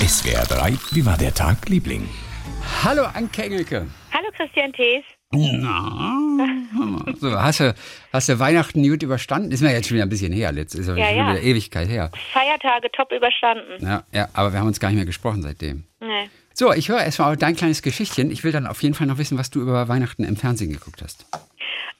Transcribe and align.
SWR 0.00 0.44
3, 0.44 0.78
wie 0.92 1.04
war 1.04 1.16
der 1.18 1.34
Tag, 1.34 1.68
Liebling? 1.68 2.08
Hallo 2.84 3.02
Anke 3.14 3.42
Engelke. 3.42 3.86
Hallo 4.12 4.28
Christian 4.36 4.72
Thees. 4.72 5.04
Na, 5.32 6.16
so, 7.18 7.32
hast, 7.32 7.60
du, 7.60 7.74
hast 8.12 8.28
du 8.28 8.38
Weihnachten 8.38 8.82
gut 8.88 9.02
überstanden? 9.02 9.50
Ist 9.50 9.60
mir 9.60 9.72
jetzt 9.72 9.88
schon 9.88 9.96
wieder 9.96 10.06
ein 10.06 10.08
bisschen 10.08 10.32
her, 10.32 10.52
letzt 10.52 10.74
ist 10.74 10.86
ja, 10.88 10.96
Ja, 10.96 11.08
schon 11.08 11.16
ja. 11.16 11.30
wieder 11.32 11.42
Ewigkeit 11.42 11.88
her. 11.88 12.10
Feiertage 12.32 12.90
top 12.92 13.12
überstanden. 13.12 13.84
Ja, 13.84 14.04
ja, 14.12 14.28
aber 14.34 14.52
wir 14.52 14.60
haben 14.60 14.68
uns 14.68 14.78
gar 14.80 14.88
nicht 14.88 14.96
mehr 14.96 15.04
gesprochen 15.04 15.42
seitdem. 15.42 15.84
Nee. 16.00 16.30
So, 16.54 16.72
ich 16.72 16.88
höre 16.88 17.00
erstmal 17.02 17.36
dein 17.36 17.56
kleines 17.56 17.82
Geschichtchen. 17.82 18.30
Ich 18.30 18.44
will 18.44 18.52
dann 18.52 18.66
auf 18.66 18.82
jeden 18.82 18.94
Fall 18.94 19.06
noch 19.08 19.18
wissen, 19.18 19.36
was 19.36 19.50
du 19.50 19.60
über 19.60 19.88
Weihnachten 19.88 20.24
im 20.24 20.36
Fernsehen 20.36 20.72
geguckt 20.72 21.02
hast. 21.02 21.26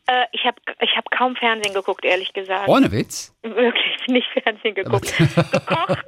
Äh, 0.07 0.25
ich 0.33 0.45
habe 0.45 0.57
ich 0.81 0.97
hab 0.97 1.11
kaum 1.11 1.37
Fernsehen 1.37 1.75
geguckt, 1.75 2.05
ehrlich 2.05 2.33
gesagt. 2.33 2.69
Ohne 2.69 2.91
Witz? 2.93 3.35
Wirklich 3.43 4.07
nicht 4.09 4.29
Fernsehen 4.43 4.75
geguckt. 4.75 5.13
gekocht, 5.19 6.07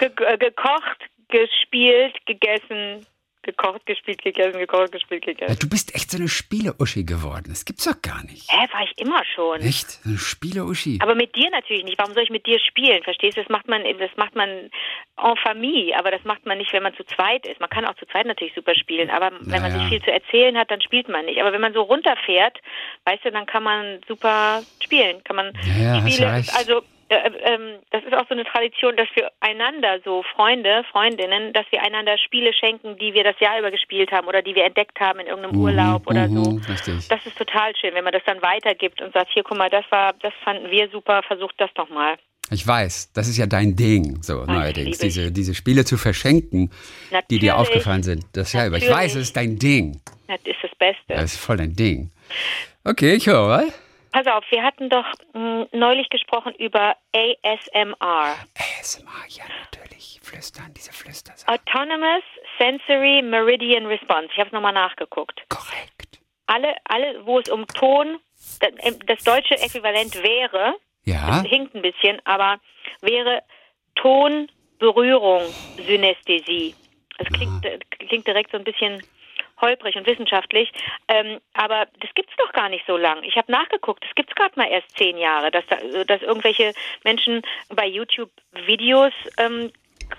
ge 0.00 0.10
gekocht, 0.38 0.98
gespielt, 1.28 2.14
gegessen, 2.26 3.06
gekocht, 3.42 3.86
gespielt, 3.86 4.20
gegessen, 4.22 4.58
gekocht, 4.58 4.92
gespielt, 4.92 5.24
gegessen. 5.24 5.58
du 5.58 5.68
bist 5.70 5.94
echt 5.94 6.10
so 6.10 6.18
eine 6.18 6.28
Spieleuschi 6.28 7.04
geworden. 7.04 7.44
Das 7.48 7.64
gibt's 7.64 7.84
doch 7.84 8.00
gar 8.02 8.22
nicht. 8.24 8.50
Hä, 8.50 8.66
war 8.72 8.82
ich 8.82 8.92
immer 8.98 9.22
schon. 9.34 9.60
Echt? 9.60 9.90
So 9.90 10.08
eine 10.10 10.18
Spieleuschi. 10.18 10.98
Aber 11.00 11.14
mit 11.14 11.34
dir 11.34 11.48
natürlich 11.50 11.84
nicht. 11.84 11.98
Warum 11.98 12.12
soll 12.12 12.24
ich 12.24 12.30
mit 12.30 12.44
dir 12.46 12.58
spielen? 12.60 13.02
Verstehst 13.04 13.36
du? 13.38 13.40
Das 13.42 13.48
macht 13.48 13.66
man, 13.68 13.84
das 13.84 14.10
macht 14.16 14.34
man 14.34 14.48
en 14.50 15.36
famille, 15.42 15.96
aber 15.98 16.10
das 16.10 16.24
macht 16.24 16.44
man 16.44 16.58
nicht, 16.58 16.72
wenn 16.74 16.82
man 16.82 16.94
zu 16.94 17.04
zweit 17.04 17.46
ist. 17.46 17.58
Man 17.60 17.70
kann 17.70 17.86
auch 17.86 17.94
zu 17.94 18.06
zweit 18.06 18.26
natürlich 18.26 18.54
super 18.54 18.74
spielen, 18.74 19.08
aber 19.08 19.30
wenn 19.40 19.62
man 19.62 19.72
Naja. 19.72 19.78
sich 19.80 19.88
viel 19.88 20.02
zu 20.02 20.12
erzählen 20.12 20.56
hat, 20.58 20.70
dann 20.70 20.82
spielt 20.82 21.08
man 21.08 21.24
nicht. 21.24 21.40
Aber 21.40 21.52
wenn 21.52 21.60
man 21.62 21.72
so 21.72 21.82
runterfährt, 21.82 22.58
weißt 23.06 23.24
du, 23.24 23.30
dann 23.30 23.46
kann 23.46 23.62
man 23.62 24.00
super 24.06 24.62
spielen. 24.82 25.24
Kann 25.24 25.36
man 25.36 25.52
Ja, 25.62 25.82
ja, 25.82 26.02
hast 26.02 26.12
Spiele, 26.12 26.26
ja 26.28 26.34
recht. 26.34 26.54
also 26.54 26.82
ähm, 27.10 27.78
das 27.90 28.04
ist 28.04 28.12
auch 28.14 28.26
so 28.28 28.34
eine 28.34 28.44
Tradition, 28.44 28.96
dass 28.96 29.08
wir 29.14 29.30
einander, 29.40 29.98
so 30.04 30.22
Freunde, 30.34 30.84
Freundinnen, 30.90 31.52
dass 31.52 31.64
wir 31.70 31.82
einander 31.82 32.18
Spiele 32.18 32.52
schenken, 32.52 32.98
die 32.98 33.14
wir 33.14 33.24
das 33.24 33.38
Jahr 33.40 33.58
über 33.58 33.70
gespielt 33.70 34.12
haben 34.12 34.26
oder 34.26 34.42
die 34.42 34.54
wir 34.54 34.64
entdeckt 34.64 34.98
haben 35.00 35.20
in 35.20 35.26
irgendeinem 35.26 35.60
Urlaub 35.60 36.06
oder 36.06 36.28
so. 36.28 36.50
Mhm, 36.50 36.62
richtig. 36.68 37.08
Das 37.08 37.24
ist 37.24 37.38
total 37.38 37.74
schön, 37.76 37.94
wenn 37.94 38.04
man 38.04 38.12
das 38.12 38.22
dann 38.26 38.42
weitergibt 38.42 39.00
und 39.00 39.12
sagt, 39.12 39.30
hier, 39.32 39.42
guck 39.42 39.56
mal, 39.56 39.70
das 39.70 39.84
war, 39.90 40.12
das 40.20 40.32
fanden 40.44 40.70
wir 40.70 40.88
super, 40.90 41.22
versucht 41.22 41.54
das 41.58 41.70
doch 41.74 41.88
mal. 41.88 42.16
Ich 42.50 42.66
weiß, 42.66 43.12
das 43.12 43.28
ist 43.28 43.36
ja 43.36 43.46
dein 43.46 43.76
Ding, 43.76 44.22
so 44.22 44.44
neuerdings, 44.46 44.76
liebe 44.76 44.90
ich. 44.90 45.14
diese, 45.14 45.32
diese 45.32 45.54
Spiele 45.54 45.84
zu 45.84 45.98
verschenken, 45.98 46.70
die 47.30 47.38
dir 47.38 47.52
Natürlich. 47.52 47.52
aufgefallen 47.52 48.02
sind. 48.02 48.24
Das 48.32 48.52
Jahr 48.52 48.66
über. 48.66 48.78
Ich 48.78 48.84
Natürlich. 48.84 49.04
weiß, 49.04 49.14
es 49.16 49.22
ist 49.22 49.36
dein 49.36 49.58
Ding. 49.58 50.00
Das 50.26 50.40
ist 50.44 50.56
das 50.62 50.74
Beste. 50.78 51.02
Das 51.08 51.24
ist 51.24 51.36
voll 51.38 51.58
dein 51.58 51.74
Ding. 51.74 52.10
Okay, 52.84 53.14
ich 53.14 53.26
höre 53.26 53.46
mal. 53.46 53.72
Pass 54.12 54.26
auf, 54.26 54.44
wir 54.50 54.62
hatten 54.62 54.88
doch 54.88 55.06
mh, 55.34 55.66
neulich 55.72 56.08
gesprochen 56.10 56.54
über 56.54 56.96
ASMR. 57.14 58.36
ASMR, 58.80 59.24
ja, 59.28 59.44
natürlich. 59.64 60.20
Flüstern, 60.22 60.72
diese 60.76 60.92
Flüster. 60.92 61.32
Autonomous 61.46 62.22
Sensory 62.58 63.22
Meridian 63.22 63.86
Response. 63.86 64.28
Ich 64.32 64.38
habe 64.38 64.48
es 64.48 64.52
nochmal 64.52 64.72
nachgeguckt. 64.72 65.40
Korrekt. 65.48 66.18
Alle, 66.46 66.74
alle, 66.84 67.24
wo 67.26 67.38
es 67.38 67.48
um 67.48 67.66
Ton, 67.66 68.18
das, 68.60 68.70
das 69.06 69.24
deutsche 69.24 69.54
Äquivalent 69.58 70.14
wäre, 70.22 70.74
Ja, 71.04 71.26
das 71.42 71.46
hinkt 71.46 71.74
ein 71.74 71.82
bisschen, 71.82 72.20
aber 72.24 72.58
wäre 73.00 73.42
Ton, 73.96 74.50
Berührung, 74.78 75.42
Synästhesie. 75.86 76.74
Das 77.18 77.26
klingt, 77.28 77.64
äh, 77.64 77.78
klingt 78.08 78.26
direkt 78.26 78.52
so 78.52 78.58
ein 78.58 78.64
bisschen 78.64 79.02
holprig 79.60 79.96
und 79.96 80.06
wissenschaftlich, 80.06 80.72
ähm, 81.08 81.40
aber 81.54 81.86
das 82.00 82.10
gibt's 82.14 82.34
doch 82.36 82.52
gar 82.52 82.68
nicht 82.68 82.84
so 82.86 82.96
lang. 82.96 83.22
Ich 83.22 83.36
habe 83.36 83.50
nachgeguckt, 83.50 84.04
das 84.04 84.14
gibt's 84.14 84.34
gerade 84.34 84.58
mal 84.58 84.68
erst 84.68 84.96
zehn 84.96 85.18
Jahre, 85.18 85.50
dass, 85.50 85.64
da, 85.66 85.76
dass 86.04 86.22
irgendwelche 86.22 86.72
Menschen 87.04 87.42
bei 87.68 87.86
YouTube 87.86 88.30
Videos 88.66 89.12
ähm, 89.38 89.72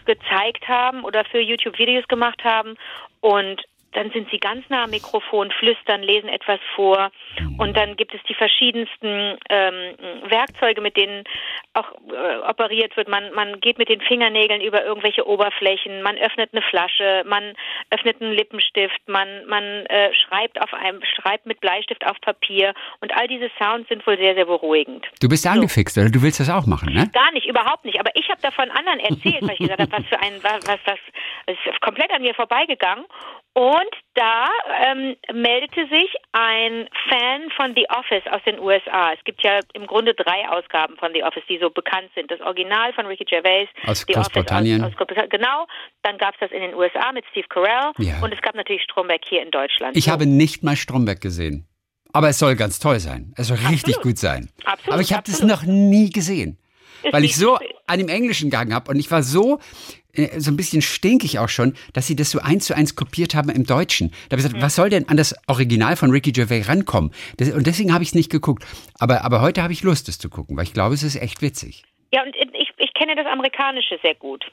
gezeigt 0.06 0.68
haben 0.68 1.04
oder 1.04 1.26
für 1.26 1.40
YouTube 1.40 1.78
Videos 1.78 2.08
gemacht 2.08 2.44
haben 2.44 2.76
und 3.22 3.64
dann 3.94 4.12
sind 4.12 4.30
sie 4.32 4.40
ganz 4.40 4.64
nah 4.70 4.84
am 4.84 4.92
Mikrofon, 4.92 5.52
flüstern, 5.52 6.02
lesen 6.02 6.30
etwas 6.30 6.60
vor 6.76 7.12
und 7.58 7.76
dann 7.76 7.96
gibt 7.96 8.14
es 8.14 8.22
die 8.28 8.34
verschiedensten 8.34 9.38
ähm, 9.50 9.96
Werkzeuge, 10.30 10.82
mit 10.82 10.98
denen 10.98 11.24
auch 11.74 11.92
äh, 12.12 12.38
operiert 12.48 12.96
wird. 12.98 13.08
Man, 13.08 13.32
man 13.34 13.60
geht 13.60 13.78
mit 13.78 13.90
den 13.90 14.02
Fingernägeln 14.02 14.62
über 14.62 14.84
irgendwelche 14.84 15.28
Oberflächen, 15.28 16.02
man 16.02 16.18
öffnet 16.18 16.50
eine 16.54 16.62
Flasche, 16.62 17.24
man 17.26 17.54
öffnet 17.90 18.22
einen 18.22 18.34
Lippenstift, 18.34 19.02
man, 19.08 19.46
man 19.46 19.64
äh, 19.88 20.14
schreibt 20.14 20.62
auf 20.62 20.74
einem, 20.74 21.02
schreibt 21.04 21.46
mit 21.46 21.60
Bleistift 21.60 22.06
auf 22.06 22.20
Papier 22.22 22.74
und 23.02 23.16
all 23.16 23.28
diese 23.28 23.50
Sounds 23.58 23.88
sind 23.90 24.06
wohl 24.06 24.18
sehr, 24.18 24.36
sehr 24.36 24.46
beruhigend. 24.46 25.06
du 25.22 25.28
bist 25.28 25.46
angefixt, 25.48 25.98
oder? 25.98 26.10
Du 26.10 26.22
willst 26.22 26.40
das 26.40 26.50
auch 26.50 26.66
machen, 26.66 26.94
ne? 26.94 27.10
Gar 27.14 27.32
nicht, 27.32 27.48
überhaupt 27.48 27.86
nicht. 27.86 28.00
Aber 28.00 28.12
ich 28.16 28.30
habe 28.30 28.42
davon 28.42 28.70
anderen 28.72 29.00
erzählt, 29.00 29.42
weil 29.42 29.54
ich 29.54 29.60
gesagt 29.60 29.82
habe, 29.82 29.92
was 29.92 30.06
für 30.06 30.20
ein, 30.20 30.34
was, 30.42 30.68
was, 30.68 30.80
was, 30.86 31.00
ist 31.48 31.82
komplett 31.82 32.12
an 32.12 32.22
mir 32.22 32.34
vorbeigegangen. 32.34 33.06
Und 33.54 33.79
da 34.16 34.48
ähm, 34.84 35.16
meldete 35.34 35.88
sich 35.88 36.14
ein 36.34 36.88
Fan 37.10 37.50
von 37.56 37.74
The 37.76 37.86
Office 37.90 38.24
aus 38.32 38.42
den 38.46 38.60
USA. 38.60 39.14
Es 39.14 39.24
gibt 39.24 39.44
ja 39.44 39.60
im 39.74 39.86
Grunde 39.88 40.14
drei 40.14 40.48
Ausgaben 40.50 40.98
von 40.98 41.14
The 41.14 41.24
Office, 41.24 41.44
die 41.50 41.58
so 41.60 41.70
bekannt 41.70 42.10
sind. 42.16 42.30
Das 42.32 42.42
Original 42.42 42.94
von 42.94 43.06
Ricky 43.06 43.26
Gervais. 43.26 43.68
Aus 43.86 44.00
The 44.08 44.14
Office 44.16 44.16
Großbritannien. 44.34 44.82
Aus, 44.84 44.92
aus 44.92 44.98
Großbritannien. 44.98 45.30
Genau. 45.30 45.68
Dann 46.04 46.18
gab 46.18 46.34
es 46.34 46.40
das 46.42 46.52
in 46.52 46.62
den 46.62 46.74
USA 46.74 47.12
mit 47.12 47.26
Steve 47.32 47.48
Carell. 47.50 47.92
Ja. 48.00 48.20
Und 48.22 48.34
es 48.34 48.42
gab 48.42 48.56
natürlich 48.56 48.84
Stromberg 48.84 49.22
hier 49.28 49.42
in 49.42 49.52
Deutschland. 49.52 49.96
Ich 49.96 50.06
So. 50.06 50.12
habe 50.12 50.26
nicht 50.26 50.64
mal 50.64 50.76
Stromberg 50.76 51.22
gesehen. 51.22 51.66
Aber 52.12 52.30
es 52.30 52.40
soll 52.40 52.56
ganz 52.56 52.80
toll 52.80 53.00
sein. 53.00 53.34
Es 53.38 53.48
soll 53.48 53.58
richtig 53.58 53.96
Absolut. 53.98 54.02
gut 54.04 54.18
sein. 54.18 54.50
Absolut, 54.66 54.94
Aber 54.94 55.02
ich 55.02 55.14
habe 55.14 55.24
das 55.28 55.44
noch 55.44 55.64
nie 55.64 56.10
gesehen. 56.10 56.58
Weil 57.12 57.24
ich 57.24 57.36
so 57.36 57.58
an 57.88 58.00
dem 58.00 58.10
Englischen 58.10 58.50
gegangen 58.50 58.74
habe 58.74 58.92
und 58.92 59.00
ich 59.00 59.10
war 59.12 59.24
so 59.24 59.60
äh, 60.14 60.40
so 60.40 60.52
ein 60.52 60.58
bisschen 60.58 60.82
stinkig 60.82 61.40
auch 61.40 61.50
schon, 61.50 61.76
dass 61.94 62.08
sie 62.08 62.16
das 62.16 62.32
so 62.32 62.40
eins 62.40 62.66
zu 62.66 62.76
eins 62.76 62.96
kopiert 62.96 63.36
haben 63.36 63.50
im 63.50 63.66
Deutschen. 63.66 64.10
Da 64.10 64.36
habe 64.36 64.42
ich 64.42 64.48
gesagt, 64.48 64.62
was 64.62 64.76
soll 64.76 64.90
denn 64.90 65.08
an 65.08 65.18
das 65.18 65.36
Original 65.48 65.96
von 65.96 66.12
Ricky 66.12 66.32
Gervais 66.32 66.68
rankommen? 66.68 67.12
Das, 67.38 67.52
und 67.52 67.68
deswegen 67.68 67.94
habe 67.94 68.04
ich 68.04 68.10
es 68.10 68.16
nicht 68.16 68.32
geguckt. 68.32 68.64
Aber, 69.00 69.24
aber 69.24 69.42
heute 69.42 69.62
habe 69.62 69.74
ich 69.74 69.84
Lust, 69.84 70.10
es 70.10 70.18
zu 70.18 70.30
gucken, 70.30 70.58
weil 70.58 70.64
ich 70.64 70.74
glaube, 70.74 70.94
es 70.94 71.04
ist 71.04 71.16
echt 71.16 71.42
witzig. 71.42 71.84
Ja, 72.12 72.24
und 72.24 72.36
ich, 72.36 72.70
ich 72.78 72.94
kenne 72.94 73.16
das 73.16 73.28
Amerikanische 73.28 74.00
sehr 74.04 74.16
gut. 74.16 74.46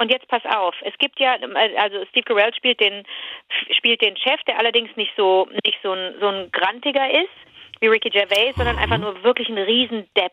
Und 0.00 0.12
jetzt 0.12 0.28
pass 0.28 0.44
auf, 0.44 0.74
es 0.82 0.96
gibt 0.98 1.18
ja, 1.18 1.36
also 1.76 2.04
Steve 2.10 2.22
Carell 2.22 2.54
spielt 2.54 2.78
den, 2.78 3.02
spielt 3.76 4.00
den 4.00 4.16
Chef, 4.16 4.40
der 4.46 4.58
allerdings 4.58 4.94
nicht 4.96 5.10
so, 5.16 5.48
nicht 5.64 5.78
so 5.82 5.92
ein, 5.92 6.14
so 6.20 6.28
ein 6.28 6.52
Grantiger 6.52 7.10
ist, 7.10 7.34
wie 7.80 7.88
Ricky 7.88 8.10
Gervais, 8.10 8.54
sondern 8.56 8.78
einfach 8.78 8.98
nur 8.98 9.22
wirklich 9.22 9.48
ein 9.48 9.58
Riesendepp, 9.58 10.32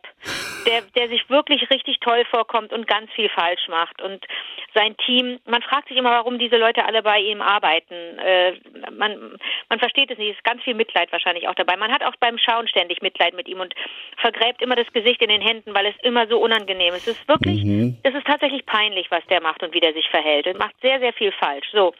der, 0.65 0.81
der 0.95 1.09
sich 1.09 1.29
wirklich 1.29 1.69
richtig 1.69 1.99
toll 1.99 2.23
vorkommt 2.29 2.73
und 2.73 2.87
ganz 2.87 3.11
viel 3.11 3.29
falsch 3.29 3.67
macht. 3.67 4.01
Und 4.01 4.25
sein 4.73 4.95
Team, 4.97 5.39
man 5.45 5.61
fragt 5.61 5.87
sich 5.87 5.97
immer, 5.97 6.11
warum 6.11 6.37
diese 6.37 6.57
Leute 6.57 6.85
alle 6.85 7.01
bei 7.01 7.19
ihm 7.19 7.41
arbeiten. 7.41 7.93
Äh, 7.93 8.53
man, 8.91 9.37
man 9.69 9.79
versteht 9.79 10.11
es 10.11 10.17
nicht, 10.17 10.31
es 10.31 10.37
ist 10.37 10.43
ganz 10.43 10.61
viel 10.63 10.73
Mitleid 10.73 11.11
wahrscheinlich 11.11 11.47
auch 11.47 11.55
dabei. 11.55 11.77
Man 11.77 11.91
hat 11.91 12.03
auch 12.03 12.15
beim 12.19 12.37
Schauen 12.37 12.67
ständig 12.67 13.01
Mitleid 13.01 13.33
mit 13.35 13.47
ihm 13.47 13.61
und 13.61 13.73
vergräbt 14.17 14.61
immer 14.61 14.75
das 14.75 14.91
Gesicht 14.91 15.21
in 15.21 15.29
den 15.29 15.41
Händen, 15.41 15.73
weil 15.73 15.85
es 15.85 15.95
immer 16.03 16.27
so 16.27 16.39
unangenehm 16.39 16.93
ist. 16.93 17.07
Es 17.07 17.17
ist 17.17 17.27
wirklich, 17.27 17.63
es 18.03 18.13
ist 18.13 18.27
tatsächlich 18.27 18.65
peinlich, 18.65 19.09
was 19.09 19.25
der 19.27 19.41
macht 19.41 19.63
und 19.63 19.73
wie 19.73 19.79
der 19.79 19.93
sich 19.93 20.09
verhält. 20.09 20.45
Er 20.45 20.57
macht 20.57 20.75
sehr, 20.81 20.99
sehr 20.99 21.13
viel 21.13 21.31
falsch. 21.31 21.67
So. 21.71 21.93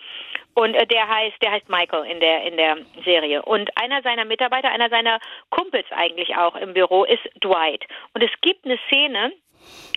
Und 0.55 0.73
äh, 0.73 0.87
der 0.87 1.07
heißt, 1.07 1.35
der 1.41 1.51
heißt 1.51 1.69
Michael 1.69 2.05
in 2.09 2.19
der 2.19 2.43
in 2.43 2.57
der 2.57 2.77
Serie. 3.03 3.41
Und 3.41 3.69
einer 3.75 4.01
seiner 4.01 4.25
Mitarbeiter, 4.25 4.69
einer 4.69 4.89
seiner 4.89 5.19
Kumpels 5.49 5.87
eigentlich 5.91 6.35
auch 6.35 6.55
im 6.55 6.73
Büro 6.73 7.03
ist 7.03 7.23
Dwight. 7.43 7.85
Und 8.13 8.23
es 8.23 8.31
gibt 8.41 8.65
eine 8.65 8.77
Szene, 8.87 9.31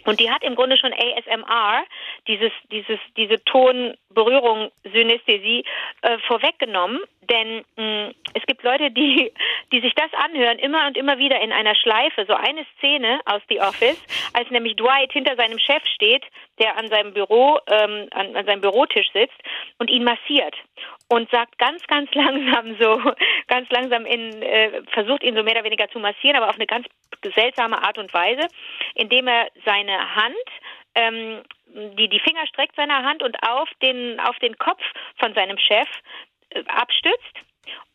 und 0.08 0.20
die 0.20 0.30
hat 0.30 0.42
im 0.42 0.54
Grunde 0.54 0.78
schon 0.78 0.94
ASMR, 0.94 1.84
dieses, 2.26 2.50
dieses, 2.72 2.98
diese 3.18 3.44
Tonberührung, 3.44 4.70
Synästhesie, 4.90 5.64
äh, 6.00 6.16
vorweggenommen. 6.26 7.00
Denn 7.28 7.62
mh, 7.76 8.12
es 8.32 8.42
gibt 8.46 8.62
Leute, 8.62 8.90
die, 8.90 9.30
die 9.70 9.80
sich 9.82 9.94
das 9.94 10.10
anhören, 10.14 10.58
immer 10.58 10.86
und 10.86 10.96
immer 10.96 11.18
wieder 11.18 11.42
in 11.42 11.52
einer 11.52 11.74
Schleife. 11.74 12.24
So 12.26 12.32
eine 12.32 12.64
Szene 12.78 13.20
aus 13.26 13.42
The 13.50 13.60
Office, 13.60 14.02
als 14.32 14.50
nämlich 14.50 14.76
Dwight 14.76 15.12
hinter 15.12 15.36
seinem 15.36 15.58
Chef 15.58 15.84
steht, 15.94 16.24
der 16.58 16.78
an 16.78 16.88
seinem 16.88 17.12
Büro, 17.12 17.58
ähm, 17.66 18.08
an, 18.12 18.34
an 18.34 18.46
seinem 18.46 18.62
Bürotisch 18.62 19.12
sitzt 19.12 19.36
und 19.78 19.90
ihn 19.90 20.04
massiert 20.04 20.54
und 21.08 21.30
sagt 21.30 21.58
ganz, 21.58 21.82
ganz 21.86 22.12
langsam 22.14 22.76
so, 22.80 22.98
ganz 23.46 23.68
langsam 23.70 24.06
in, 24.06 24.42
äh, 24.42 24.82
versucht 24.92 25.22
ihn 25.22 25.36
so 25.36 25.42
mehr 25.42 25.54
oder 25.54 25.64
weniger 25.64 25.88
zu 25.90 25.98
massieren, 25.98 26.36
aber 26.36 26.48
auf 26.48 26.56
eine 26.56 26.66
ganz 26.66 26.86
seltsame 27.34 27.82
Art 27.82 27.98
und 27.98 28.12
Weise, 28.14 28.48
indem 28.94 29.26
er 29.26 29.48
seine 29.64 29.97
Hand, 29.98 30.34
ähm, 30.94 31.42
die, 31.96 32.08
die 32.08 32.20
Finger 32.20 32.46
streckt 32.46 32.76
seiner 32.76 33.02
Hand 33.02 33.22
und 33.22 33.36
auf 33.42 33.68
den, 33.82 34.18
auf 34.20 34.38
den 34.38 34.56
Kopf 34.58 34.82
von 35.18 35.34
seinem 35.34 35.58
Chef 35.58 35.88
äh, 36.50 36.62
abstützt 36.68 37.34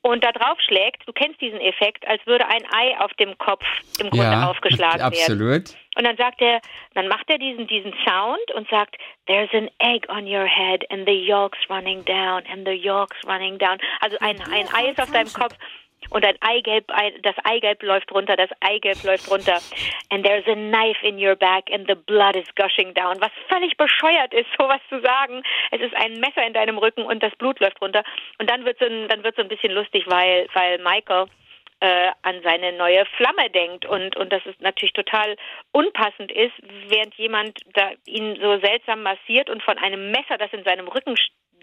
und 0.02 0.24
da 0.24 0.34
drauf 0.34 0.60
schlägt, 0.60 1.08
du 1.08 1.14
kennst 1.14 1.40
diesen 1.40 1.62
Effekt, 1.62 2.06
als 2.06 2.26
würde 2.28 2.46
ein 2.48 2.66
Ei 2.74 3.00
auf 3.00 3.14
dem 3.14 3.38
Kopf 3.38 3.64
im 4.00 4.10
Grunde 4.10 4.26
ja, 4.26 4.50
aufgeschlagen 4.50 5.00
werden. 5.00 5.14
absolut. 5.14 5.64
Und 5.96 6.04
dann 6.04 6.18
sagt 6.18 6.42
er, 6.42 6.60
dann 6.94 7.08
macht 7.08 7.30
er 7.30 7.38
diesen, 7.38 7.68
diesen 7.68 7.94
Sound 8.06 8.52
und 8.54 8.68
sagt, 8.70 8.98
there's 9.28 9.50
an 9.54 9.70
egg 9.80 10.06
on 10.10 10.28
your 10.28 10.46
head 10.46 10.84
and 10.92 11.08
the 11.08 11.14
yolk's 11.14 11.60
running 11.70 12.04
down 12.04 12.44
and 12.52 12.68
the 12.68 12.74
yolk's 12.74 13.18
running 13.26 13.58
down. 13.58 13.78
Also 14.02 14.18
ein, 14.20 14.42
ein 14.52 14.68
Ei 14.74 14.90
ist 14.90 15.00
auf 15.00 15.12
deinem 15.12 15.32
Kopf 15.32 15.56
und 16.10 16.26
ein 16.26 16.36
Eigelb, 16.42 16.88
das 17.22 17.36
Eigelb 17.44 17.84
läuft 17.84 18.12
runter, 18.12 18.36
das 18.36 18.50
Eigelb 18.62 19.04
läuft 19.04 19.30
runter. 19.30 19.60
And 20.10 20.26
there's 20.26 20.48
a 20.48 20.56
knife 20.56 21.06
in 21.06 21.18
your 21.18 21.36
back 21.36 21.72
and 21.72 21.88
the 21.88 21.96
blood 21.96 22.36
is 22.36 22.48
gushing 22.56 22.94
down. 22.94 23.20
Was 23.22 23.32
völlig 23.50 23.76
bescheuert 23.78 24.34
ist, 24.34 24.48
sowas 24.58 24.82
zu 24.90 25.02
sagen. 25.02 25.44
Es 25.72 25.82
ist 25.82 25.96
ein 25.96 26.20
Messer 26.20 26.46
in 26.46 26.54
deinem 26.54 26.78
Rücken 26.78 27.04
und 27.04 27.22
das 27.22 27.36
Blut 27.36 27.60
läuft 27.60 27.82
runter. 27.82 28.04
Und 28.40 28.50
dann 28.50 28.66
wird 28.66 28.80
so 28.80 28.86
ein, 28.86 29.08
dann 29.08 29.24
wird 29.24 29.36
so 29.36 29.42
ein 29.42 29.50
bisschen 29.50 29.72
lustig, 29.72 30.06
weil, 30.08 30.48
weil 30.54 30.78
Michael 30.80 31.28
äh, 31.84 32.12
an 32.22 32.42
seine 32.44 32.72
neue 32.74 33.06
Flamme 33.18 33.50
denkt 33.50 33.86
und 33.86 34.16
und 34.16 34.32
dass 34.32 34.46
es 34.46 34.56
natürlich 34.60 34.94
total 34.94 35.36
unpassend 35.74 36.32
ist, 36.32 36.54
während 36.88 37.14
jemand 37.16 37.60
da 37.74 37.92
ihn 38.06 38.38
so 38.42 38.58
seltsam 38.60 39.04
massiert 39.04 39.50
und 39.50 39.62
von 39.62 39.78
einem 39.78 40.12
Messer, 40.12 40.38
das 40.38 40.54
in 40.54 40.64
seinem 40.64 40.88
Rücken 40.88 41.18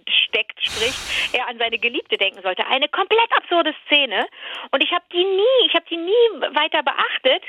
steckt, 0.09 0.63
spricht, 0.63 1.35
er 1.35 1.49
an 1.49 1.59
seine 1.59 1.79
Geliebte 1.79 2.17
denken 2.17 2.43
sollte. 2.43 2.67
Eine 2.67 2.89
komplett 2.89 3.31
absurde 3.37 3.75
Szene. 3.87 4.27
Und 4.71 4.83
ich 4.83 4.93
habe 4.93 5.05
die 5.13 5.25
nie, 5.25 5.67
ich 5.67 5.75
habe 5.75 5.85
die 5.89 5.97
nie 5.97 6.55
weiter 6.55 6.83
beachtet. 6.83 7.43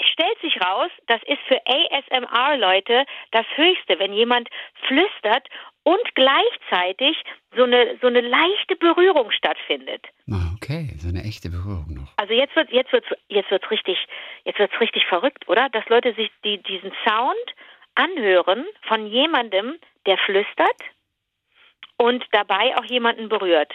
Stellt 0.00 0.38
sich 0.40 0.60
raus, 0.60 0.90
das 1.06 1.22
ist 1.24 1.40
für 1.48 1.60
ASMR-Leute 1.66 3.04
das 3.32 3.46
Höchste, 3.56 3.98
wenn 3.98 4.12
jemand 4.12 4.48
flüstert 4.86 5.48
und 5.82 6.14
gleichzeitig 6.14 7.16
so 7.56 7.64
eine 7.64 7.96
so 8.00 8.08
eine 8.08 8.20
leichte 8.20 8.76
Berührung 8.76 9.30
stattfindet. 9.30 10.06
Okay, 10.56 10.90
so 10.98 11.08
eine 11.08 11.24
echte 11.24 11.48
Berührung 11.48 11.94
noch. 11.94 12.12
Also 12.16 12.34
jetzt 12.34 12.54
wird 12.56 12.70
jetzt 12.70 12.92
wird's 12.92 13.08
jetzt 13.28 13.50
wird's 13.50 13.70
richtig 13.70 13.96
jetzt 14.44 14.58
wird's 14.58 14.78
richtig 14.80 15.06
verrückt, 15.06 15.48
oder? 15.48 15.68
Dass 15.70 15.88
Leute 15.88 16.12
sich 16.14 16.30
die 16.44 16.62
diesen 16.62 16.92
Sound 17.06 17.54
anhören 17.94 18.66
von 18.82 19.06
jemandem, 19.06 19.78
der 20.06 20.18
flüstert 20.18 20.76
und 21.98 22.24
dabei 22.32 22.76
auch 22.76 22.84
jemanden 22.84 23.28
berührt. 23.28 23.72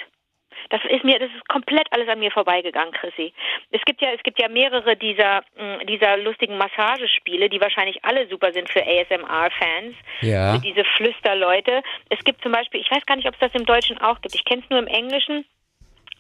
Das 0.70 0.82
ist 0.90 1.04
mir, 1.04 1.20
das 1.20 1.30
ist 1.36 1.48
komplett 1.48 1.88
alles 1.92 2.08
an 2.08 2.20
mir 2.20 2.32
vorbeigegangen, 2.32 2.94
Chrissy. 2.94 3.34
Es 3.72 3.82
gibt 3.86 4.02
ja, 4.02 4.12
es 4.12 4.24
gibt 4.24 4.40
ja 4.40 4.48
mehrere 4.48 4.96
dieser, 4.96 5.42
mm, 5.58 5.86
dieser 5.88 6.18
lustigen 6.18 6.58
Massagespiele, 6.58 7.50
die 7.50 7.60
wahrscheinlich 7.60 8.04
alle 8.04 8.28
super 8.28 8.52
sind 8.54 8.70
für 8.70 8.82
ASMR-Fans. 8.82 9.96
Ja. 10.22 10.54
Für 10.54 10.62
diese 10.62 10.84
Flüsterleute. 10.96 11.82
Es 12.10 12.20
gibt 12.24 12.42
zum 12.42 12.52
Beispiel, 12.52 12.82
ich 12.82 12.92
weiß 12.92 13.06
gar 13.06 13.16
nicht, 13.16 13.28
ob 13.28 13.34
es 13.34 13.40
das 13.40 13.54
im 13.54 13.66
Deutschen 13.66 13.98
auch 14.00 14.22
gibt. 14.22 14.36
Ich 14.36 14.46
kenne 14.46 14.62
es 14.64 14.70
nur 14.70 14.80
im 14.80 14.88
Englischen 14.88 15.46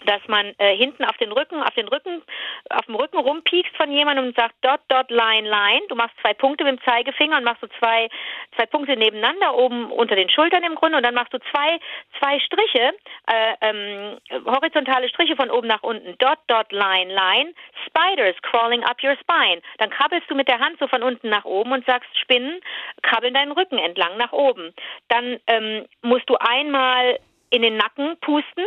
dass 0.05 0.21
man 0.27 0.53
äh, 0.57 0.75
hinten 0.75 1.03
auf 1.05 1.17
den 1.17 1.31
Rücken, 1.31 1.61
auf 1.61 1.73
den 1.75 1.87
Rücken, 1.87 2.21
auf 2.69 2.85
dem 2.85 2.95
Rücken 2.95 3.17
rumpiekst 3.17 3.75
von 3.75 3.91
jemandem 3.91 4.27
und 4.27 4.35
sagt 4.35 4.55
dot, 4.61 4.81
dot, 4.87 5.09
line, 5.09 5.47
line. 5.47 5.81
Du 5.89 5.95
machst 5.95 6.15
zwei 6.21 6.33
Punkte 6.33 6.63
mit 6.63 6.79
dem 6.79 6.83
Zeigefinger 6.83 7.37
und 7.37 7.43
machst 7.43 7.61
so 7.61 7.67
zwei, 7.79 8.09
zwei 8.55 8.65
Punkte 8.65 8.95
nebeneinander 8.95 9.55
oben 9.55 9.91
unter 9.91 10.15
den 10.15 10.29
Schultern 10.29 10.63
im 10.63 10.75
Grunde 10.75 10.97
und 10.97 11.03
dann 11.03 11.15
machst 11.15 11.33
du 11.33 11.39
zwei, 11.51 11.79
zwei 12.19 12.39
Striche, 12.39 12.93
äh, 13.27 13.53
ähm, 13.61 14.17
horizontale 14.45 15.09
Striche 15.09 15.35
von 15.35 15.49
oben 15.49 15.67
nach 15.67 15.83
unten. 15.83 16.17
Dot, 16.17 16.39
dot, 16.47 16.71
line, 16.71 17.13
line. 17.13 17.53
Spiders 17.85 18.35
crawling 18.41 18.83
up 18.83 19.01
your 19.03 19.15
spine. 19.17 19.61
Dann 19.77 19.89
krabbelst 19.89 20.29
du 20.29 20.35
mit 20.35 20.47
der 20.47 20.59
Hand 20.59 20.77
so 20.79 20.87
von 20.87 21.03
unten 21.03 21.29
nach 21.29 21.45
oben 21.45 21.71
und 21.71 21.85
sagst 21.85 22.09
Spinnen 22.19 22.61
krabbeln 23.01 23.33
deinen 23.33 23.51
Rücken 23.51 23.77
entlang 23.77 24.17
nach 24.17 24.31
oben. 24.31 24.73
Dann 25.09 25.39
ähm, 25.47 25.85
musst 26.01 26.29
du 26.29 26.35
einmal 26.35 27.19
in 27.49 27.61
den 27.61 27.77
Nacken 27.77 28.17
pusten 28.19 28.65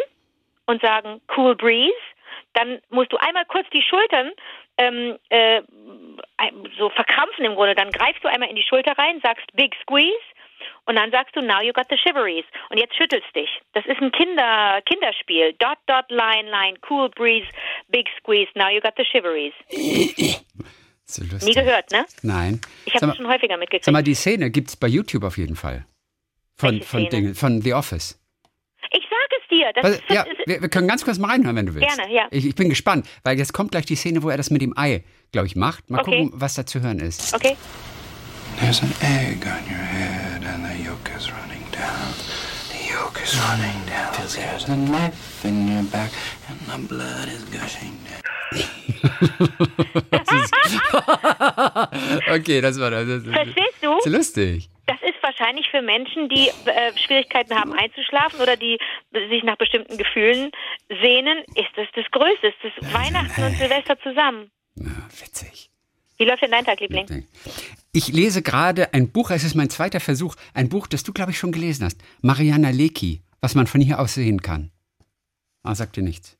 und 0.66 0.82
sagen 0.82 1.20
Cool 1.36 1.56
Breeze. 1.56 1.94
Dann 2.54 2.80
musst 2.90 3.12
du 3.12 3.16
einmal 3.18 3.44
kurz 3.46 3.68
die 3.70 3.82
Schultern 3.82 4.32
ähm, 4.78 5.18
äh, 5.28 5.62
so 6.78 6.90
verkrampfen 6.90 7.44
im 7.44 7.54
Grunde. 7.54 7.74
Dann 7.74 7.90
greifst 7.90 8.22
du 8.24 8.28
einmal 8.28 8.48
in 8.48 8.56
die 8.56 8.62
Schulter 8.62 8.92
rein, 8.98 9.20
sagst 9.22 9.46
Big 9.54 9.74
Squeeze 9.82 10.16
und 10.86 10.96
dann 10.96 11.10
sagst 11.10 11.36
du 11.36 11.40
Now 11.42 11.60
you 11.60 11.72
got 11.72 11.86
the 11.90 11.96
shiveries 11.98 12.44
und 12.70 12.78
jetzt 12.78 12.94
schüttelst 12.96 13.34
dich. 13.34 13.48
Das 13.74 13.84
ist 13.86 14.00
ein 14.00 14.12
Kinder 14.12 14.80
Kinderspiel. 14.86 15.54
Dot 15.58 15.78
dot 15.86 16.10
line 16.10 16.50
line 16.50 16.78
Cool 16.88 17.10
Breeze 17.10 17.48
Big 17.88 18.08
Squeeze 18.18 18.50
Now 18.54 18.68
you 18.68 18.80
got 18.80 18.94
the 18.96 19.04
shiveries. 19.04 19.52
So. 21.08 21.22
Nie 21.22 21.52
gehört, 21.52 21.92
ne? 21.92 22.04
Nein. 22.22 22.60
Ich 22.84 22.94
habe 22.94 23.06
es 23.06 23.16
schon 23.16 23.28
häufiger 23.28 23.56
mitgekriegt. 23.56 23.84
Sag 23.84 23.92
mal, 23.92 24.02
die 24.02 24.14
Szene 24.14 24.50
gibt 24.50 24.70
es 24.70 24.76
bei 24.76 24.88
YouTube 24.88 25.22
auf 25.22 25.38
jeden 25.38 25.54
Fall. 25.54 25.86
Von, 26.56 26.72
Welche 26.72 26.84
von, 26.84 27.00
Szene? 27.00 27.10
Dingen, 27.10 27.34
von 27.36 27.62
The 27.62 27.74
Office. 27.74 28.18
Dir. 29.58 29.72
Das 29.74 30.00
ja, 30.08 30.24
das 30.24 30.32
ist, 30.32 30.38
wir, 30.46 30.60
wir 30.62 30.68
können 30.68 30.88
ganz 30.88 31.04
kurz 31.04 31.18
mal 31.18 31.28
reinhören, 31.28 31.56
wenn 31.56 31.66
du 31.66 31.74
willst. 31.74 31.88
Gerne, 31.96 32.12
ja. 32.12 32.26
Ich, 32.30 32.46
ich 32.46 32.54
bin 32.54 32.68
gespannt, 32.68 33.06
weil 33.24 33.38
jetzt 33.38 33.52
kommt 33.52 33.70
gleich 33.72 33.86
die 33.86 33.96
Szene, 33.96 34.22
wo 34.22 34.30
er 34.30 34.36
das 34.36 34.50
mit 34.50 34.62
dem 34.62 34.76
Ei, 34.76 35.04
glaube 35.32 35.46
ich, 35.46 35.56
macht. 35.56 35.88
Mal 35.90 36.00
Okay. 36.00 36.22
gucken, 36.24 36.40
was 36.40 36.54
da 36.54 36.64
zu 36.66 36.80
hören 36.80 36.98
ist. 37.00 37.34
okay. 37.34 37.56
There's 38.60 38.82
an 38.82 38.92
egg 39.02 39.44
on 39.46 39.64
your 39.70 39.84
head 39.84 40.44
and 40.46 40.64
the 40.66 40.82
yolk 40.84 41.10
is 41.16 41.28
running 41.30 41.64
down. 41.72 42.14
The 42.72 42.92
yolk 42.92 43.20
is 43.22 43.36
running 43.38 43.84
down. 43.86 44.12
There's 44.34 44.68
a 44.68 44.76
knife 44.76 45.44
in 45.46 45.68
your 45.68 45.82
back 45.84 46.10
and 46.48 46.58
the 46.66 46.78
blood 46.88 47.28
is 47.28 47.44
gushing 47.50 47.92
down. 48.04 48.22
Okay, 52.30 52.60
das 52.60 52.78
war 52.80 52.90
das. 52.90 53.06
das, 53.08 53.24
das 53.24 53.32
Verstehst 53.34 53.76
du? 53.82 53.98
ist 53.98 54.06
lustig. 54.06 54.68
Das 55.36 55.40
wahrscheinlich 55.40 55.68
für 55.70 55.82
Menschen, 55.82 56.28
die 56.28 56.48
äh, 56.48 56.96
Schwierigkeiten 56.96 57.54
haben 57.54 57.72
einzuschlafen 57.72 58.40
oder 58.40 58.56
die 58.56 58.78
sich 59.12 59.42
nach 59.42 59.56
bestimmten 59.56 59.98
Gefühlen 59.98 60.50
sehnen, 60.88 61.44
ist 61.54 61.68
das 61.76 61.86
das 61.94 62.04
Größte. 62.10 62.46
Ist 62.46 62.94
Weihnachten 62.94 63.42
und 63.42 63.56
Silvester 63.56 63.98
zusammen. 64.00 64.50
Ja, 64.76 64.86
witzig. 65.20 65.70
Wie 66.16 66.24
läuft 66.24 66.42
denn 66.42 66.50
dein 66.50 66.64
Tag, 66.64 66.80
Liebling? 66.80 67.26
Ich 67.92 68.08
lese 68.08 68.42
gerade 68.42 68.94
ein 68.94 69.10
Buch, 69.10 69.30
es 69.30 69.44
ist 69.44 69.54
mein 69.54 69.68
zweiter 69.68 70.00
Versuch, 70.00 70.36
ein 70.54 70.68
Buch, 70.68 70.86
das 70.86 71.02
du, 71.02 71.12
glaube 71.12 71.32
ich, 71.32 71.38
schon 71.38 71.52
gelesen 71.52 71.84
hast. 71.84 72.00
Mariana 72.22 72.70
Lecki, 72.70 73.22
was 73.40 73.54
man 73.54 73.66
von 73.66 73.80
hier 73.80 74.00
aus 74.00 74.14
sehen 74.14 74.40
kann. 74.40 74.70
Ah, 75.62 75.74
sagt 75.74 75.96
dir 75.96 76.02
nichts. 76.02 76.35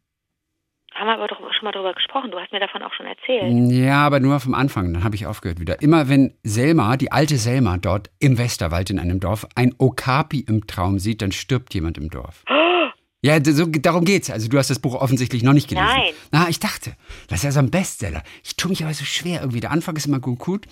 Haben 0.96 1.08
wir 1.08 1.14
aber 1.14 1.28
doch 1.28 1.38
schon 1.38 1.64
mal 1.64 1.72
darüber 1.72 1.92
gesprochen. 1.92 2.30
Du 2.30 2.38
hast 2.38 2.52
mir 2.52 2.60
davon 2.60 2.82
auch 2.82 2.92
schon 2.94 3.04
erzählt. 3.04 3.70
Ja, 3.70 4.06
aber 4.06 4.18
nur 4.18 4.40
vom 4.40 4.54
Anfang, 4.54 4.94
dann 4.94 5.04
habe 5.04 5.14
ich 5.14 5.26
aufgehört 5.26 5.60
wieder. 5.60 5.82
Immer 5.82 6.08
wenn 6.08 6.32
Selma, 6.42 6.96
die 6.96 7.12
alte 7.12 7.36
Selma 7.36 7.76
dort 7.76 8.08
im 8.18 8.38
Westerwald 8.38 8.88
in 8.88 8.98
einem 8.98 9.20
Dorf, 9.20 9.46
ein 9.54 9.74
Okapi 9.76 10.40
im 10.40 10.66
Traum 10.66 10.98
sieht, 10.98 11.20
dann 11.20 11.32
stirbt 11.32 11.74
jemand 11.74 11.98
im 11.98 12.08
Dorf. 12.08 12.44
Ja, 13.22 13.42
so, 13.44 13.66
darum 13.66 14.04
geht's. 14.04 14.30
Also 14.30 14.48
du 14.48 14.56
hast 14.56 14.70
das 14.70 14.78
Buch 14.78 14.94
offensichtlich 14.94 15.42
noch 15.42 15.52
nicht 15.52 15.68
gelesen. 15.68 15.88
Nein. 15.88 16.12
Na, 16.30 16.48
ich 16.48 16.60
dachte, 16.60 16.92
das 17.28 17.38
ist 17.38 17.44
ja 17.44 17.50
so 17.50 17.58
ein 17.58 17.70
Bestseller. 17.70 18.22
Ich 18.44 18.56
tue 18.56 18.70
mich 18.70 18.84
aber 18.84 18.94
so 18.94 19.04
schwer 19.04 19.40
irgendwie. 19.40 19.60
Der 19.60 19.72
Anfang 19.72 19.96
ist 19.96 20.06
immer 20.06 20.20
gut, 20.20 20.38
gut. 20.38 20.66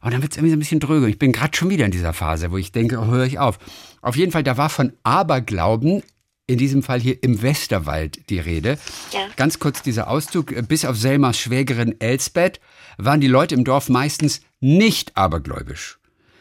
Und 0.00 0.12
dann 0.12 0.22
wird's 0.22 0.36
irgendwie 0.36 0.50
so 0.50 0.56
ein 0.56 0.60
bisschen 0.60 0.80
dröge. 0.80 1.08
Ich 1.08 1.18
bin 1.18 1.32
gerade 1.32 1.56
schon 1.56 1.70
wieder 1.70 1.84
in 1.84 1.90
dieser 1.90 2.14
Phase, 2.14 2.50
wo 2.50 2.56
ich 2.56 2.72
denke, 2.72 2.98
oh, 2.98 3.06
höre 3.06 3.26
ich 3.26 3.38
auf. 3.38 3.58
Auf 4.00 4.16
jeden 4.16 4.32
Fall, 4.32 4.42
da 4.42 4.56
war 4.56 4.70
von 4.70 4.92
Aberglauben, 5.02 6.02
in 6.48 6.58
diesem 6.58 6.82
Fall 6.82 6.98
hier 6.98 7.22
im 7.22 7.42
Westerwald 7.42 8.28
die 8.30 8.40
Rede. 8.40 8.78
Ja. 9.12 9.20
Ganz 9.36 9.60
kurz 9.60 9.82
dieser 9.82 10.08
Auszug. 10.08 10.52
Bis 10.66 10.84
auf 10.84 10.96
Selmas 10.96 11.38
Schwägerin 11.38 12.00
Elsbeth 12.00 12.60
waren 12.96 13.20
die 13.20 13.28
Leute 13.28 13.54
im 13.54 13.64
Dorf 13.64 13.88
meistens 13.88 14.40
nicht 14.58 15.16
abergläubisch. 15.16 15.98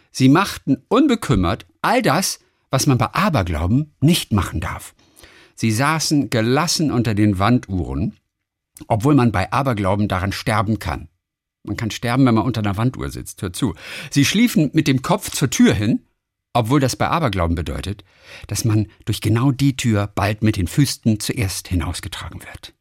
Sie 0.09 0.29
machten 0.29 0.77
unbekümmert 0.87 1.67
all 1.81 2.01
das, 2.01 2.39
was 2.71 2.87
man 2.87 2.97
bei 2.97 3.13
Aberglauben 3.13 3.93
nicht 4.01 4.31
machen 4.31 4.61
darf. 4.61 4.95
Sie 5.55 5.71
saßen 5.71 6.29
gelassen 6.29 6.89
unter 6.89 7.13
den 7.13 7.37
Wanduhren, 7.37 8.15
obwohl 8.87 9.13
man 9.13 9.31
bei 9.31 9.51
Aberglauben 9.51 10.07
daran 10.07 10.31
sterben 10.31 10.79
kann. 10.79 11.09
Man 11.63 11.75
kann 11.75 11.91
sterben, 11.91 12.25
wenn 12.25 12.35
man 12.35 12.45
unter 12.45 12.61
einer 12.61 12.77
Wanduhr 12.77 13.09
sitzt. 13.09 13.41
Hör 13.41 13.51
zu. 13.51 13.75
Sie 14.09 14.23
schliefen 14.23 14.69
mit 14.73 14.87
dem 14.87 15.01
Kopf 15.01 15.31
zur 15.31 15.49
Tür 15.49 15.73
hin, 15.73 16.06
obwohl 16.57 16.79
das 16.79 16.95
bei 16.95 17.07
Aberglauben 17.07 17.55
bedeutet, 17.55 18.03
dass 18.47 18.65
man 18.65 18.87
durch 19.05 19.21
genau 19.21 19.51
die 19.51 19.75
Tür 19.75 20.11
bald 20.13 20.43
mit 20.43 20.57
den 20.57 20.67
Füßen 20.67 21.19
zuerst 21.19 21.67
hinausgetragen 21.67 22.41
wird. 22.41 22.73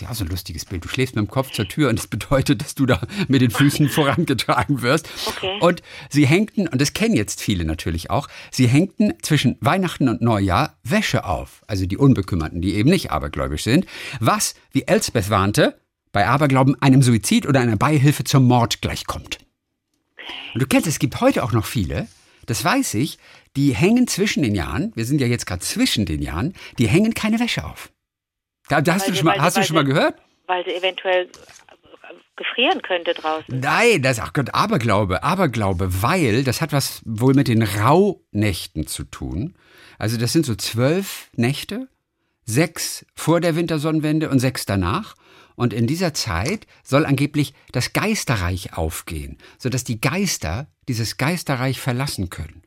Ja, 0.00 0.14
so 0.14 0.24
ein 0.24 0.30
lustiges 0.30 0.64
Bild. 0.64 0.84
Du 0.84 0.88
schläfst 0.88 1.16
mit 1.16 1.24
dem 1.24 1.30
Kopf 1.30 1.50
zur 1.50 1.66
Tür 1.66 1.88
und 1.88 1.98
das 1.98 2.06
bedeutet, 2.06 2.62
dass 2.62 2.74
du 2.74 2.86
da 2.86 3.00
mit 3.26 3.42
den 3.42 3.50
Füßen 3.50 3.88
vorangetragen 3.88 4.82
wirst. 4.82 5.08
Okay. 5.26 5.58
Und 5.60 5.82
sie 6.08 6.26
hängten, 6.26 6.68
und 6.68 6.80
das 6.80 6.92
kennen 6.92 7.16
jetzt 7.16 7.40
viele 7.40 7.64
natürlich 7.64 8.10
auch, 8.10 8.28
sie 8.52 8.68
hängten 8.68 9.14
zwischen 9.22 9.56
Weihnachten 9.60 10.08
und 10.08 10.22
Neujahr 10.22 10.78
Wäsche 10.84 11.24
auf. 11.24 11.62
Also 11.66 11.86
die 11.86 11.96
Unbekümmerten, 11.96 12.60
die 12.60 12.74
eben 12.74 12.90
nicht 12.90 13.10
abergläubisch 13.10 13.64
sind. 13.64 13.86
Was, 14.20 14.54
wie 14.70 14.82
Elsbeth 14.82 15.30
warnte, 15.30 15.80
bei 16.12 16.26
Aberglauben 16.26 16.80
einem 16.80 17.02
Suizid 17.02 17.46
oder 17.46 17.60
einer 17.60 17.76
Beihilfe 17.76 18.24
zum 18.24 18.44
Mord 18.44 18.80
gleichkommt. 18.80 19.38
Und 20.54 20.62
du 20.62 20.66
kennst, 20.66 20.86
es 20.86 20.98
gibt 20.98 21.20
heute 21.20 21.42
auch 21.42 21.52
noch 21.52 21.66
viele, 21.66 22.06
das 22.48 22.64
weiß 22.64 22.94
ich, 22.94 23.18
die 23.56 23.74
hängen 23.74 24.06
zwischen 24.06 24.42
den 24.42 24.54
Jahren, 24.54 24.92
wir 24.94 25.04
sind 25.04 25.20
ja 25.20 25.26
jetzt 25.26 25.46
gerade 25.46 25.60
zwischen 25.60 26.06
den 26.06 26.22
Jahren, 26.22 26.54
die 26.78 26.88
hängen 26.88 27.14
keine 27.14 27.38
Wäsche 27.40 27.64
auf. 27.64 27.90
Da, 28.68 28.80
da 28.80 28.94
hast 28.94 29.02
Weil 29.02 29.10
du 29.10 29.16
schon 29.16 29.26
mal, 29.26 29.40
hast 29.40 29.56
du 29.56 29.64
schon 29.64 29.76
mal 29.76 29.84
gehört? 29.84 30.16
Weil 30.46 30.64
sie 30.64 30.74
eventuell 30.74 31.24
äh, 31.26 32.14
gefrieren 32.36 32.82
könnte 32.82 33.14
draußen. 33.14 33.60
Nein, 33.60 34.02
das 34.02 34.18
ist 34.18 34.24
auch 34.24 34.32
Gott, 34.32 34.54
Aberglaube, 34.54 35.22
Aberglaube, 35.22 36.02
weil 36.02 36.44
das 36.44 36.60
hat 36.60 36.72
was 36.72 37.02
wohl 37.04 37.34
mit 37.34 37.48
den 37.48 37.62
Rauhnächten 37.62 38.86
zu 38.86 39.04
tun. 39.04 39.54
Also 39.98 40.16
das 40.16 40.32
sind 40.32 40.46
so 40.46 40.54
zwölf 40.54 41.30
Nächte, 41.34 41.88
sechs 42.44 43.04
vor 43.14 43.40
der 43.40 43.56
Wintersonnenwende 43.56 44.30
und 44.30 44.38
sechs 44.38 44.64
danach. 44.66 45.16
Und 45.58 45.72
in 45.72 45.88
dieser 45.88 46.14
Zeit 46.14 46.68
soll 46.84 47.04
angeblich 47.04 47.52
das 47.72 47.92
Geisterreich 47.92 48.74
aufgehen, 48.74 49.38
sodass 49.58 49.82
die 49.82 50.00
Geister 50.00 50.68
dieses 50.86 51.16
Geisterreich 51.16 51.80
verlassen 51.80 52.30
können. 52.30 52.62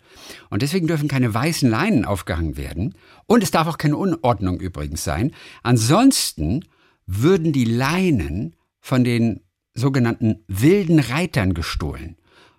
Und 0.49 0.61
deswegen 0.61 0.87
dürfen 0.87 1.07
keine 1.07 1.33
weißen 1.33 1.69
Leinen 1.69 2.03
aufgehangen 2.03 2.57
werden. 2.57 2.93
Und 3.27 3.43
es 3.43 3.51
darf 3.51 3.67
auch 3.67 3.77
keine 3.77 3.95
Unordnung 3.95 4.59
übrigens 4.59 5.05
sein. 5.05 5.31
Ansonsten 5.63 6.65
würden 7.05 7.53
die 7.53 7.63
Leinen 7.63 8.57
von 8.81 9.05
den 9.05 9.39
sogenannten 9.73 10.43
wilden 10.49 10.99
Reitern 10.99 11.53
gestohlen. 11.53 12.17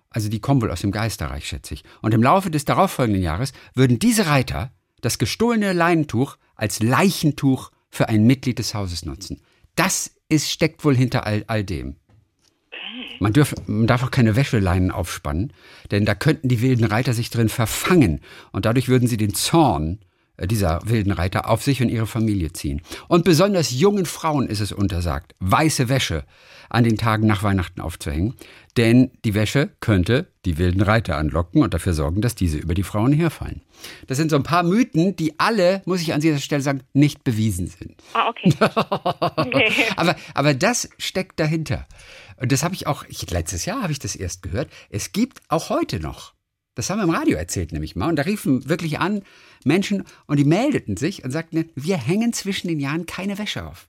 Also 0.09 0.29
die 0.29 0.39
kommen 0.39 0.63
wohl 0.63 0.71
aus 0.71 0.81
dem 0.81 0.91
Geisterreich, 0.91 1.47
schätze 1.47 1.75
ich. 1.75 1.83
Und 2.01 2.15
im 2.15 2.23
Laufe 2.23 2.49
des 2.49 2.65
darauffolgenden 2.65 3.21
Jahres 3.21 3.53
würden 3.75 3.99
diese 3.99 4.25
Reiter 4.25 4.71
das 5.01 5.19
gestohlene 5.19 5.73
Leinentuch 5.73 6.37
als 6.55 6.81
Leichentuch 6.81 7.69
für 7.91 8.09
ein 8.09 8.25
Mitglied 8.25 8.57
des 8.57 8.73
Hauses 8.73 9.05
nutzen. 9.05 9.39
Das 9.75 10.11
ist, 10.29 10.49
steckt 10.51 10.83
wohl 10.85 10.95
hinter 10.95 11.25
all, 11.25 11.43
all 11.47 11.63
dem. 11.63 11.95
Man, 13.19 13.33
dürf, 13.33 13.55
man 13.65 13.87
darf 13.87 14.03
auch 14.03 14.11
keine 14.11 14.35
Wäscheleinen 14.35 14.91
aufspannen, 14.91 15.53
denn 15.91 16.05
da 16.05 16.15
könnten 16.15 16.49
die 16.49 16.61
wilden 16.61 16.83
Reiter 16.83 17.13
sich 17.13 17.29
drin 17.29 17.49
verfangen 17.49 18.21
und 18.51 18.65
dadurch 18.65 18.87
würden 18.87 19.07
sie 19.07 19.17
den 19.17 19.33
Zorn 19.33 19.99
dieser 20.41 20.81
wilden 20.85 21.11
Reiter 21.11 21.49
auf 21.49 21.63
sich 21.63 21.81
und 21.81 21.89
ihre 21.89 22.07
Familie 22.07 22.51
ziehen. 22.53 22.81
Und 23.07 23.23
besonders 23.23 23.71
jungen 23.71 24.05
Frauen 24.05 24.47
ist 24.47 24.59
es 24.59 24.71
untersagt, 24.71 25.35
weiße 25.39 25.89
Wäsche 25.89 26.25
an 26.69 26.83
den 26.83 26.97
Tagen 26.97 27.27
nach 27.27 27.43
Weihnachten 27.43 27.81
aufzuhängen, 27.81 28.33
denn 28.77 29.11
die 29.25 29.35
Wäsche 29.35 29.69
könnte 29.79 30.27
die 30.45 30.57
wilden 30.57 30.81
Reiter 30.81 31.17
anlocken 31.17 31.61
und 31.61 31.73
dafür 31.73 31.93
sorgen, 31.93 32.21
dass 32.21 32.33
diese 32.33 32.57
über 32.57 32.73
die 32.73 32.83
Frauen 32.83 33.13
herfallen. 33.13 33.61
Das 34.07 34.17
sind 34.17 34.31
so 34.31 34.35
ein 34.35 34.43
paar 34.43 34.63
Mythen, 34.63 35.15
die 35.15 35.39
alle, 35.39 35.83
muss 35.85 36.01
ich 36.01 36.13
an 36.13 36.21
dieser 36.21 36.39
Stelle 36.39 36.63
sagen, 36.63 36.81
nicht 36.93 37.23
bewiesen 37.23 37.67
sind. 37.67 37.95
Ah, 38.13 38.29
okay. 38.29 38.53
okay. 39.37 39.71
aber, 39.95 40.15
aber 40.33 40.53
das 40.55 40.89
steckt 40.97 41.39
dahinter. 41.39 41.87
Und 42.37 42.51
das 42.51 42.63
habe 42.63 42.73
ich 42.73 42.87
auch, 42.87 43.05
ich, 43.07 43.29
letztes 43.29 43.65
Jahr 43.65 43.83
habe 43.83 43.91
ich 43.91 43.99
das 43.99 44.15
erst 44.15 44.41
gehört. 44.41 44.69
Es 44.89 45.11
gibt 45.11 45.41
auch 45.49 45.69
heute 45.69 45.99
noch, 45.99 46.32
das 46.75 46.89
haben 46.89 46.99
wir 46.99 47.03
im 47.03 47.09
Radio 47.11 47.37
erzählt 47.37 47.71
nämlich 47.71 47.95
mal, 47.95 48.09
und 48.09 48.15
da 48.15 48.23
riefen 48.23 48.67
wirklich 48.69 48.99
an 48.99 49.23
Menschen 49.63 50.03
und 50.27 50.37
die 50.37 50.43
meldeten 50.45 50.97
sich 50.97 51.23
und 51.23 51.31
sagten, 51.31 51.69
wir 51.75 51.97
hängen 51.97 52.33
zwischen 52.33 52.67
den 52.67 52.79
Jahren 52.79 53.05
keine 53.05 53.37
Wäsche 53.37 53.65
auf. 53.65 53.87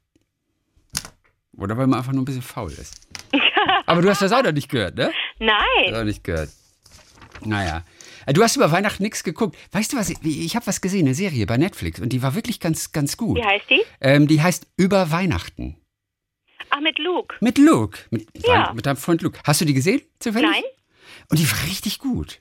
Oder 1.56 1.76
weil 1.78 1.86
man 1.86 1.98
einfach 2.00 2.12
nur 2.12 2.22
ein 2.22 2.26
bisschen 2.26 2.42
faul 2.42 2.72
ist. 2.72 2.94
Aber 3.86 4.02
du 4.02 4.10
hast 4.10 4.22
das 4.22 4.32
auch 4.32 4.42
noch 4.42 4.52
nicht 4.52 4.68
gehört, 4.70 4.96
ne? 4.96 5.12
Nein. 5.38 5.94
Auch 5.94 6.04
nicht 6.04 6.24
gehört. 6.24 6.50
Naja. 7.44 7.84
Du 8.32 8.42
hast 8.42 8.56
über 8.56 8.72
Weihnachten 8.72 9.02
nichts 9.02 9.22
geguckt. 9.22 9.56
Weißt 9.72 9.92
du 9.92 9.96
was? 9.96 10.10
Ich 10.22 10.56
habe 10.56 10.66
was 10.66 10.80
gesehen, 10.80 11.06
eine 11.06 11.14
Serie 11.14 11.46
bei 11.46 11.56
Netflix 11.58 12.00
und 12.00 12.08
die 12.12 12.22
war 12.22 12.34
wirklich 12.34 12.58
ganz, 12.58 12.92
ganz 12.92 13.16
gut. 13.16 13.36
Wie 13.36 13.44
heißt 13.44 13.68
die? 13.68 13.82
Ähm, 14.00 14.26
die 14.26 14.42
heißt 14.42 14.66
Über 14.76 15.10
Weihnachten. 15.10 15.76
Ach, 16.70 16.80
mit 16.80 16.98
Luke. 16.98 17.36
Mit 17.40 17.58
Luke. 17.58 17.98
Mit, 18.10 18.26
Ja. 18.46 18.72
mit 18.72 18.86
deinem 18.86 18.96
Freund 18.96 19.22
Luke. 19.22 19.38
Hast 19.44 19.60
du 19.60 19.64
die 19.64 19.74
gesehen? 19.74 20.00
Zufällig? 20.18 20.50
Nein. 20.50 20.62
Und 21.30 21.38
die 21.38 21.48
war 21.50 21.62
richtig 21.66 21.98
gut. 21.98 22.40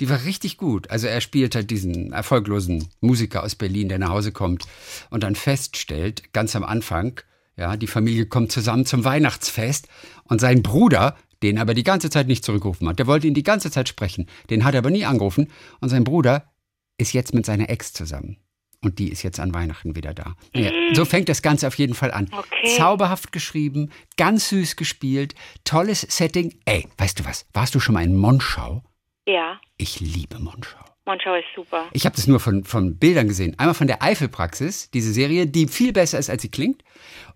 Die 0.00 0.08
war 0.08 0.24
richtig 0.24 0.56
gut. 0.56 0.90
Also 0.90 1.06
er 1.06 1.20
spielt 1.20 1.54
halt 1.54 1.70
diesen 1.70 2.12
erfolglosen 2.12 2.88
Musiker 3.00 3.44
aus 3.44 3.54
Berlin, 3.54 3.88
der 3.88 3.98
nach 3.98 4.08
Hause 4.08 4.32
kommt 4.32 4.64
und 5.10 5.22
dann 5.22 5.34
feststellt, 5.34 6.32
ganz 6.32 6.56
am 6.56 6.64
Anfang, 6.64 7.20
ja, 7.56 7.76
die 7.76 7.86
Familie 7.86 8.26
kommt 8.26 8.50
zusammen 8.50 8.86
zum 8.86 9.04
Weihnachtsfest 9.04 9.88
und 10.24 10.40
sein 10.40 10.62
Bruder, 10.62 11.16
den 11.42 11.58
aber 11.58 11.74
die 11.74 11.84
ganze 11.84 12.08
Zeit 12.08 12.26
nicht 12.26 12.44
zurückgerufen 12.44 12.88
hat, 12.88 12.98
der 12.98 13.06
wollte 13.06 13.26
ihn 13.26 13.34
die 13.34 13.42
ganze 13.42 13.70
Zeit 13.70 13.88
sprechen, 13.88 14.26
den 14.48 14.64
hat 14.64 14.74
er 14.74 14.78
aber 14.78 14.90
nie 14.90 15.04
angerufen 15.04 15.48
und 15.80 15.90
sein 15.90 16.04
Bruder 16.04 16.50
ist 16.96 17.12
jetzt 17.12 17.34
mit 17.34 17.44
seiner 17.44 17.68
Ex 17.68 17.92
zusammen. 17.92 18.38
Und 18.82 18.98
die 18.98 19.10
ist 19.10 19.22
jetzt 19.22 19.38
an 19.38 19.52
Weihnachten 19.52 19.94
wieder 19.94 20.14
da. 20.14 20.36
Naja, 20.54 20.72
so 20.94 21.04
fängt 21.04 21.28
das 21.28 21.42
Ganze 21.42 21.66
auf 21.66 21.74
jeden 21.74 21.92
Fall 21.92 22.12
an. 22.12 22.30
Okay. 22.32 22.76
Zauberhaft 22.78 23.30
geschrieben, 23.30 23.90
ganz 24.16 24.48
süß 24.48 24.76
gespielt, 24.76 25.34
tolles 25.64 26.00
Setting. 26.00 26.54
Ey, 26.64 26.88
weißt 26.96 27.20
du 27.20 27.26
was? 27.26 27.44
Warst 27.52 27.74
du 27.74 27.80
schon 27.80 27.92
mal 27.92 28.04
in 28.04 28.16
Monschau? 28.16 28.82
Ja. 29.30 29.60
Ich 29.76 30.00
liebe 30.00 30.38
Monschau. 30.38 30.78
Monschau 31.06 31.34
ist 31.34 31.46
super. 31.54 31.88
Ich 31.92 32.04
habe 32.04 32.14
das 32.16 32.26
nur 32.26 32.40
von, 32.40 32.64
von 32.64 32.96
Bildern 32.98 33.28
gesehen. 33.28 33.58
Einmal 33.58 33.74
von 33.74 33.86
der 33.86 34.02
Eifelpraxis, 34.02 34.90
diese 34.90 35.12
Serie, 35.12 35.46
die 35.46 35.66
viel 35.68 35.92
besser 35.92 36.18
ist, 36.18 36.30
als 36.30 36.42
sie 36.42 36.50
klingt. 36.50 36.82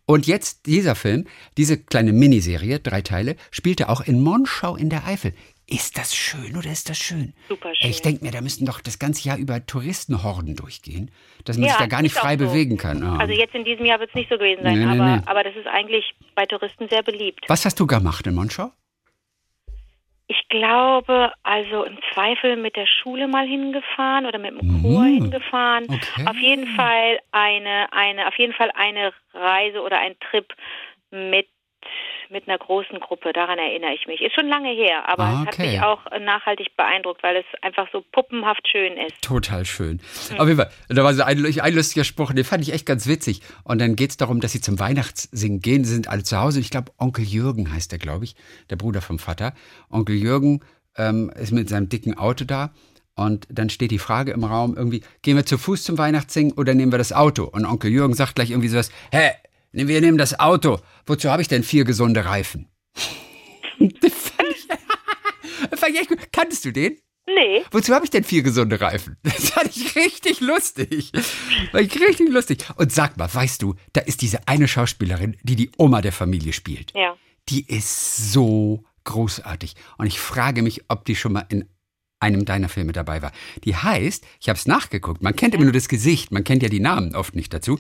Und 0.06 0.26
jetzt 0.26 0.66
dieser 0.66 0.94
Film, 0.94 1.26
diese 1.56 1.78
kleine 1.82 2.12
Miniserie, 2.12 2.78
drei 2.78 3.00
Teile, 3.00 3.36
spielte 3.50 3.88
auch 3.88 4.00
in 4.02 4.20
Monschau 4.20 4.76
in 4.76 4.90
der 4.90 5.06
Eifel. 5.06 5.32
Ist 5.66 5.96
das 5.96 6.14
schön 6.14 6.56
oder 6.58 6.70
ist 6.70 6.90
das 6.90 6.98
schön? 6.98 7.32
Super 7.48 7.74
schön. 7.74 7.90
Ich 7.90 8.02
denke 8.02 8.22
mir, 8.22 8.30
da 8.32 8.42
müssten 8.42 8.66
doch 8.66 8.80
das 8.82 8.98
ganze 8.98 9.26
Jahr 9.26 9.38
über 9.38 9.64
Touristenhorden 9.64 10.56
durchgehen, 10.56 11.10
dass 11.46 11.56
man 11.56 11.66
Ja, 11.68 11.72
sich 11.72 11.78
da 11.80 11.86
gar 11.86 12.02
nicht 12.02 12.14
frei 12.14 12.36
so. 12.36 12.44
bewegen 12.46 12.76
kann. 12.76 13.02
Ah. 13.02 13.16
Also 13.16 13.32
jetzt 13.32 13.54
in 13.54 13.64
diesem 13.64 13.86
Jahr 13.86 13.98
wird 13.98 14.10
es 14.10 14.14
nicht 14.14 14.28
so 14.28 14.36
gewesen 14.36 14.62
sein, 14.62 14.78
Nee, 14.78 14.84
nee, 14.84 15.00
aber, 15.00 15.16
nee. 15.16 15.22
aber 15.24 15.42
das 15.42 15.56
ist 15.56 15.66
eigentlich 15.66 16.04
bei 16.34 16.44
Touristen 16.44 16.86
sehr 16.90 17.02
beliebt. 17.02 17.44
Was 17.48 17.64
hast 17.64 17.80
du 17.80 17.86
gemacht 17.86 18.26
in 18.26 18.34
Monschau? 18.34 18.72
Ich 20.26 20.48
glaube, 20.48 21.32
also 21.42 21.84
im 21.84 21.98
Zweifel 22.12 22.56
mit 22.56 22.76
der 22.76 22.86
Schule 22.86 23.28
mal 23.28 23.46
hingefahren 23.46 24.24
oder 24.24 24.38
mit 24.38 24.52
dem 24.52 24.80
Chor 24.80 25.02
Mhm. 25.02 25.14
hingefahren. 25.22 25.84
Okay. 25.84 26.24
Auf 26.26 26.36
jeden 26.36 26.66
Fall 26.76 27.18
eine, 27.32 27.92
eine, 27.92 28.26
auf 28.28 28.38
jeden 28.38 28.54
Fall 28.54 28.70
eine 28.74 29.12
Reise 29.34 29.82
oder 29.82 29.98
ein 29.98 30.16
Trip 30.30 30.46
mit 31.10 31.48
mit 32.30 32.48
einer 32.48 32.58
großen 32.58 32.98
Gruppe, 33.00 33.32
daran 33.32 33.58
erinnere 33.58 33.92
ich 33.94 34.06
mich. 34.06 34.20
Ist 34.20 34.34
schon 34.34 34.48
lange 34.48 34.70
her, 34.70 35.08
aber 35.08 35.24
Ah, 35.24 35.32
es 35.32 35.38
hat 35.46 35.54
okay. 35.54 35.70
mich 35.72 35.82
auch 35.82 36.00
nachhaltig 36.20 36.76
beeindruckt, 36.76 37.22
weil 37.22 37.36
es 37.36 37.44
einfach 37.62 37.88
so 37.92 38.02
puppenhaft 38.12 38.66
schön 38.68 38.96
ist. 38.96 39.20
Total 39.22 39.64
schön. 39.64 40.00
Auf 40.38 40.46
jeden 40.48 40.56
Fall, 40.58 40.70
da 40.88 41.04
war 41.04 41.14
so 41.14 41.22
ein, 41.22 41.44
ein 41.44 41.74
lustiger 41.74 42.04
Spruch, 42.04 42.32
den 42.32 42.44
fand 42.44 42.62
ich 42.62 42.72
echt 42.72 42.86
ganz 42.86 43.06
witzig. 43.06 43.40
Und 43.64 43.80
dann 43.80 43.96
geht 43.96 44.10
es 44.10 44.16
darum, 44.16 44.40
dass 44.40 44.52
sie 44.52 44.60
zum 44.60 44.78
Weihnachtssingen 44.78 45.60
gehen. 45.60 45.84
Sie 45.84 45.94
sind 45.94 46.08
alle 46.08 46.22
zu 46.22 46.38
Hause. 46.38 46.60
Ich 46.60 46.70
glaube, 46.70 46.92
Onkel 46.98 47.24
Jürgen 47.24 47.72
heißt 47.72 47.92
der, 47.92 47.98
glaube 47.98 48.24
ich, 48.24 48.34
der 48.70 48.76
Bruder 48.76 49.00
vom 49.00 49.18
Vater. 49.18 49.52
Onkel 49.90 50.16
Jürgen 50.16 50.60
ähm, 50.96 51.30
ist 51.34 51.52
mit 51.52 51.68
seinem 51.68 51.88
dicken 51.88 52.16
Auto 52.18 52.44
da. 52.44 52.70
Und 53.16 53.46
dann 53.48 53.70
steht 53.70 53.92
die 53.92 54.00
Frage 54.00 54.32
im 54.32 54.42
Raum 54.42 54.74
irgendwie, 54.76 55.02
gehen 55.22 55.36
wir 55.36 55.46
zu 55.46 55.56
Fuß 55.56 55.84
zum 55.84 55.96
Weihnachtssingen 55.98 56.54
oder 56.54 56.74
nehmen 56.74 56.90
wir 56.92 56.98
das 56.98 57.12
Auto? 57.12 57.44
Und 57.44 57.64
Onkel 57.64 57.92
Jürgen 57.92 58.14
sagt 58.14 58.34
gleich 58.34 58.50
irgendwie 58.50 58.66
sowas, 58.68 58.90
hä, 59.12 59.30
wir 59.74 60.00
nehmen 60.00 60.18
das 60.18 60.38
Auto. 60.38 60.80
Wozu 61.06 61.30
habe 61.30 61.42
ich 61.42 61.48
denn 61.48 61.62
vier 61.62 61.84
gesunde 61.84 62.24
Reifen? 62.24 62.68
das 63.78 64.12
fand 64.12 64.48
ich, 64.50 64.66
fand 65.78 65.96
echt 65.96 66.08
gut. 66.08 66.32
Kanntest 66.32 66.64
du 66.64 66.72
den? 66.72 66.98
Nee, 67.26 67.62
Wozu 67.70 67.94
habe 67.94 68.04
ich 68.04 68.10
denn 68.10 68.22
vier 68.22 68.42
gesunde 68.42 68.80
Reifen? 68.80 69.16
Das 69.22 69.50
fand 69.50 69.74
ich 69.74 69.96
richtig 69.96 70.40
lustig. 70.40 71.10
War 71.72 71.80
ich 71.80 71.98
richtig 71.98 72.28
lustig. 72.28 72.64
Und 72.76 72.92
sag 72.92 73.16
mal, 73.16 73.32
weißt 73.32 73.62
du, 73.62 73.74
da 73.94 74.02
ist 74.02 74.20
diese 74.20 74.46
eine 74.46 74.68
Schauspielerin, 74.68 75.36
die 75.42 75.56
die 75.56 75.70
Oma 75.78 76.02
der 76.02 76.12
Familie 76.12 76.52
spielt. 76.52 76.92
ja. 76.94 77.16
Die 77.50 77.66
ist 77.66 78.32
so 78.32 78.84
großartig. 79.04 79.74
Und 79.98 80.06
ich 80.06 80.18
frage 80.18 80.62
mich, 80.62 80.84
ob 80.88 81.04
die 81.04 81.14
schon 81.14 81.34
mal 81.34 81.44
in 81.50 81.68
einem 82.24 82.44
deiner 82.44 82.68
Filme 82.68 82.92
dabei 82.92 83.22
war. 83.22 83.32
Die 83.64 83.76
heißt, 83.76 84.26
ich 84.40 84.48
habe 84.48 84.56
es 84.56 84.66
nachgeguckt, 84.66 85.22
man 85.22 85.36
kennt 85.36 85.54
immer 85.54 85.64
nur 85.64 85.72
das 85.72 85.88
Gesicht, 85.88 86.32
man 86.32 86.42
kennt 86.44 86.62
ja 86.62 86.68
die 86.68 86.80
Namen 86.80 87.14
oft 87.14 87.34
nicht 87.36 87.52
dazu. 87.52 87.78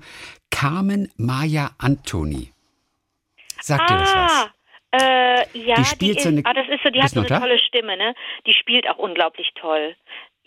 Carmen 0.50 1.10
Maya 1.16 1.70
Antoni. 1.78 2.52
Sagt 3.60 3.88
dir 3.90 3.96
das 3.98 4.14
was? 4.14 4.32
Ah, 4.32 4.50
äh, 5.00 5.58
ja, 5.58 5.74
Die 5.76 5.84
spielt 5.84 6.18
ist, 6.18 6.22
so 6.24 6.28
eine- 6.28 6.42
ah, 6.44 6.52
das 6.52 6.66
ist 6.68 6.82
so, 6.84 6.90
die 6.90 7.02
hat 7.02 7.10
so 7.10 7.20
eine 7.20 7.28
tolle 7.28 7.58
Stimme, 7.58 7.96
ne? 7.96 8.14
Die 8.46 8.52
spielt 8.52 8.88
auch 8.88 8.98
unglaublich 8.98 9.50
toll. 9.54 9.96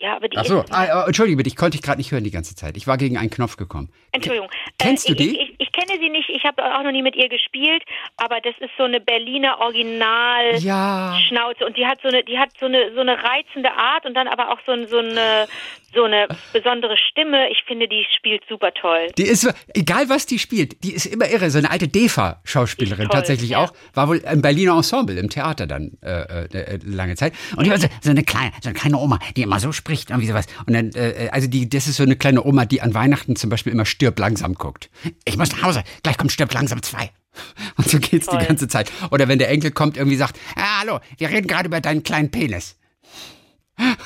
Ja, 0.00 0.14
aber 0.16 0.28
die 0.28 0.36
Ach 0.38 0.44
so, 0.44 0.64
ah, 0.70 1.02
äh, 1.02 1.06
entschuldige 1.06 1.36
bitte, 1.36 1.48
ich 1.48 1.56
konnte 1.56 1.76
dich 1.76 1.82
gerade 1.84 1.98
nicht 1.98 2.12
hören 2.12 2.22
die 2.22 2.30
ganze 2.30 2.54
Zeit. 2.54 2.76
Ich 2.76 2.86
war 2.86 2.96
gegen 2.98 3.18
einen 3.18 3.30
Knopf 3.30 3.56
gekommen. 3.56 3.90
Entschuldigung. 4.12 4.48
Kennst 4.78 5.06
äh, 5.08 5.12
du 5.12 5.16
die? 5.16 5.30
Ich, 5.40 5.50
ich, 5.50 5.54
ich 5.58 5.72
kenne 5.72 5.98
sie 6.00 6.08
nicht, 6.08 6.28
ich 6.28 6.44
habe 6.44 6.62
auch 6.64 6.84
noch 6.84 6.92
nie 6.92 7.02
mit 7.02 7.16
ihr 7.16 7.28
gespielt, 7.28 7.82
aber 8.16 8.40
das 8.40 8.54
ist 8.60 8.70
so 8.78 8.84
eine 8.84 9.00
Berliner 9.00 9.58
Original 9.60 10.56
Ja. 10.60 11.16
Schnauze 11.28 11.66
und 11.66 11.76
die 11.76 11.84
hat 11.86 12.00
so 12.00 12.08
eine 12.08 12.22
die 12.22 12.38
hat 12.38 12.50
so 12.60 12.66
eine 12.66 12.92
so 12.94 13.00
eine 13.00 13.16
reizende 13.22 13.72
Art 13.72 14.06
und 14.06 14.14
dann 14.14 14.28
aber 14.28 14.50
auch 14.52 14.58
so, 14.66 14.72
ein- 14.72 14.86
so 14.86 14.98
eine 14.98 15.46
so 15.94 16.04
eine 16.04 16.28
besondere 16.52 16.96
Stimme. 16.96 17.48
Ich 17.50 17.62
finde, 17.66 17.88
die 17.88 18.04
spielt 18.16 18.42
super 18.48 18.72
toll. 18.72 19.08
Die 19.16 19.22
ist, 19.22 19.40
so- 19.42 19.50
egal 19.74 20.08
was 20.08 20.26
die 20.26 20.38
spielt, 20.38 20.82
die 20.84 20.92
ist 20.92 21.06
immer 21.06 21.28
irre. 21.28 21.50
So 21.50 21.58
eine 21.58 21.70
alte 21.70 21.88
DEFA-Schauspielerin 21.88 23.08
Die 23.08 23.14
tatsächlich 23.14 23.50
ja. 23.50 23.58
auch. 23.64 23.72
War 23.94 24.08
wohl 24.08 24.18
im 24.18 24.42
Berliner 24.42 24.76
Ensemble, 24.76 25.16
im 25.18 25.30
Theater 25.30 25.66
dann 25.66 25.92
äh, 26.02 26.44
äh, 26.44 26.78
lange 26.84 27.16
Zeit. 27.16 27.32
Und 27.56 27.64
die 27.64 27.70
war 27.70 27.78
so, 27.78 27.88
so, 28.02 28.10
eine 28.10 28.22
kleine, 28.22 28.52
so 28.62 28.68
eine 28.68 28.78
kleine 28.78 28.98
Oma, 28.98 29.18
die 29.36 29.42
immer 29.42 29.60
so 29.60 29.72
spricht, 29.72 30.10
irgendwie 30.10 30.28
sowas. 30.28 30.46
Und 30.66 30.74
dann, 30.74 30.90
äh, 30.94 31.28
also 31.32 31.48
die, 31.48 31.68
das 31.68 31.86
ist 31.86 31.96
so 31.96 32.02
eine 32.02 32.16
kleine 32.16 32.44
Oma, 32.44 32.64
die 32.66 32.80
an 32.82 32.94
Weihnachten 32.94 33.36
zum 33.36 33.50
Beispiel 33.50 33.72
immer 33.72 33.86
stirb 33.86 34.18
langsam 34.18 34.54
guckt. 34.54 34.90
Ich 35.24 35.36
muss 35.36 35.52
nach 35.52 35.62
Hause, 35.62 35.82
gleich 36.02 36.18
kommt 36.18 36.32
stirb 36.32 36.52
langsam 36.52 36.82
zwei. 36.82 37.10
Und 37.76 37.88
so 37.88 37.98
geht's 37.98 38.26
die 38.26 38.36
Toll. 38.36 38.46
ganze 38.46 38.68
Zeit. 38.68 38.90
Oder 39.10 39.28
wenn 39.28 39.38
der 39.38 39.48
Enkel 39.50 39.70
kommt, 39.70 39.96
irgendwie 39.96 40.16
sagt, 40.16 40.38
ah, 40.56 40.80
hallo, 40.80 40.98
wir 41.18 41.28
reden 41.30 41.46
gerade 41.46 41.68
über 41.68 41.80
deinen 41.80 42.02
kleinen 42.02 42.30
Penis. 42.30 42.76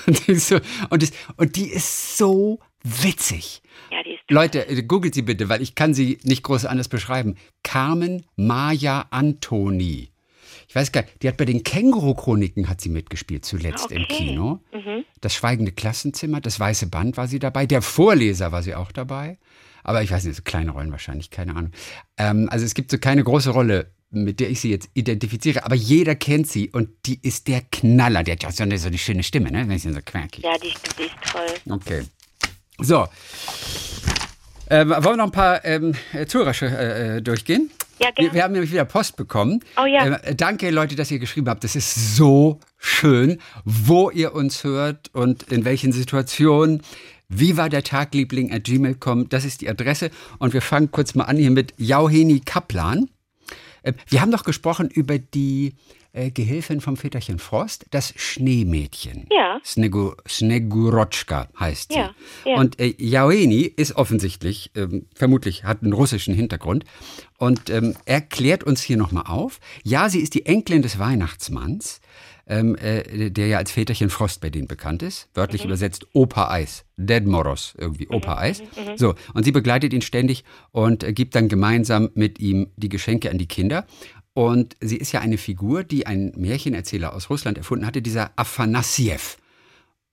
Und 0.07 0.27
die, 0.27 0.33
ist 0.33 0.49
so, 0.49 0.59
und, 0.91 1.03
das, 1.03 1.13
und 1.37 1.57
die 1.57 1.69
ist 1.69 2.17
so 2.19 2.59
witzig. 2.83 3.63
Ja, 3.91 4.03
die 4.03 4.15
ist 4.15 4.23
Leute, 4.31 4.69
äh, 4.69 4.83
googelt 4.83 5.15
sie 5.15 5.23
bitte, 5.23 5.49
weil 5.49 5.63
ich 5.63 5.75
kann 5.75 5.95
sie 5.95 6.19
nicht 6.25 6.43
groß 6.43 6.65
anders 6.67 6.89
beschreiben. 6.89 7.37
Carmen 7.63 8.27
Maya 8.37 9.07
Antoni. 9.11 10.13
Ich 10.69 10.75
weiß 10.75 10.93
gar 10.93 11.03
nicht, 11.03 11.23
die 11.23 11.29
hat 11.29 11.37
bei 11.37 11.45
den 11.45 11.65
Känguru-Chroniken 11.65 12.69
hat 12.69 12.81
sie 12.81 12.89
mitgespielt, 12.89 13.45
zuletzt 13.45 13.93
im 13.93 14.05
Okay. 14.05 14.17
Kino. 14.17 14.61
Das 15.21 15.35
Schweigende 15.35 15.73
Klassenzimmer, 15.73 16.41
das 16.41 16.59
Weiße 16.59 16.87
Band 16.87 17.17
war 17.19 17.29
sie 17.29 17.39
dabei. 17.39 17.67
Der 17.67 17.83
Vorleser 17.83 18.53
war 18.53 18.63
sie 18.63 18.75
auch 18.75 18.91
dabei. 18.91 19.39
Aber 19.85 20.03
ich 20.03 20.11
weiß 20.11 20.25
nicht, 20.25 20.37
so 20.37 20.43
kleine 20.43 20.71
Rollen 20.71 20.93
wahrscheinlich, 20.93 21.31
keine 21.31 21.57
Ahnung. 21.57 21.73
Ähm, 22.17 22.49
also 22.51 22.65
es 22.65 22.75
gibt 22.75 22.91
so 22.91 22.99
keine 22.99 23.23
große 23.25 23.51
Rolle, 23.51 23.93
mit 24.13 24.41
der 24.41 24.51
ich 24.51 24.61
sie 24.61 24.71
jetzt 24.71 24.89
identifiziere, 24.95 25.65
aber 25.65 25.75
jeder 25.75 26.15
kennt 26.15 26.47
sie 26.47 26.71
und 26.71 26.89
die 27.07 27.19
ist 27.23 27.49
der 27.49 27.63
Knaller. 27.73 28.23
Die 28.23 28.33
hat 28.33 28.43
ja 28.43 28.49
auch 28.49 28.53
so 28.53 28.63
eine, 28.63 28.79
so 28.79 28.89
eine 28.89 28.99
schöne 28.99 29.23
Stimme, 29.23 29.51
ne? 29.51 29.65
Wenn 29.69 29.79
sie 29.79 29.93
so 29.93 30.01
quirkig. 30.05 30.45
ja, 30.45 30.57
die, 30.59 30.73
die 30.99 31.03
ist 31.05 31.15
toll. 31.31 31.75
Okay. 31.75 32.03
So. 32.79 33.07
Ähm, 34.71 34.91
wollen 34.91 35.05
wir 35.05 35.17
noch 35.17 35.25
ein 35.25 35.33
paar 35.33 35.65
ähm, 35.65 35.95
Zuhörer 36.27 36.63
äh, 36.63 37.23
durchgehen? 37.23 37.71
Ja, 38.01 38.09
Wir, 38.09 38.13
gerne. 38.15 38.35
wir 38.35 38.43
haben 38.43 38.53
nämlich 38.53 38.73
wieder 38.73 38.85
Post 38.85 39.17
bekommen. 39.17 39.61
Oh 39.81 39.85
ja. 39.85 40.07
Äh, 40.17 40.35
danke, 40.35 40.71
Leute, 40.71 40.97
dass 40.97 41.11
ihr 41.11 41.19
geschrieben 41.19 41.49
habt. 41.49 41.63
Das 41.63 41.77
ist 41.77 42.17
so 42.17 42.59
schön, 42.79 43.39
wo 43.65 44.11
ihr 44.11 44.35
uns 44.35 44.65
hört 44.65 45.11
und 45.15 45.45
in 45.53 45.65
welchen 45.65 45.93
Situationen. 45.93 46.83
Wie 47.29 47.57
war 47.57 47.69
der 47.69 47.83
Tag, 47.83 48.15
Liebling 48.15 48.53
at 48.53 48.65
gmail.com? 48.65 49.29
Das 49.29 49.45
ist 49.45 49.61
die 49.63 49.69
Adresse. 49.69 50.11
Und 50.39 50.53
wir 50.53 50.61
fangen 50.63 50.91
kurz 50.91 51.15
mal 51.15 51.25
an 51.25 51.37
hier 51.37 51.51
mit 51.51 51.75
Jauheni 51.79 52.41
Kaplan. 52.41 53.09
Äh, 53.83 53.93
Wir 54.09 54.21
haben 54.21 54.31
doch 54.31 54.45
gesprochen 54.45 54.89
über 54.89 55.19
die 55.19 55.75
äh, 56.13 56.31
Gehilfin 56.31 56.81
vom 56.81 56.97
Väterchen 56.97 57.39
Frost, 57.39 57.87
das 57.91 58.13
Schneemädchen. 58.17 59.27
Ja. 59.31 59.59
Snegu, 59.65 60.13
Snegurotschka 60.29 61.49
heißt 61.59 61.93
sie. 61.93 61.99
Ja, 61.99 62.15
ja. 62.45 62.57
Und 62.57 62.79
äh, 62.79 62.95
Jauheni 62.99 63.63
ist 63.63 63.97
offensichtlich, 63.97 64.71
ähm, 64.75 65.07
vermutlich 65.15 65.65
hat 65.65 65.83
einen 65.83 65.93
russischen 65.93 66.35
Hintergrund. 66.35 66.85
Und 67.39 67.71
ähm, 67.71 67.97
er 68.05 68.21
klärt 68.21 68.63
uns 68.65 68.83
hier 68.83 68.97
nochmal 68.97 69.25
auf. 69.27 69.59
Ja, 69.83 70.09
sie 70.09 70.21
ist 70.21 70.35
die 70.35 70.47
Enkelin 70.47 70.83
des 70.83 70.99
Weihnachtsmanns, 70.99 72.01
ähm, 72.47 72.77
äh, 72.77 73.31
der 73.31 73.47
ja 73.47 73.59
als 73.59 73.73
Väterchen 73.73 74.11
Frost 74.11 74.41
bei 74.41 74.51
denen 74.51 74.67
bekannt 74.67 75.03
ist. 75.03 75.29
Wörtlich 75.35 75.65
übersetzt 75.65 76.07
Opa 76.13 76.51
Eis. 76.51 76.85
Dead 76.97 77.25
Moros, 77.27 77.75
irgendwie 77.79 78.09
Opa 78.09 78.39
Eis. 78.39 78.63
So, 78.97 79.15
und 79.35 79.45
sie 79.45 79.53
begleitet 79.53 79.93
ihn 79.93 80.03
ständig 80.03 80.45
und 80.71 81.05
äh, 81.05 81.13
gibt 81.13 81.35
dann 81.35 81.49
gemeinsam 81.49 82.11
mit 82.15 82.39
ihm 82.39 82.69
die 82.77 82.89
Geschenke 82.89 83.31
an 83.31 83.39
die 83.39 83.49
Kinder. 83.49 83.87
Und 84.35 84.77
sie 84.81 84.97
ist 84.97 85.13
ja 85.13 85.21
eine 85.21 85.39
Figur, 85.39 85.85
die 85.85 86.07
ein 86.07 86.33
Märchenerzähler 86.37 87.15
aus 87.15 87.29
Russland 87.29 87.59
erfunden 87.59 87.87
hatte, 87.87 88.01
dieser 88.01 88.31
Afanassiev. 88.37 89.37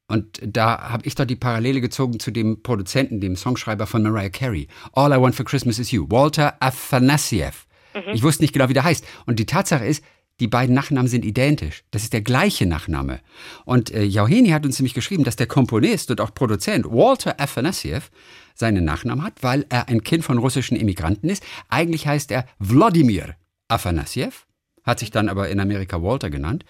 Und 0.07 0.41
da 0.43 0.89
habe 0.89 1.05
ich 1.05 1.15
doch 1.15 1.25
die 1.25 1.35
Parallele 1.35 1.81
gezogen 1.81 2.19
zu 2.19 2.31
dem 2.31 2.63
Produzenten, 2.63 3.21
dem 3.21 3.35
Songschreiber 3.35 3.85
von 3.85 4.01
Mariah 4.01 4.29
Carey. 4.29 4.67
All 4.93 5.13
I 5.13 5.21
Want 5.21 5.35
for 5.35 5.45
Christmas 5.45 5.77
is 5.77 5.91
You. 5.91 6.07
Walter 6.09 6.55
Afanassiev. 6.59 7.67
Ich 8.13 8.23
wusste 8.23 8.43
nicht 8.43 8.53
genau, 8.53 8.69
wie 8.69 8.73
der 8.73 8.83
heißt. 8.83 9.05
Und 9.25 9.39
die 9.39 9.45
Tatsache 9.45 9.85
ist, 9.85 10.03
die 10.39 10.47
beiden 10.47 10.73
Nachnamen 10.73 11.07
sind 11.07 11.25
identisch. 11.25 11.83
Das 11.91 12.03
ist 12.03 12.13
der 12.13 12.21
gleiche 12.21 12.65
Nachname. 12.65 13.19
Und 13.65 13.91
äh, 13.91 14.03
Jauheni 14.03 14.49
hat 14.49 14.65
uns 14.65 14.79
nämlich 14.79 14.93
geschrieben, 14.93 15.23
dass 15.23 15.35
der 15.35 15.47
Komponist 15.47 16.11
und 16.11 16.21
auch 16.21 16.33
Produzent 16.33 16.85
Walter 16.85 17.39
Afanassiev 17.39 18.09
seinen 18.55 18.85
Nachnamen 18.85 19.23
hat, 19.23 19.41
weil 19.41 19.65
er 19.69 19.89
ein 19.89 20.03
Kind 20.03 20.23
von 20.23 20.37
russischen 20.37 20.77
Immigranten 20.77 21.29
ist. 21.29 21.43
Eigentlich 21.67 22.07
heißt 22.07 22.31
er 22.31 22.45
Wladimir 22.59 23.35
Afanassiev, 23.67 24.45
hat 24.83 24.99
sich 24.99 25.11
dann 25.11 25.29
aber 25.29 25.49
in 25.49 25.59
Amerika 25.59 26.01
Walter 26.01 26.29
genannt. 26.29 26.65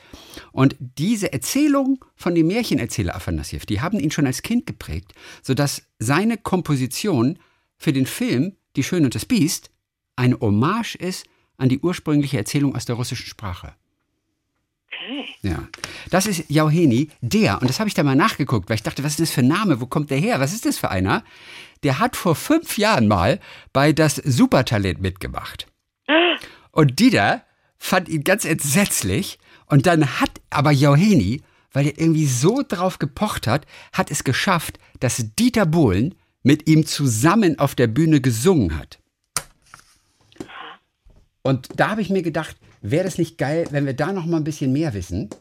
Und 0.51 0.75
diese 0.79 1.31
Erzählung 1.31 2.03
von 2.15 2.35
dem 2.35 2.47
Märchenerzähler 2.47 3.15
Afanassiev, 3.15 3.65
die 3.65 3.81
haben 3.81 3.99
ihn 3.99 4.11
schon 4.11 4.25
als 4.25 4.41
Kind 4.41 4.65
geprägt, 4.65 5.13
sodass 5.41 5.83
seine 5.99 6.37
Komposition 6.37 7.39
für 7.77 7.93
den 7.93 8.05
Film 8.05 8.55
Die 8.75 8.83
Schöne 8.83 9.05
und 9.05 9.15
das 9.15 9.25
Biest 9.25 9.71
eine 10.15 10.39
Hommage 10.39 10.95
ist 10.95 11.25
an 11.59 11.69
die 11.69 11.79
ursprüngliche 11.79 12.37
Erzählung 12.37 12.75
aus 12.75 12.85
der 12.85 12.95
russischen 12.95 13.27
Sprache. 13.27 13.73
Okay. 14.87 15.25
Ja, 15.41 15.67
das 16.09 16.25
ist 16.25 16.49
Jauheni, 16.49 17.09
der, 17.21 17.61
und 17.61 17.69
das 17.69 17.79
habe 17.79 17.87
ich 17.87 17.93
da 17.93 18.03
mal 18.03 18.15
nachgeguckt, 18.15 18.69
weil 18.69 18.75
ich 18.75 18.83
dachte, 18.83 19.03
was 19.03 19.13
ist 19.13 19.21
das 19.21 19.31
für 19.31 19.41
ein 19.41 19.47
Name, 19.47 19.79
wo 19.79 19.85
kommt 19.85 20.09
der 20.09 20.17
her, 20.17 20.39
was 20.39 20.53
ist 20.53 20.65
das 20.65 20.77
für 20.77 20.89
einer? 20.89 21.23
Der 21.83 21.99
hat 21.99 22.15
vor 22.15 22.35
fünf 22.35 22.77
Jahren 22.77 23.07
mal 23.07 23.39
bei 23.71 23.93
das 23.93 24.15
Supertalent 24.15 25.01
mitgemacht. 25.01 25.67
Und 26.71 26.99
Dieter 26.99 27.43
fand 27.77 28.09
ihn 28.09 28.23
ganz 28.23 28.45
entsetzlich 28.45 29.39
und 29.67 29.85
dann 29.85 30.19
hat 30.19 30.31
aber 30.49 30.71
Jauheni, 30.71 31.41
weil 31.71 31.87
er 31.87 31.99
irgendwie 31.99 32.25
so 32.25 32.63
drauf 32.67 32.99
gepocht 32.99 33.47
hat, 33.47 33.65
hat 33.93 34.11
es 34.11 34.23
geschafft, 34.23 34.79
dass 34.99 35.35
Dieter 35.37 35.65
Bohlen 35.65 36.15
mit 36.43 36.67
ihm 36.67 36.85
zusammen 36.85 37.59
auf 37.59 37.75
der 37.75 37.87
Bühne 37.87 38.21
gesungen 38.21 38.77
hat. 38.77 38.99
Und 41.49 41.67
da 41.77 41.89
habe 41.89 42.01
ich 42.03 42.11
mir 42.11 42.21
gedacht, 42.21 42.57
wäre 42.81 43.03
das 43.03 43.17
nicht 43.17 43.39
geil, 43.39 43.65
wenn 43.71 43.87
wir 43.87 43.95
da 43.95 44.13
noch 44.13 44.27
mal 44.27 44.37
ein 44.37 44.43
bisschen 44.43 44.71
mehr 44.71 44.93
wissen, 44.93 45.31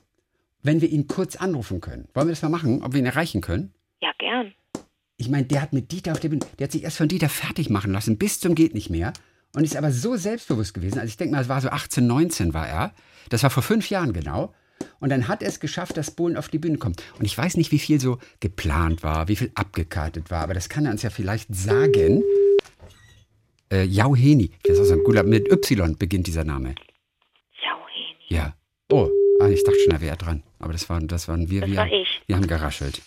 wenn 0.63 0.81
wir 0.81 0.89
ihn 0.89 1.07
kurz 1.07 1.37
anrufen 1.37 1.83
können. 1.83 2.09
Wollen 2.15 2.29
wir 2.29 2.33
das 2.33 2.41
mal 2.41 2.49
machen, 2.49 2.83
ob 2.83 2.95
wir 2.95 3.01
ihn 3.01 3.05
erreichen 3.05 3.43
können? 3.43 3.75
Ja, 4.01 4.09
gern. 4.19 4.55
Ich 5.19 5.29
meine, 5.29 5.45
der 5.45 5.61
hat 5.61 5.75
mit 5.75 5.93
Dieter 5.93 6.13
auf 6.13 6.21
der 6.21 6.31
Bühne, 6.31 6.47
der 6.59 6.65
hat 6.65 6.73
sich 6.73 6.85
erst 6.85 6.97
von 6.97 7.09
Dieter 7.09 7.29
fertig 7.29 7.69
machen 7.69 7.93
lassen, 7.93 8.17
bis 8.17 8.41
zum 8.41 8.55
geht 8.55 8.73
nicht 8.73 8.89
mehr. 8.89 9.13
Und 9.55 9.65
ist 9.65 9.77
aber 9.77 9.93
so 9.93 10.17
selbstbewusst 10.17 10.73
gewesen. 10.73 10.99
Also 10.99 11.09
ich 11.09 11.19
denke 11.19 11.35
mal, 11.35 11.43
es 11.43 11.51
war 11.51 11.61
so 11.61 11.69
18, 11.69 12.07
19 12.07 12.55
war 12.55 12.67
er. 12.67 12.95
Das 13.29 13.43
war 13.43 13.51
vor 13.51 13.63
fünf 13.63 13.91
Jahren 13.91 14.15
genau. 14.15 14.55
Und 15.01 15.11
dann 15.11 15.29
hat 15.29 15.43
er 15.43 15.51
es 15.51 15.61
geschafft, 15.61 15.99
dass 15.99 16.13
Bohlen 16.13 16.39
auf 16.39 16.49
die 16.49 16.59
Bühne 16.59 16.79
kommt. 16.79 17.03
Und 17.19 17.27
ich 17.27 17.37
weiß 17.37 17.59
nicht, 17.59 17.71
wie 17.71 17.79
viel 17.79 18.01
so 18.01 18.19
geplant 18.41 19.03
war, 19.03 19.29
wie 19.29 19.37
viel 19.37 19.51
abgekartet 19.55 20.31
war, 20.31 20.43
aber 20.43 20.55
das 20.55 20.71
kann 20.71 20.87
er 20.87 20.93
uns 20.93 21.03
ja 21.03 21.11
vielleicht 21.11 21.55
sagen. 21.55 22.23
Äh, 23.71 23.85
Jauheni, 23.85 24.51
das 24.65 24.79
ist 24.79 24.91
ein 24.91 25.05
guter, 25.05 25.23
mit 25.25 25.51
Y 25.53 25.97
beginnt 25.99 26.27
dieser 26.27 26.45
Name. 26.45 26.75
Jauheni. 27.63 28.17
Ja. 28.29 28.55
Oh, 28.91 29.11
ah, 29.41 29.49
ich 29.49 29.63
dachte 29.65 29.79
schon, 29.81 29.93
da 29.93 30.01
wäre 30.01 30.13
er 30.13 30.17
dran. 30.17 30.43
Aber 30.59 30.73
das 30.73 30.89
waren, 30.89 31.07
das 31.09 31.29
waren 31.29 31.51
wir. 31.51 31.61
Das 31.61 31.71
wir, 31.71 31.77
war 31.77 31.93
ich. 31.93 32.23
wir 32.27 32.37
haben 32.37 32.47
geraschelt. 32.47 33.03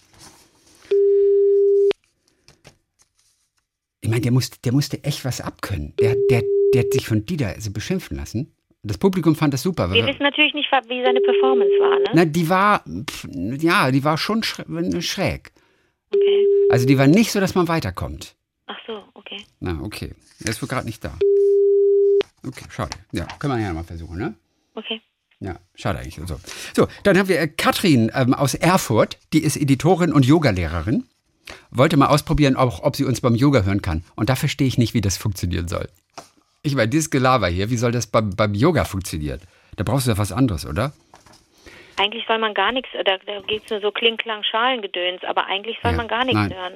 Ich 4.02 4.10
meine, 4.10 4.22
der, 4.22 4.32
muss, 4.32 4.50
der 4.50 4.74
musste 4.74 5.04
echt 5.04 5.26
was 5.26 5.42
abkönnen. 5.42 5.94
Der, 6.00 6.16
der, 6.30 6.44
der 6.74 6.84
hat 6.84 6.94
sich 6.94 7.08
von 7.08 7.26
Dieter 7.26 7.56
so 7.60 7.72
beschimpfen 7.72 8.18
lassen. 8.18 8.54
Das 8.84 8.98
Publikum 8.98 9.36
fand 9.36 9.54
das 9.54 9.62
super. 9.62 9.92
Wir 9.94 10.08
wissen 10.08 10.24
natürlich 10.24 10.56
nicht, 10.56 10.68
wie 10.72 11.04
seine 11.04 11.22
Performance 11.22 11.72
war, 11.80 12.00
ne? 12.00 12.06
na, 12.14 12.26
die 12.26 12.50
war, 12.50 12.84
pf, 12.84 13.28
ja, 13.62 13.92
die 13.92 14.04
war 14.04 14.18
schon 14.18 14.42
schrä- 14.42 15.02
schräg. 15.02 15.52
Okay. 16.14 16.48
Also 16.72 16.88
die 16.88 16.98
war 16.98 17.06
nicht 17.06 17.32
so, 17.32 17.40
dass 17.40 17.54
man 17.54 17.68
weiterkommt. 17.68 18.36
Ach 18.72 18.78
so, 18.88 19.04
okay. 19.16 19.44
Na, 19.60 19.80
okay. 19.82 20.14
Er 20.46 20.50
ist 20.52 20.62
wohl 20.62 20.70
gerade 20.70 20.86
nicht 20.86 21.04
da. 21.04 21.12
Okay, 22.48 22.64
schade. 22.70 22.96
Ja, 23.12 23.26
können 23.38 23.54
wir 23.58 23.60
ja 23.62 23.74
mal 23.74 23.84
versuchen, 23.84 24.18
ne? 24.18 24.34
Okay. 24.76 25.02
Ja, 25.42 25.60
schade 25.76 26.00
eigentlich. 26.00 26.16
So, 26.26 26.40
so 26.74 26.88
dann 27.04 27.18
haben 27.18 27.28
wir 27.28 27.40
äh, 27.42 27.48
Katrin 27.50 28.10
ähm, 28.16 28.34
aus 28.34 28.54
Erfurt, 28.54 29.18
die 29.34 29.44
ist 29.44 29.58
Editorin 29.58 30.14
und 30.14 30.26
Yogalehrerin. 30.26 31.04
Wollte 31.70 31.98
mal 31.98 32.08
ausprobieren, 32.08 32.56
auch, 32.56 32.82
ob 32.84 32.96
sie 32.96 33.04
uns 33.04 33.20
beim 33.20 33.36
Yoga 33.36 33.64
hören 33.64 33.82
kann. 33.82 34.06
Und 34.16 34.30
da 34.30 34.36
verstehe 34.38 34.68
ich 34.68 34.78
nicht, 34.78 34.94
wie 34.94 35.02
das 35.02 35.18
funktionieren 35.18 35.68
soll. 35.68 35.90
Ich 36.64 36.76
meine, 36.76 36.88
dieses 36.88 37.10
Gelaber 37.10 37.48
hier, 37.50 37.70
wie 37.72 37.78
soll 37.78 37.92
das 37.92 38.08
beim, 38.08 38.30
beim 38.36 38.54
Yoga 38.54 38.86
funktionieren? 38.86 39.42
Da 39.76 39.84
brauchst 39.84 40.06
du 40.08 40.12
ja 40.12 40.18
was 40.18 40.32
anderes, 40.32 40.66
oder? 40.66 40.94
Eigentlich 41.98 42.24
soll 42.28 42.38
man 42.40 42.54
gar 42.54 42.72
nichts, 42.72 42.90
da, 42.94 43.18
da 43.18 43.42
geht 43.42 43.64
es 43.66 43.70
nur 43.70 43.82
so 43.82 43.92
Kling-Klang-Schalengedöns, 43.92 45.24
aber 45.28 45.46
eigentlich 45.48 45.78
soll 45.84 45.92
Ja, 45.92 45.98
man 45.98 46.08
gar 46.08 46.24
nichts 46.24 46.40
nein. 46.40 46.54
hören. 46.54 46.74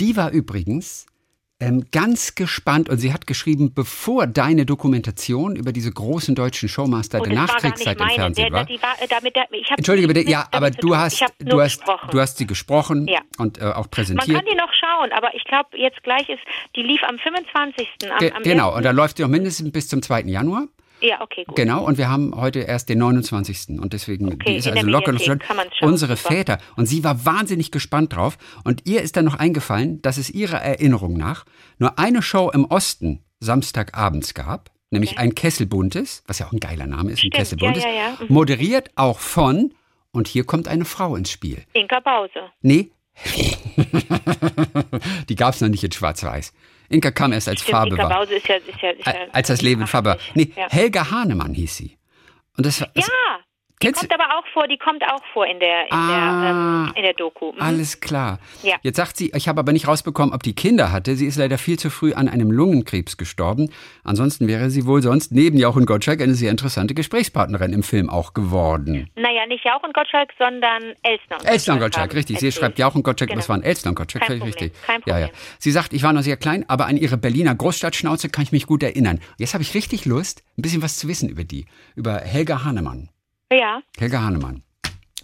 Die 0.00 0.16
war 0.16 0.30
übrigens 0.32 1.06
ähm, 1.58 1.86
ganz 1.90 2.34
gespannt 2.34 2.88
und 2.90 2.98
sie 2.98 3.12
hat 3.14 3.26
geschrieben, 3.26 3.72
bevor 3.74 4.26
deine 4.26 4.66
Dokumentation 4.66 5.56
über 5.56 5.72
diese 5.72 5.90
großen 5.90 6.34
deutschen 6.34 6.68
Showmaster 6.68 7.18
Und 7.20 7.28
der 7.30 7.34
Nachkriegszeit 7.36 7.98
im. 7.98 8.08
Fernsehen 8.10 8.52
war. 8.52 8.64
der, 8.66 8.76
die 8.76 8.82
war 8.82 8.94
äh, 9.00 9.06
damit, 9.08 9.34
Entschuldige 9.76 10.06
bitte, 10.08 10.28
ja, 10.28 10.46
aber 10.50 10.70
du 10.70 10.94
hast, 10.96 11.24
du 11.38 11.60
hast, 11.60 11.78
gesprochen. 11.78 12.08
du 12.10 12.20
hast 12.20 12.36
sie 12.38 12.46
gesprochen 12.46 13.08
Ja. 13.08 13.20
und 13.38 13.58
äh, 13.58 13.64
auch 13.64 13.76
Man 13.84 13.90
präsentiert. 13.90 14.36
kann 14.36 14.46
die 14.50 14.56
noch 14.56 14.72
schauen, 14.74 15.12
aber 15.12 15.34
ich 15.34 15.44
glaube, 15.44 15.70
jetzt 15.78 16.02
gleich 16.02 16.28
ist, 16.28 16.42
die 16.76 16.82
lief 16.82 17.02
am 17.04 17.18
25. 17.18 17.88
Am, 18.10 18.18
Ge 18.18 18.32
am 18.32 18.42
genau, 18.42 18.68
1. 18.70 18.76
und 18.76 18.82
da 18.84 18.90
läuft 18.90 19.16
sie 19.16 19.22
noch 19.22 19.30
mindestens 19.30 19.72
bis 19.72 19.88
zum 19.88 20.02
2. 20.02 20.22
Januar. 20.22 20.66
Ja, 21.00 21.20
okay, 21.20 21.44
gut. 21.44 21.56
Genau, 21.56 21.84
und 21.84 21.98
wir 21.98 22.08
haben 22.08 22.34
heute 22.34 22.60
erst 22.60 22.88
den 22.88 22.98
29. 22.98 23.80
Und 23.80 23.92
deswegen 23.92 24.28
Okay, 24.28 24.52
die 24.52 24.56
ist 24.56 24.68
also 24.68 24.86
locker 24.86 25.12
noch 25.12 25.20
schauen, 25.20 25.40
unsere 25.82 26.16
super. 26.16 26.34
Väter. 26.34 26.58
Und 26.76 26.86
sie 26.86 27.04
war 27.04 27.24
wahnsinnig 27.24 27.70
gespannt 27.70 28.14
drauf. 28.14 28.38
Und 28.64 28.86
ihr 28.86 29.02
ist 29.02 29.16
dann 29.16 29.24
noch 29.24 29.34
eingefallen, 29.34 30.00
dass 30.02 30.16
es 30.16 30.30
ihrer 30.30 30.62
Erinnerung 30.62 31.16
nach 31.16 31.44
nur 31.78 31.98
eine 31.98 32.22
Show 32.22 32.50
im 32.50 32.64
Osten 32.64 33.22
Samstagabends 33.40 34.34
gab, 34.34 34.70
nämlich 34.90 35.18
ein 35.18 35.34
Kesselbuntes, 35.34 36.22
was 36.26 36.38
ja 36.38 36.46
auch 36.46 36.52
ein 36.52 36.60
geiler 36.60 36.86
Name 36.86 37.10
ist, 37.10 37.18
ein 37.18 37.18
Stimmt, 37.18 37.34
Kesselbuntes, 37.34 37.84
ja, 37.84 37.90
ja, 37.90 37.96
ja. 37.96 38.16
Mhm. 38.20 38.32
moderiert 38.32 38.90
auch 38.94 39.18
von, 39.18 39.74
und 40.12 40.28
hier 40.28 40.44
kommt 40.44 40.68
eine 40.68 40.84
Frau 40.86 41.16
ins 41.16 41.30
Spiel. 41.30 41.62
Inka 41.74 42.00
Bause. 42.00 42.50
Nee. 42.62 42.90
die 45.28 45.36
gab 45.36 45.54
es 45.54 45.60
noch 45.60 45.68
nicht 45.68 45.84
in 45.84 45.92
Schwarz-Weiß. 45.92 46.52
Inka 46.88 47.10
kam 47.10 47.32
erst 47.32 47.48
als 47.48 47.60
Stimmt, 47.60 47.76
Farbe 47.76 47.90
Inka 47.90 48.08
war. 48.08 48.20
Bause 48.20 48.34
ist 48.34 48.48
ja, 48.48 48.56
ist 48.56 48.80
ja, 48.80 48.90
ist 48.90 49.06
ja 49.06 49.14
Als 49.32 49.48
das 49.48 49.62
Leben 49.62 49.86
Farbe 49.86 50.10
war. 50.10 50.18
Nee, 50.34 50.52
Ja. 50.56 50.68
Helga 50.70 51.10
Hahnemann 51.10 51.54
hieß 51.54 51.76
sie. 51.76 51.96
Und 52.56 52.66
das 52.66 52.80
war, 52.80 52.88
Ja, 52.94 53.04
die 53.82 53.86
Kennst 53.86 54.00
kommt 54.00 54.14
aber 54.14 54.38
auch 54.38 54.46
vor, 54.54 54.66
die 54.68 54.78
kommt 54.78 55.02
auch 55.04 55.20
vor 55.32 55.46
in 55.46 55.60
der, 55.60 55.82
in 55.86 55.92
Ah. 55.92 56.40
der, 56.42 56.50
ähm, 56.50 56.92
in 56.96 57.02
der 57.02 57.12
Doku. 57.14 57.52
Mhm. 57.52 57.60
Alles 57.60 58.00
klar. 58.00 58.38
Ja. 58.62 58.76
Jetzt 58.82 58.96
sagt 58.96 59.16
sie, 59.16 59.32
ich 59.34 59.48
habe 59.48 59.60
aber 59.60 59.72
nicht 59.72 59.86
rausbekommen, 59.86 60.34
ob 60.34 60.42
die 60.42 60.54
Kinder 60.54 60.92
hatte. 60.92 61.14
Sie 61.16 61.26
ist 61.26 61.36
leider 61.36 61.58
viel 61.58 61.78
zu 61.78 61.90
früh 61.90 62.14
an 62.14 62.28
einem 62.28 62.50
Lungenkrebs 62.50 63.16
gestorben. 63.18 63.70
Ansonsten 64.02 64.48
wäre 64.48 64.70
sie 64.70 64.86
wohl 64.86 65.02
sonst 65.02 65.30
neben 65.32 65.58
Jochen 65.58 65.84
Gottschalk 65.84 66.22
eine 66.22 66.34
sehr 66.34 66.50
interessante 66.50 66.94
Gesprächspartnerin 66.94 67.72
im 67.72 67.82
Film 67.82 68.08
auch 68.08 68.32
geworden. 68.34 69.10
Naja, 69.16 69.44
nicht 69.46 69.64
Jauch 69.64 69.82
und 69.82 69.92
Gottschalk, 69.94 70.30
sondern 70.38 70.82
Elstner 71.02 71.38
und 71.40 71.44
Elstner 71.46 71.74
und 71.74 71.80
Gottschalk, 71.80 72.14
richtig. 72.14 72.38
Sie 72.40 72.50
schreibt 72.52 72.78
Jochen 72.78 73.02
Gottschalk, 73.02 73.28
Genau. 73.30 73.38
was 73.40 73.48
war 73.48 73.56
ein 73.56 73.62
Elstner 73.62 73.90
und 73.90 73.96
Gottschalk? 73.96 74.22
Kein 74.24 74.38
Völlig 74.38 74.54
Problem, 74.54 74.68
richtig. 74.70 74.82
kein 74.86 75.02
Ja, 75.06 75.18
ja. 75.18 75.26
Problem. 75.26 75.42
Sie 75.58 75.70
sagt, 75.70 75.92
ich 75.92 76.02
war 76.02 76.12
noch 76.12 76.22
sehr 76.22 76.36
klein, 76.36 76.64
aber 76.68 76.86
an 76.86 76.96
ihre 76.96 77.16
Berliner 77.18 77.54
Großstadtschnauze 77.54 78.30
kann 78.30 78.42
ich 78.42 78.52
mich 78.52 78.66
gut 78.66 78.82
erinnern. 78.82 79.20
Jetzt 79.38 79.52
habe 79.54 79.62
ich 79.62 79.74
richtig 79.74 80.06
Lust, 80.06 80.42
ein 80.58 80.62
bisschen 80.62 80.82
was 80.82 80.96
zu 80.96 81.08
wissen 81.08 81.28
über 81.28 81.44
die. 81.44 81.66
Über 81.94 82.20
Helga 82.20 82.64
Hahnemann. 82.64 83.10
Ja, 83.50 83.82
Helga 83.96 84.22
Hahnemann. 84.22 84.62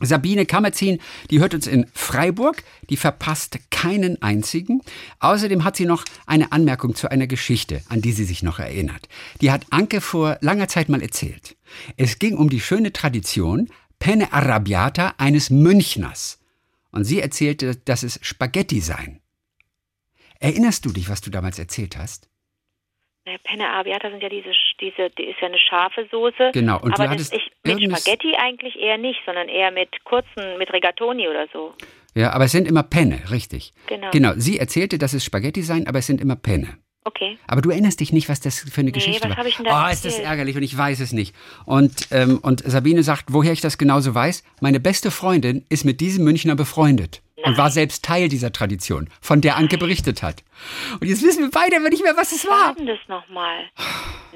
Sabine 0.00 0.46
Kammerzin, 0.46 1.00
die 1.30 1.40
hört 1.40 1.54
uns 1.54 1.66
in 1.66 1.86
Freiburg, 1.92 2.64
die 2.90 2.96
verpasst 2.96 3.58
keinen 3.70 4.20
einzigen. 4.20 4.80
Außerdem 5.20 5.64
hat 5.64 5.76
sie 5.76 5.86
noch 5.86 6.04
eine 6.26 6.50
Anmerkung 6.50 6.94
zu 6.94 7.10
einer 7.10 7.26
Geschichte, 7.26 7.82
an 7.88 8.00
die 8.00 8.12
sie 8.12 8.24
sich 8.24 8.42
noch 8.42 8.58
erinnert. 8.58 9.08
Die 9.40 9.52
hat 9.52 9.66
Anke 9.70 10.00
vor 10.00 10.38
langer 10.40 10.68
Zeit 10.68 10.88
mal 10.88 11.02
erzählt. 11.02 11.56
Es 11.96 12.18
ging 12.18 12.36
um 12.36 12.48
die 12.48 12.60
schöne 12.60 12.92
Tradition 12.92 13.68
Penne 13.98 14.32
Arrabbiata 14.32 15.14
eines 15.18 15.50
Münchners. 15.50 16.40
Und 16.90 17.04
sie 17.04 17.20
erzählte, 17.20 17.76
dass 17.76 18.02
es 18.02 18.18
Spaghetti 18.22 18.80
seien. 18.80 19.20
Erinnerst 20.40 20.84
du 20.84 20.90
dich, 20.90 21.08
was 21.08 21.20
du 21.20 21.30
damals 21.30 21.58
erzählt 21.60 21.96
hast? 21.96 22.28
Na, 23.24 23.32
Penne 23.44 23.68
Arrabbiata 23.68 24.10
sind 24.10 24.22
ja 24.22 24.28
diese, 24.28 24.50
diese, 24.80 25.10
die 25.10 25.24
ist 25.24 25.40
ja 25.40 25.46
eine 25.46 25.58
scharfe 25.58 26.08
Soße. 26.10 26.50
Genau, 26.52 26.80
und 26.80 26.92
aber 26.94 27.04
du 27.04 27.10
hattest 27.10 27.32
das, 27.32 27.40
ich, 27.64 27.88
mit 27.88 27.98
Spaghetti 27.98 28.34
eigentlich 28.36 28.76
eher 28.76 28.98
nicht, 28.98 29.20
sondern 29.24 29.48
eher 29.48 29.70
mit 29.70 29.90
kurzen, 30.04 30.58
mit 30.58 30.72
Rigatoni 30.72 31.28
oder 31.28 31.46
so. 31.52 31.72
Ja, 32.14 32.32
aber 32.32 32.44
es 32.44 32.52
sind 32.52 32.66
immer 32.66 32.82
Penne, 32.82 33.22
richtig. 33.30 33.72
Genau. 33.86 34.10
Genau, 34.10 34.32
sie 34.36 34.58
erzählte, 34.58 34.98
dass 34.98 35.14
es 35.14 35.24
Spaghetti 35.24 35.62
seien, 35.62 35.86
aber 35.86 36.00
es 36.00 36.06
sind 36.06 36.20
immer 36.20 36.34
Penne. 36.34 36.78
Okay. 37.04 37.38
Aber 37.46 37.60
du 37.62 37.70
erinnerst 37.70 38.00
dich 38.00 38.12
nicht, 38.12 38.28
was 38.28 38.40
das 38.40 38.60
für 38.60 38.80
eine 38.80 38.92
Geschichte 38.92 39.28
was 39.28 39.36
war. 39.36 39.46
ich 39.46 39.56
denn 39.56 39.66
da 39.66 39.86
oh, 39.86 39.90
ist 39.90 40.04
das 40.04 40.12
erzählt? 40.14 40.28
ärgerlich 40.28 40.56
und 40.56 40.62
ich 40.62 40.76
weiß 40.76 41.00
es 41.00 41.12
nicht. 41.12 41.34
Und, 41.64 42.08
ähm, 42.10 42.38
und 42.42 42.62
Sabine 42.64 43.02
sagt, 43.02 43.26
woher 43.28 43.52
ich 43.52 43.60
das 43.60 43.78
genauso 43.78 44.14
weiß, 44.14 44.44
meine 44.60 44.78
beste 44.78 45.10
Freundin 45.10 45.64
ist 45.68 45.84
mit 45.84 46.00
diesem 46.00 46.24
Münchner 46.24 46.54
befreundet 46.54 47.22
und 47.44 47.58
war 47.58 47.70
selbst 47.70 48.04
Teil 48.04 48.28
dieser 48.28 48.52
Tradition, 48.52 49.08
von 49.20 49.40
der 49.40 49.56
Anke 49.56 49.78
berichtet 49.78 50.22
hat. 50.22 50.42
Und 51.00 51.06
jetzt 51.06 51.22
wissen 51.22 51.42
wir 51.42 51.50
beide 51.50 51.76
aber 51.76 51.88
nicht 51.88 52.02
mehr, 52.02 52.16
was 52.16 52.32
es 52.32 52.46
war. 52.46 52.74
das 52.74 52.98
nochmal? 53.08 53.64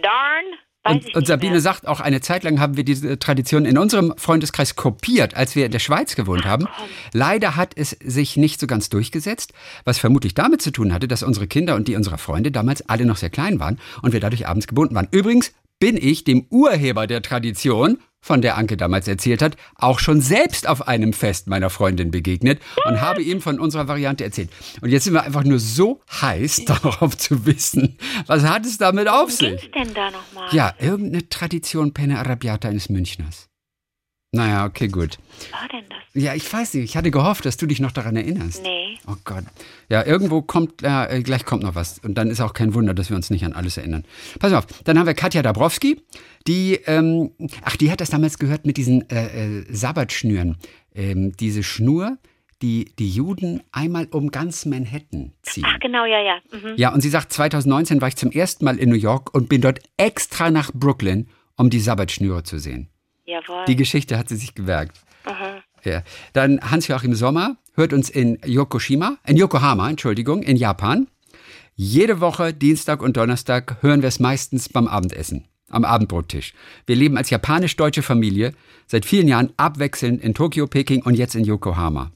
Darn? 0.02 0.44
Und, 0.88 1.14
und 1.16 1.26
Sabine 1.26 1.60
sagt 1.60 1.86
auch, 1.86 2.00
eine 2.00 2.20
Zeit 2.20 2.44
lang 2.44 2.60
haben 2.60 2.76
wir 2.76 2.84
diese 2.84 3.18
Tradition 3.18 3.64
in 3.64 3.76
unserem 3.78 4.14
Freundeskreis 4.16 4.76
kopiert, 4.76 5.34
als 5.34 5.56
wir 5.56 5.66
in 5.66 5.72
der 5.72 5.78
Schweiz 5.78 6.14
gewohnt 6.14 6.44
haben. 6.44 6.68
Leider 7.12 7.56
hat 7.56 7.72
es 7.76 7.90
sich 7.90 8.36
nicht 8.36 8.60
so 8.60 8.66
ganz 8.66 8.88
durchgesetzt, 8.88 9.52
was 9.84 9.98
vermutlich 9.98 10.34
damit 10.34 10.62
zu 10.62 10.70
tun 10.70 10.92
hatte, 10.92 11.08
dass 11.08 11.22
unsere 11.22 11.46
Kinder 11.46 11.74
und 11.74 11.88
die 11.88 11.96
unserer 11.96 12.18
Freunde 12.18 12.52
damals 12.52 12.88
alle 12.88 13.04
noch 13.04 13.16
sehr 13.16 13.30
klein 13.30 13.58
waren 13.58 13.78
und 14.02 14.12
wir 14.12 14.20
dadurch 14.20 14.46
abends 14.46 14.66
gebunden 14.66 14.94
waren. 14.94 15.08
Übrigens 15.10 15.52
bin 15.78 15.96
ich 15.96 16.24
dem 16.24 16.46
Urheber 16.50 17.06
der 17.06 17.22
Tradition, 17.22 17.98
von 18.26 18.42
der 18.42 18.56
Anke 18.56 18.76
damals 18.76 19.06
erzählt 19.06 19.40
hat, 19.40 19.56
auch 19.76 20.00
schon 20.00 20.20
selbst 20.20 20.68
auf 20.68 20.88
einem 20.88 21.12
Fest 21.12 21.46
meiner 21.46 21.70
Freundin 21.70 22.10
begegnet 22.10 22.60
und 22.84 23.00
habe 23.00 23.22
ihm 23.22 23.40
von 23.40 23.60
unserer 23.60 23.86
Variante 23.86 24.24
erzählt. 24.24 24.50
Und 24.80 24.90
jetzt 24.90 25.04
sind 25.04 25.14
wir 25.14 25.22
einfach 25.22 25.44
nur 25.44 25.60
so 25.60 26.00
heiß 26.20 26.64
darauf 26.66 27.16
zu 27.16 27.46
wissen, 27.46 27.96
was 28.26 28.42
hat 28.42 28.66
es 28.66 28.78
damit 28.78 29.08
auf 29.08 29.30
sich? 29.30 29.60
Ging's 29.60 29.70
denn 29.72 29.94
da 29.94 30.10
nochmal? 30.10 30.52
Ja, 30.52 30.74
irgendeine 30.80 31.28
Tradition 31.28 31.94
Penne 31.94 32.18
Arrabbiata 32.18 32.68
eines 32.68 32.88
Münchners. 32.88 33.48
Naja, 34.32 34.66
okay, 34.66 34.88
gut. 34.88 35.18
Was 35.38 35.62
war 35.62 35.68
denn 35.68 35.84
das? 35.88 36.22
Ja, 36.22 36.34
ich 36.34 36.52
weiß 36.52 36.74
nicht. 36.74 36.84
Ich 36.84 36.96
hatte 36.96 37.12
gehofft, 37.12 37.46
dass 37.46 37.56
du 37.56 37.66
dich 37.66 37.78
noch 37.78 37.92
daran 37.92 38.16
erinnerst. 38.16 38.62
Nee. 38.62 38.86
Oh 39.06 39.16
Gott. 39.24 39.44
Ja, 39.88 40.04
irgendwo 40.04 40.42
kommt, 40.42 40.82
äh, 40.82 41.22
gleich 41.22 41.44
kommt 41.44 41.62
noch 41.62 41.74
was. 41.74 41.98
Und 42.00 42.14
dann 42.14 42.30
ist 42.30 42.40
auch 42.40 42.52
kein 42.52 42.74
Wunder, 42.74 42.94
dass 42.94 43.11
wir 43.11 43.16
uns 43.16 43.30
nicht 43.30 43.44
an 43.44 43.52
alles 43.52 43.76
erinnern. 43.76 44.04
Pass 44.38 44.52
auf, 44.52 44.66
dann 44.85 44.98
haben 44.98 45.06
wir 45.06 45.14
Katja 45.14 45.42
Dabrowski, 45.42 46.00
die, 46.46 46.80
ähm, 46.87 47.30
ach, 47.62 47.76
die 47.76 47.90
hat 47.90 48.00
das 48.00 48.11
damals 48.11 48.38
gehört 48.38 48.66
mit 48.66 48.76
diesen 48.76 49.09
äh, 49.11 49.59
äh, 49.59 49.64
Sabbatschnüren. 49.68 50.56
Ähm, 50.94 51.32
diese 51.37 51.62
Schnur, 51.62 52.18
die 52.62 52.92
die 52.98 53.11
Juden 53.11 53.62
einmal 53.72 54.06
um 54.11 54.30
ganz 54.30 54.64
Manhattan 54.64 55.32
ziehen. 55.42 55.64
Ach, 55.66 55.78
genau, 55.80 56.04
ja, 56.04 56.20
ja. 56.20 56.38
Mhm. 56.52 56.74
Ja, 56.76 56.92
und 56.92 57.00
sie 57.00 57.11
sagt, 57.11 57.32
2019 57.32 58.00
war 58.00 58.09
ich 58.09 58.16
zum 58.16 58.30
ersten 58.30 58.64
Mal 58.64 58.78
in 58.78 58.88
New 58.88 58.96
York 58.96 59.35
und 59.35 59.48
bin 59.48 59.61
dort 59.61 59.80
extra 59.96 60.50
nach 60.50 60.72
Brooklyn, 60.72 61.28
um 61.56 61.70
die 61.70 61.80
Sabbatschnüre 61.80 62.42
zu 62.44 62.59
sehen. 62.59 62.88
Jawohl. 63.26 63.64
Die 63.66 63.76
Geschichte 63.76 64.18
hat 64.18 64.28
sie 64.28 64.37
sich 64.37 64.54
gemerkt. 64.54 65.00
Aha. 65.24 65.55
Ja. 65.87 66.03
Dann 66.33 66.61
Hans-Joachim 66.61 67.14
Sommer 67.14 67.57
hört 67.75 67.92
uns 67.92 68.11
in 68.11 68.38
Yokoshima, 68.44 69.18
in 69.27 69.37
Yokohama, 69.37 69.88
Entschuldigung, 69.88 70.42
in 70.42 70.57
Japan. 70.57 71.07
Jede 71.77 72.20
Woche, 72.20 72.53
Dienstag 72.53 73.03
und 73.03 73.16
Donnerstag, 73.16 73.77
hören 73.83 74.03
wir 74.03 74.09
es 74.09 74.18
meistens 74.18 74.68
beim 74.68 74.88
Abendessen, 74.88 75.44
am 75.70 75.85
Abendbrottisch. 75.85 76.55
Wir 76.87 76.96
leben 76.96 77.16
als 77.16 77.31
japanisch-deutsche 77.31 78.03
Familie 78.03 78.53
seit 78.87 79.05
vielen 79.05 79.29
Jahren 79.29 79.53
abwechselnd 79.57 80.22
in 80.22 80.35
Tokio, 80.35 80.66
Peking 80.66 81.03
und 81.03 81.14
jetzt 81.14 81.37
in 81.37 81.44
Yokohama. 81.44 82.11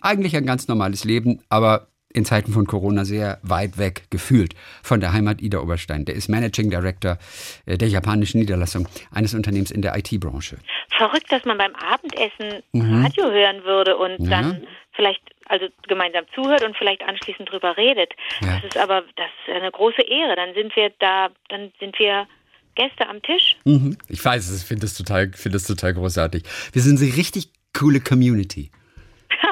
Eigentlich 0.00 0.36
ein 0.36 0.46
ganz 0.46 0.66
normales 0.68 1.04
Leben, 1.04 1.40
aber 1.48 1.88
in 2.14 2.24
Zeiten 2.24 2.52
von 2.52 2.66
Corona 2.66 3.04
sehr 3.04 3.38
weit 3.42 3.78
weg 3.78 4.04
gefühlt 4.10 4.54
von 4.82 5.00
der 5.00 5.12
Heimat 5.12 5.40
Ida 5.40 5.58
Oberstein. 5.60 6.04
Der 6.04 6.14
ist 6.14 6.28
Managing 6.28 6.70
Director 6.70 7.18
äh, 7.66 7.78
der 7.78 7.88
japanischen 7.88 8.38
Niederlassung 8.40 8.88
eines 9.10 9.34
Unternehmens 9.34 9.70
in 9.70 9.82
der 9.82 9.96
IT-Branche. 9.96 10.58
Verrückt, 10.96 11.30
dass 11.32 11.44
man 11.44 11.58
beim 11.58 11.74
Abendessen 11.74 12.62
Mhm. 12.72 13.04
Radio 13.04 13.30
hören 13.30 13.64
würde 13.64 13.96
und 13.96 14.30
dann 14.30 14.66
vielleicht 14.92 15.22
also 15.46 15.66
gemeinsam 15.88 16.24
zuhört 16.34 16.64
und 16.64 16.76
vielleicht 16.76 17.02
anschließend 17.02 17.50
drüber 17.50 17.76
redet. 17.76 18.12
Ja. 18.40 18.56
Das 18.56 18.64
ist 18.64 18.76
aber 18.78 19.02
das 19.16 19.26
ist 19.46 19.54
eine 19.54 19.70
große 19.70 20.02
Ehre. 20.02 20.36
Dann 20.36 20.54
sind 20.54 20.74
wir 20.76 20.90
da, 20.98 21.28
dann 21.48 21.72
sind 21.80 21.98
wir 21.98 22.26
Gäste 22.74 23.08
am 23.08 23.20
Tisch. 23.22 23.56
Mhm. 23.64 23.96
Ich 24.08 24.24
weiß 24.24 24.48
es, 24.48 24.62
ich 24.62 24.68
finde 24.68 24.86
es 24.86 24.94
total, 24.94 25.30
finde 25.34 25.56
es 25.56 25.66
total 25.66 25.94
großartig. 25.94 26.44
Wir 26.72 26.82
sind 26.82 27.00
eine 27.00 27.16
richtig 27.16 27.50
coole 27.78 28.00
Community. 28.00 28.70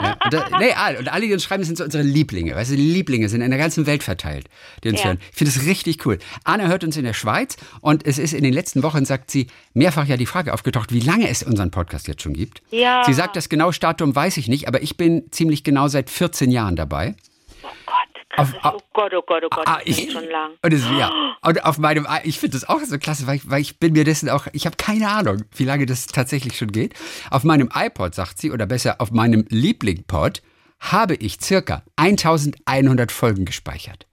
Ja, 0.03 0.17
und, 0.25 0.33
da, 0.33 0.59
nee, 0.59 0.73
alle, 0.73 0.99
und 0.99 1.09
alle, 1.13 1.27
die 1.27 1.33
uns 1.33 1.43
schreiben, 1.45 1.65
sind 1.65 1.79
so 1.79 1.85
unsere 1.85 2.03
Lieblinge. 2.03 2.55
Weißt 2.55 2.71
du, 2.71 2.77
die 2.77 2.91
Lieblinge 2.91 3.29
sind 3.29 3.41
in 3.43 3.51
der 3.51 3.59
ganzen 3.59 3.87
Welt 3.87 4.03
verteilt, 4.03 4.47
die 4.85 4.89
uns 4.91 5.01
Ja. 5.01 5.07
hören. 5.07 5.19
Ich 5.31 5.37
finde 5.39 5.53
es 5.57 5.67
richtig 5.67 6.05
cool. 6.07 6.19
Anna 6.45 6.67
hört 6.69 6.85
uns 6.85 6.97
in 6.97 7.05
der 7.05 7.13
Schweiz 7.15 7.57
und 7.81 8.07
es 8.07 8.19
ist 8.19 8.33
in 8.33 8.43
den 8.45 8.53
letzten 8.53 8.83
Wochen, 8.83 9.05
sagt 9.05 9.31
sie, 9.31 9.47
mehrfach 9.75 10.07
ja 10.07 10.17
die 10.17 10.27
Frage 10.27 10.55
aufgetaucht, 10.55 10.93
wie 10.93 11.01
lange 11.01 11.29
es 11.29 11.43
unseren 11.43 11.71
Podcast 11.71 12.09
jetzt 12.09 12.23
schon 12.23 12.33
gibt. 12.35 12.63
Ja. 12.71 13.03
Sie 13.07 13.13
sagt, 13.15 13.37
das 13.37 13.49
genaue 13.49 13.73
Datum 13.79 14.15
weiß 14.15 14.37
ich 14.37 14.49
nicht, 14.49 14.69
aber 14.69 14.83
ich 14.83 14.97
bin 14.97 15.25
ziemlich 15.31 15.65
genau 15.65 15.89
seit 15.89 16.11
14 16.11 16.51
Jahren 16.51 16.77
dabei. 16.77 17.15
Oh 17.63 17.69
Gott, 17.87 18.00
krass. 18.31 18.49
Auf- 18.63 18.75
oh 18.77 18.81
Gott, 18.95 19.13
oh 19.15 19.23
Gott, 19.27 19.43
oh 19.45 19.49
Gott, 19.51 19.67
Ah, 19.69 19.79
das 19.87 19.99
ich, 19.99 20.11
schon 20.13 20.25
lang. 20.29 20.53
Und, 20.63 20.73
es, 20.73 20.83
ja, 20.99 21.11
und 21.43 21.65
auf 21.65 21.79
meinem, 21.79 22.07
i- 22.07 22.29
ich 22.29 22.39
finde 22.39 22.57
das 22.59 22.69
auch 22.69 22.81
so 22.83 22.99
klasse, 22.99 23.27
weil 23.27 23.37
ich, 23.37 23.51
weil 23.51 23.61
ich 23.61 23.79
bin 23.79 23.93
mir 23.93 24.05
dessen 24.05 24.29
auch, 24.31 24.47
ich 24.53 24.65
habe 24.67 24.77
keine 24.77 25.09
Ahnung, 25.11 25.45
wie 25.55 25.65
lange 25.65 25.87
das 25.87 26.07
tatsächlich 26.07 26.57
schon 26.57 26.73
geht. 26.73 26.95
Auf 27.31 27.45
meinem 27.45 27.69
iPod, 27.75 28.15
sagt 28.15 28.39
sie, 28.39 28.51
oder 28.51 28.67
besser 28.67 29.01
auf 29.01 29.11
meinem 29.11 29.45
Lieblingpod, 29.49 30.43
habe 30.81 31.15
ich 31.15 31.39
circa 31.43 31.83
1100 31.97 33.13
Folgen 33.13 33.45
gespeichert. 33.45 34.07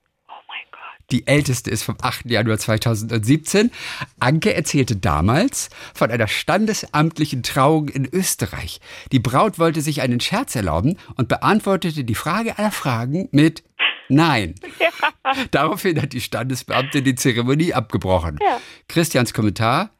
Die 1.10 1.26
älteste 1.26 1.70
ist 1.70 1.84
vom 1.84 1.96
8. 2.02 2.26
Januar 2.30 2.58
2017. 2.58 3.70
Anke 4.20 4.52
erzählte 4.52 4.94
damals 4.96 5.70
von 5.94 6.10
einer 6.10 6.28
standesamtlichen 6.28 7.42
Trauung 7.42 7.88
in 7.88 8.06
Österreich. 8.06 8.80
Die 9.10 9.18
Braut 9.18 9.58
wollte 9.58 9.80
sich 9.80 10.02
einen 10.02 10.20
Scherz 10.20 10.54
erlauben 10.54 10.98
und 11.16 11.28
beantwortete 11.28 12.04
die 12.04 12.14
Frage 12.14 12.58
aller 12.58 12.70
Fragen 12.72 13.28
mit 13.32 13.62
Nein. 14.10 14.54
Daraufhin 15.50 16.00
hat 16.00 16.12
die 16.12 16.20
Standesbeamte 16.20 17.02
die 17.02 17.14
Zeremonie 17.14 17.72
abgebrochen. 17.72 18.38
Ja. 18.42 18.60
Christians 18.88 19.32
Kommentar, 19.32 19.90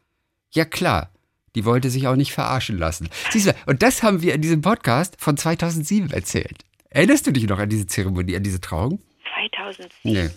ja 0.51 0.64
klar, 0.64 1.11
die 1.55 1.64
wollte 1.64 1.90
sich 1.90 2.07
auch 2.07 2.16
nicht 2.16 2.33
verarschen 2.33 2.79
lassen. 2.79 3.09
Siehst 3.31 3.47
du, 3.49 3.55
und 3.66 3.83
das 3.83 4.03
haben 4.03 4.23
wir 4.23 4.35
in 4.35 4.42
diesem 4.42 4.61
Podcast 4.61 5.16
von 5.18 5.37
2007 5.37 6.11
erzählt. 6.11 6.64
Erinnerst 6.90 7.27
du 7.27 7.33
dich 7.33 7.47
noch 7.47 7.59
an 7.59 7.68
diese 7.68 7.87
Zeremonie, 7.87 8.37
an 8.37 8.42
diese 8.42 8.61
Trauung? 8.61 9.01
2007. 9.35 9.90
Nee. 10.05 10.31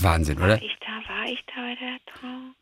Wahnsinn, 0.00 0.38
oder? 0.38 0.48
War 0.60 0.62
ich 0.62 0.76
da, 0.80 1.14
war 1.14 1.24
ich 1.26 1.40
da 1.46 1.60
bei 1.62 1.74
der 1.74 1.98
Trauung? 2.06 2.54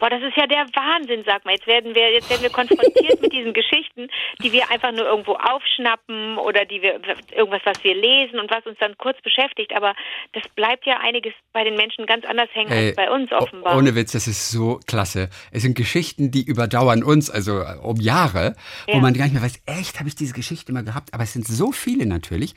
Boah, 0.00 0.10
das 0.10 0.20
ist 0.22 0.36
ja 0.36 0.46
der 0.48 0.66
Wahnsinn, 0.74 1.22
sag 1.24 1.44
mal. 1.44 1.52
Jetzt 1.54 1.68
werden 1.68 1.94
wir, 1.94 2.10
jetzt 2.12 2.28
werden 2.28 2.42
wir 2.42 2.50
konfrontiert 2.50 3.22
mit 3.22 3.32
diesen 3.32 3.52
Geschichten, 3.52 4.08
die 4.42 4.50
wir 4.50 4.68
einfach 4.72 4.90
nur 4.90 5.06
irgendwo 5.06 5.34
aufschnappen 5.34 6.36
oder 6.38 6.64
die 6.64 6.82
wir 6.82 7.00
irgendwas, 7.30 7.60
was 7.64 7.84
wir 7.84 7.94
lesen 7.94 8.40
und 8.40 8.50
was 8.50 8.66
uns 8.66 8.76
dann 8.80 8.96
kurz 8.98 9.20
beschäftigt. 9.22 9.72
Aber 9.76 9.94
das 10.32 10.42
bleibt 10.56 10.84
ja 10.84 10.98
einiges 11.00 11.32
bei 11.52 11.62
den 11.62 11.76
Menschen 11.76 12.06
ganz 12.06 12.24
anders 12.24 12.48
hängen 12.52 12.72
Ey, 12.72 12.88
als 12.88 12.96
bei 12.96 13.08
uns 13.10 13.30
o- 13.30 13.36
offenbar. 13.36 13.76
Ohne 13.76 13.94
Witz, 13.94 14.10
das 14.12 14.26
ist 14.26 14.50
so 14.50 14.80
klasse. 14.88 15.30
Es 15.52 15.62
sind 15.62 15.76
Geschichten, 15.76 16.32
die 16.32 16.44
überdauern 16.44 17.04
uns, 17.04 17.30
also 17.30 17.60
äh, 17.60 17.76
um 17.80 17.96
Jahre, 18.00 18.56
wo 18.88 18.94
Ja. 18.94 18.98
man 18.98 19.14
gar 19.14 19.24
nicht 19.24 19.34
mehr 19.34 19.42
weiß, 19.42 19.62
echt, 19.66 20.00
habe 20.00 20.08
ich 20.08 20.16
diese 20.16 20.34
Geschichte 20.34 20.72
immer 20.72 20.82
gehabt? 20.82 21.14
Aber 21.14 21.22
es 21.22 21.32
sind 21.32 21.46
so 21.46 21.70
viele 21.70 22.06
natürlich. 22.06 22.54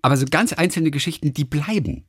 Aber 0.00 0.16
so 0.16 0.26
ganz 0.30 0.52
einzelne 0.52 0.92
Geschichten, 0.92 1.34
die 1.34 1.44
bleiben. 1.44 2.06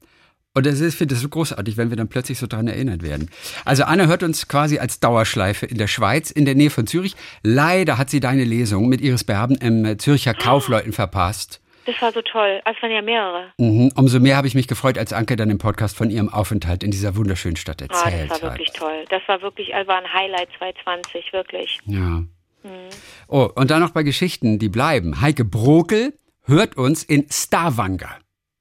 Und 0.57 0.65
das 0.65 0.79
ist, 0.79 0.93
ich 0.93 0.97
finde 0.97 1.13
das 1.13 1.21
so 1.21 1.29
großartig, 1.29 1.77
wenn 1.77 1.91
wir 1.91 1.97
dann 1.97 2.07
plötzlich 2.07 2.39
so 2.39 2.47
dran 2.47 2.67
erinnert 2.67 3.03
werden. 3.03 3.29
Also 3.63 3.83
Anna 3.83 4.07
hört 4.07 4.23
uns 4.23 4.47
quasi 4.47 4.79
als 4.79 4.99
Dauerschleife 4.99 5.67
in 5.67 5.77
der 5.77 5.85
Schweiz, 5.85 6.31
in 6.31 6.45
der 6.45 6.55
Nähe 6.55 6.71
von 6.71 6.87
Zürich. 6.87 7.15
Leider 7.43 7.99
hat 7.99 8.09
sie 8.09 8.19
deine 8.19 8.43
Lesung 8.43 8.89
mit 8.89 8.99
Iris 9.01 9.23
Berben 9.23 9.55
im 9.57 9.85
äh, 9.85 9.97
Zürcher 9.97 10.33
Kaufleuten 10.33 10.93
verpasst. 10.93 11.61
das 11.85 12.01
war 12.01 12.11
so 12.11 12.23
toll. 12.23 12.59
Es 12.65 12.81
waren 12.81 12.91
ja 12.91 13.03
mehrere. 13.03 13.51
Mhm. 13.59 13.91
Umso 13.95 14.19
mehr 14.19 14.35
habe 14.35 14.47
ich 14.47 14.55
mich 14.55 14.67
gefreut, 14.67 14.97
als 14.97 15.13
Anke 15.13 15.35
dann 15.35 15.51
im 15.51 15.59
Podcast 15.59 15.95
von 15.95 16.09
ihrem 16.09 16.29
Aufenthalt 16.29 16.83
in 16.83 16.89
dieser 16.89 17.15
wunderschönen 17.15 17.55
Stadt 17.57 17.83
Ah, 17.83 17.85
erzählt 18.09 18.31
das 18.31 18.41
war 18.41 18.49
hat. 18.49 18.57
wirklich 18.57 18.73
toll. 18.73 19.05
Das 19.11 19.21
war 19.27 19.39
wirklich, 19.43 19.75
also 19.75 19.87
war 19.87 19.99
ein 19.99 20.11
Highlight 20.11 20.49
2020, 20.57 21.33
wirklich. 21.33 21.79
Ja. 21.85 22.23
Oh, 23.27 23.47
und 23.55 23.69
dann 23.71 23.81
noch 23.81 23.91
bei 23.91 24.01
Geschichten, 24.03 24.57
die 24.59 24.69
bleiben. 24.69 25.21
Heike 25.21 25.45
Brokel 25.45 26.13
hört 26.45 26.75
uns 26.77 27.03
in 27.03 27.27
Stavanger. 27.29 28.17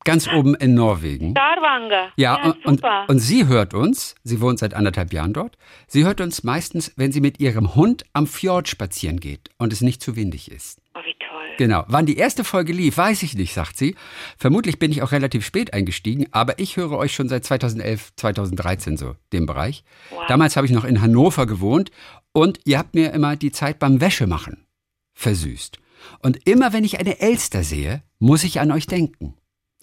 Ganz 0.07 0.27
oben 0.29 0.55
in 0.55 0.75
Norwegen. 0.75 1.33
Stavanger. 1.33 2.09
Ja, 2.17 2.43
und, 2.43 2.65
und, 2.65 2.77
super. 2.81 3.05
und 3.09 3.19
sie 3.19 3.47
hört 3.47 3.75
uns, 3.75 4.15
sie 4.25 4.41
wohnt 4.41 4.59
seit 4.59 4.73
anderthalb 4.73 5.13
Jahren 5.13 5.35
dort, 5.35 5.59
sie 5.87 6.05
hört 6.05 6.23
uns 6.23 6.43
meistens, 6.45 6.93
wenn 6.97 7.13
sie 7.13 7.21
mit 7.21 7.41
ihrem 7.41 7.75
Hund 7.75 8.05
am 8.15 8.27
Fjord 8.27 8.69
spazieren 8.69 9.21
geht 9.21 9.51
und 9.59 9.73
es 9.73 9.83
nicht 9.83 10.03
zu 10.03 10.17
windig 10.17 10.51
ist. 10.51 10.81
oh, 10.95 11.01
wie 11.05 11.15
toll. 11.19 11.37
Genau. 11.59 11.85
Wann 11.89 12.07
die 12.07 12.17
erste 12.17 12.45
Folge 12.45 12.73
lief, 12.73 12.97
weiß 12.97 13.23
ich 13.23 13.35
nicht, 13.35 13.53
sagt 13.53 13.77
sie. 13.77 13.95
Vermutlich 14.39 14.79
bin 14.79 14.91
ich 14.91 15.03
auch 15.03 15.13
relativ 15.13 15.45
spät 15.45 15.75
eingestiegen, 15.75 16.27
aber 16.31 16.59
ich 16.59 16.77
höre 16.77 16.93
euch 16.93 17.15
schon 17.15 17.29
seit 17.29 17.45
2011, 17.45 18.13
2013 18.17 18.97
so, 18.97 19.17
dem 19.33 19.47
Bereich. 19.47 19.85
Damals 20.29 20.57
habe 20.57 20.67
ich 20.67 20.73
noch 20.73 20.85
in 20.85 21.03
Hannover 21.03 21.47
gewohnt 21.47 21.91
und 22.33 22.61
ihr 22.65 22.79
habt 22.79 22.95
mir 22.95 23.13
immer 23.13 23.37
die 23.37 23.53
Zeit 23.53 23.79
beim 23.79 24.01
Wäschemachen 24.01 24.67
versüßt. 25.15 25.79
Und 26.21 26.47
immer 26.47 26.73
wenn 26.73 26.85
ich 26.85 27.01
eine 27.01 27.21
Elster 27.21 27.65
sehe, 27.65 28.03
muss 28.19 28.45
ich 28.45 28.61
an 28.61 28.71
euch 28.71 28.87
denken. 28.87 29.35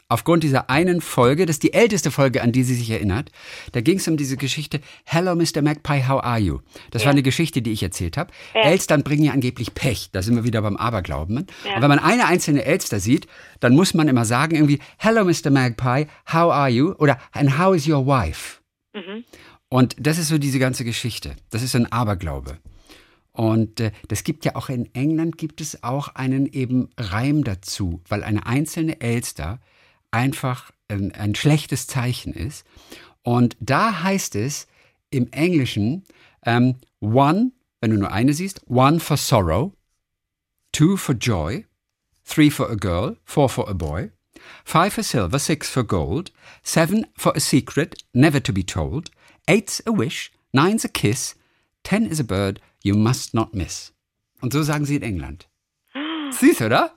Aufgrund 0.09 0.43
dieser 0.43 0.69
einen 0.69 1.01
Folge, 1.01 1.45
das 1.45 1.55
ist 1.55 1.63
die 1.63 1.73
älteste 1.73 2.11
Folge, 2.11 2.41
an 2.41 2.51
die 2.51 2.63
sie 2.63 2.75
sich 2.75 2.89
erinnert, 2.89 3.31
da 3.71 3.81
ging 3.81 3.97
es 3.97 4.07
um 4.07 4.17
diese 4.17 4.37
Geschichte 4.37 4.81
Hello 5.05 5.35
Mr. 5.35 5.61
Magpie, 5.61 6.07
how 6.07 6.23
are 6.23 6.39
you? 6.39 6.59
Das 6.91 7.05
war 7.05 7.11
eine 7.11 7.23
Geschichte, 7.23 7.61
die 7.61 7.71
ich 7.71 7.81
erzählt 7.81 8.17
habe. 8.17 8.31
Elstern 8.53 9.03
bringen 9.03 9.23
ja 9.23 9.31
angeblich 9.31 9.73
Pech, 9.73 10.09
da 10.11 10.21
sind 10.21 10.35
wir 10.35 10.43
wieder 10.43 10.61
beim 10.61 10.77
Aberglauben. 10.77 11.47
Ja. 11.65 11.75
Und 11.75 11.81
wenn 11.81 11.89
man 11.89 11.99
eine 11.99 12.27
einzelne 12.27 12.65
Elster 12.65 12.99
sieht, 12.99 13.27
dann 13.59 13.73
muss 13.75 13.93
man 13.93 14.07
immer 14.07 14.25
sagen 14.25 14.55
irgendwie 14.55 14.79
Hello 14.97 15.23
Mr. 15.23 15.49
Magpie, 15.49 16.07
how 16.27 16.51
are 16.51 16.69
you? 16.69 16.93
Oder 16.99 17.17
and 17.31 17.57
how 17.57 17.73
is 17.75 17.87
your 17.87 18.05
wife? 18.05 18.59
Und 19.69 19.95
das 19.99 20.19
ist 20.19 20.27
so 20.27 20.37
diese 20.37 20.59
ganze 20.59 20.83
Geschichte. 20.83 21.35
Das 21.49 21.63
ist 21.63 21.71
so 21.71 21.79
ein 21.79 21.91
Aberglaube. 21.91 22.59
Und 23.31 23.79
äh, 23.79 23.91
das 24.07 24.23
gibt 24.23 24.45
ja 24.45 24.55
auch 24.55 24.69
in 24.69 24.93
England 24.93 25.39
gibt 25.39 25.59
es 25.59 25.83
auch 25.83 26.09
einen 26.09 26.45
eben 26.45 26.89
Reim 26.97 27.43
dazu, 27.43 28.01
weil 28.07 28.23
eine 28.23 28.45
einzelne 28.45 29.01
Elster 29.01 29.59
einfach 30.13 30.71
ein, 30.87 31.11
ein 31.13 31.35
schlechtes 31.35 31.87
Zeichen 31.87 32.33
ist. 32.33 32.65
Und 33.23 33.57
da 33.59 34.03
heißt 34.03 34.35
es 34.35 34.67
im 35.09 35.31
Englischen 35.31 36.03
ähm, 36.45 36.75
one, 36.99 37.51
wenn 37.81 37.91
du 37.91 37.97
nur 37.97 38.11
eine 38.11 38.33
siehst, 38.33 38.61
one 38.67 38.99
for 38.99 39.17
sorrow, 39.17 39.73
two 40.71 40.97
for 40.97 41.15
joy, 41.15 41.65
three 42.25 42.49
for 42.49 42.69
a 42.69 42.75
girl, 42.75 43.17
four 43.25 43.49
for 43.49 43.69
a 43.69 43.73
boy, 43.73 44.11
five 44.63 44.93
for 44.93 45.03
silver, 45.03 45.39
six 45.39 45.69
for 45.69 45.83
gold, 45.83 46.31
seven 46.63 47.07
for 47.17 47.35
a 47.35 47.39
secret, 47.39 48.03
never 48.13 48.41
to 48.41 48.53
be 48.53 48.63
told, 48.63 49.09
eight's 49.47 49.81
a 49.85 49.91
wish, 49.91 50.31
nine's 50.53 50.85
a 50.85 50.89
kiss, 50.89 51.35
ten 51.83 52.05
is 52.05 52.19
a 52.19 52.23
bird 52.23 52.59
you 52.83 52.95
must 52.95 53.33
not 53.33 53.53
miss. 53.53 53.93
Und 54.41 54.53
so 54.53 54.61
sagen 54.61 54.85
sie 54.85 54.95
in 54.95 55.03
England. 55.03 55.47
Süß, 56.31 56.65
oder? 56.65 56.91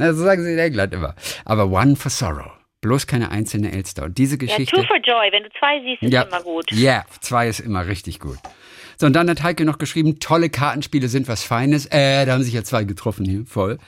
Ja. 0.00 0.06
Na, 0.06 0.12
so 0.14 0.24
sagen 0.24 0.42
sie 0.44 0.52
in 0.52 0.58
England 0.58 0.94
immer. 0.94 1.14
Aber 1.44 1.70
one 1.70 1.96
for 1.96 2.10
sorrow. 2.10 2.50
Bloß 2.80 3.06
keine 3.06 3.30
einzelne 3.30 3.72
Elster. 3.72 4.04
Und 4.04 4.16
diese 4.16 4.36
Ja, 4.36 4.38
Geschichte. 4.46 4.74
two 4.76 4.82
for 4.86 4.96
joy. 4.96 5.30
Wenn 5.30 5.42
du 5.42 5.50
zwei 5.58 5.80
siehst, 5.84 6.02
ist 6.02 6.12
Ja, 6.12 6.22
immer 6.22 6.42
gut. 6.42 6.72
Ja, 6.72 7.04
zwei 7.20 7.48
ist 7.48 7.60
immer 7.60 7.86
richtig 7.86 8.20
gut. 8.20 8.38
So, 8.96 9.06
und 9.06 9.14
dann 9.14 9.28
hat 9.30 9.42
Heike 9.42 9.64
noch 9.64 9.78
geschrieben, 9.78 10.20
tolle 10.20 10.50
Kartenspiele 10.50 11.08
sind 11.08 11.26
was 11.28 11.42
Feines. 11.42 11.86
Äh, 11.86 12.26
da 12.26 12.32
haben 12.34 12.42
sich 12.42 12.52
ja 12.52 12.62
zwei 12.64 12.84
getroffen 12.84 13.24
hier, 13.24 13.44
voll. 13.46 13.78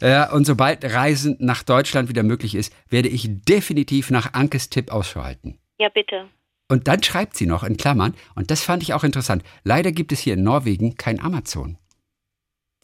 Ja, 0.00 0.30
und 0.32 0.46
sobald 0.46 0.84
Reisen 0.84 1.36
nach 1.38 1.62
Deutschland 1.62 2.08
wieder 2.08 2.22
möglich 2.22 2.54
ist, 2.54 2.72
werde 2.88 3.08
ich 3.08 3.28
definitiv 3.44 4.10
nach 4.10 4.32
Ankes 4.32 4.70
Tipp 4.70 4.90
Ausschau 4.90 5.22
halten. 5.22 5.58
Ja, 5.78 5.88
bitte. 5.90 6.26
Und 6.68 6.88
dann 6.88 7.02
schreibt 7.02 7.36
sie 7.36 7.46
noch 7.46 7.62
in 7.62 7.76
Klammern, 7.76 8.14
und 8.36 8.50
das 8.50 8.62
fand 8.62 8.82
ich 8.82 8.94
auch 8.94 9.04
interessant, 9.04 9.42
leider 9.64 9.92
gibt 9.92 10.12
es 10.12 10.20
hier 10.20 10.32
in 10.32 10.42
Norwegen 10.42 10.96
kein 10.96 11.20
Amazon. 11.20 11.76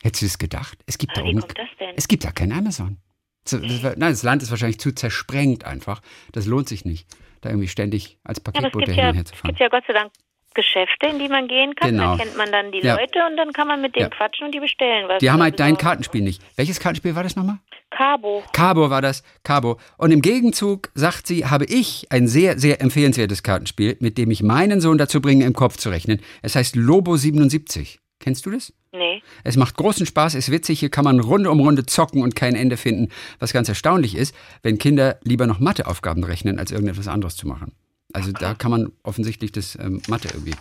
Hättest 0.02 0.22
du 0.22 0.26
es 0.26 0.38
gedacht? 0.38 0.78
Es 0.86 0.98
gibt 0.98 1.16
da 1.16 1.22
oben, 1.22 1.40
kommt 1.40 1.58
das 1.58 1.68
denn? 1.78 1.94
es 1.96 2.08
gibt 2.08 2.24
da 2.24 2.30
kein 2.32 2.52
Amazon. 2.52 2.96
Das, 3.44 3.52
nein, 3.60 3.94
das 4.12 4.22
Land 4.22 4.42
ist 4.42 4.50
wahrscheinlich 4.50 4.78
zu 4.80 4.92
zersprengt 4.92 5.64
einfach. 5.64 6.00
Das 6.32 6.46
lohnt 6.46 6.68
sich 6.68 6.84
nicht, 6.84 7.06
da 7.40 7.48
irgendwie 7.50 7.68
ständig 7.68 8.18
als 8.24 8.38
Ja, 8.38 8.40
es 8.40 8.44
Paketbote 8.44 8.84
gibt 8.86 8.88
hin 8.96 8.98
ja, 9.04 9.08
und 9.10 9.14
her 9.14 9.22
es 9.24 9.30
zu 9.30 9.36
fahren. 9.36 9.48
gibt 9.48 9.60
ja 9.60 9.68
Gott 9.68 9.84
sei 9.86 9.92
Dank 9.94 10.12
Geschäfte, 10.52 11.06
in 11.06 11.18
die 11.20 11.28
man 11.28 11.46
gehen 11.46 11.74
kann. 11.76 11.90
Genau. 11.92 12.16
Da 12.16 12.24
kennt 12.24 12.36
man 12.36 12.50
dann 12.50 12.72
die 12.72 12.80
Ja. 12.80 12.96
Leute 12.96 13.20
und 13.30 13.36
dann 13.36 13.52
kann 13.52 13.68
man 13.68 13.80
mit 13.80 13.94
denen 13.94 14.10
Ja. 14.10 14.16
quatschen 14.16 14.46
und 14.46 14.52
die 14.54 14.58
bestellen 14.60 15.08
was. 15.08 15.18
Die 15.20 15.30
haben 15.30 15.40
halt 15.40 15.60
dein 15.60 15.74
Also, 15.74 15.86
Kartenspiel 15.86 16.22
nicht. 16.22 16.42
Welches 16.56 16.80
Kartenspiel 16.80 17.14
war 17.14 17.22
das 17.22 17.36
nochmal? 17.36 17.58
Cabo. 17.90 18.42
Cabo 18.52 18.90
war 18.90 19.00
das, 19.00 19.22
Cabo. 19.44 19.78
Und 19.96 20.10
im 20.10 20.22
Gegenzug, 20.22 20.90
sagt 20.94 21.26
sie, 21.28 21.46
habe 21.46 21.66
ich 21.66 22.06
ein 22.10 22.26
sehr, 22.26 22.58
sehr 22.58 22.80
empfehlenswertes 22.80 23.42
Kartenspiel, 23.44 23.96
mit 24.00 24.18
dem 24.18 24.30
ich 24.32 24.42
meinen 24.42 24.80
Sohn 24.80 24.98
dazu 24.98 25.20
bringe, 25.20 25.44
im 25.44 25.52
Kopf 25.52 25.76
zu 25.76 25.88
rechnen. 25.88 26.20
Es 26.42 26.56
heißt 26.56 26.74
Lobo 26.76 27.16
77. 27.16 28.00
Kennst 28.18 28.44
du 28.44 28.50
das? 28.50 28.72
Nee. 28.92 29.22
Es 29.44 29.56
macht 29.56 29.76
großen 29.76 30.04
Spaß, 30.04 30.34
ist 30.34 30.50
witzig, 30.50 30.80
hier 30.80 30.90
kann 30.90 31.04
man 31.04 31.20
Runde 31.20 31.50
um 31.50 31.60
Runde 31.60 31.86
zocken 31.86 32.22
und 32.22 32.34
kein 32.34 32.56
Ende 32.56 32.76
finden, 32.76 33.08
was 33.38 33.52
ganz 33.52 33.68
erstaunlich 33.68 34.16
ist, 34.16 34.34
wenn 34.62 34.78
Kinder 34.78 35.18
lieber 35.22 35.46
noch 35.46 35.60
Matheaufgaben 35.60 36.24
rechnen, 36.24 36.58
als 36.58 36.72
irgendetwas 36.72 37.06
anderes 37.06 37.36
zu 37.36 37.46
machen. 37.46 37.72
Also 38.12 38.32
da 38.32 38.54
kann 38.54 38.72
man 38.72 38.92
offensichtlich 39.04 39.52
das 39.52 39.76
ähm, 39.76 40.02
Mathe 40.08 40.28
irgendwie 40.32 40.54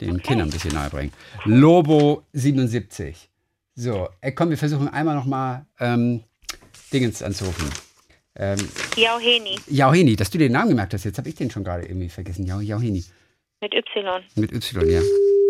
den 0.00 0.22
Kindern 0.22 0.48
ein 0.48 0.52
bisschen 0.52 0.74
nahebringen. 0.74 1.12
Lobo 1.44 2.22
77. 2.32 3.28
So, 3.74 4.08
ey, 4.20 4.32
komm, 4.32 4.50
wir 4.50 4.58
versuchen 4.58 4.88
einmal 4.88 5.16
nochmal 5.16 5.66
ähm, 5.80 6.22
Dingens 6.92 7.22
anzurufen. 7.22 7.68
Ähm, 8.36 8.58
Jauheni 8.96 9.58
Jauheni, 9.68 10.16
dass 10.16 10.30
du 10.30 10.38
den 10.38 10.52
Namen 10.52 10.70
gemerkt 10.70 10.94
hast, 10.94 11.04
jetzt 11.04 11.18
habe 11.18 11.28
ich 11.28 11.34
den 11.34 11.50
schon 11.50 11.64
gerade 11.64 11.84
irgendwie 11.84 12.08
vergessen. 12.08 12.46
Jau, 12.46 12.60
Jauheni. 12.60 13.04
mit 13.60 13.74
Y. 13.74 14.22
Mit 14.36 14.52
Y, 14.52 14.90
ja. 14.90 15.00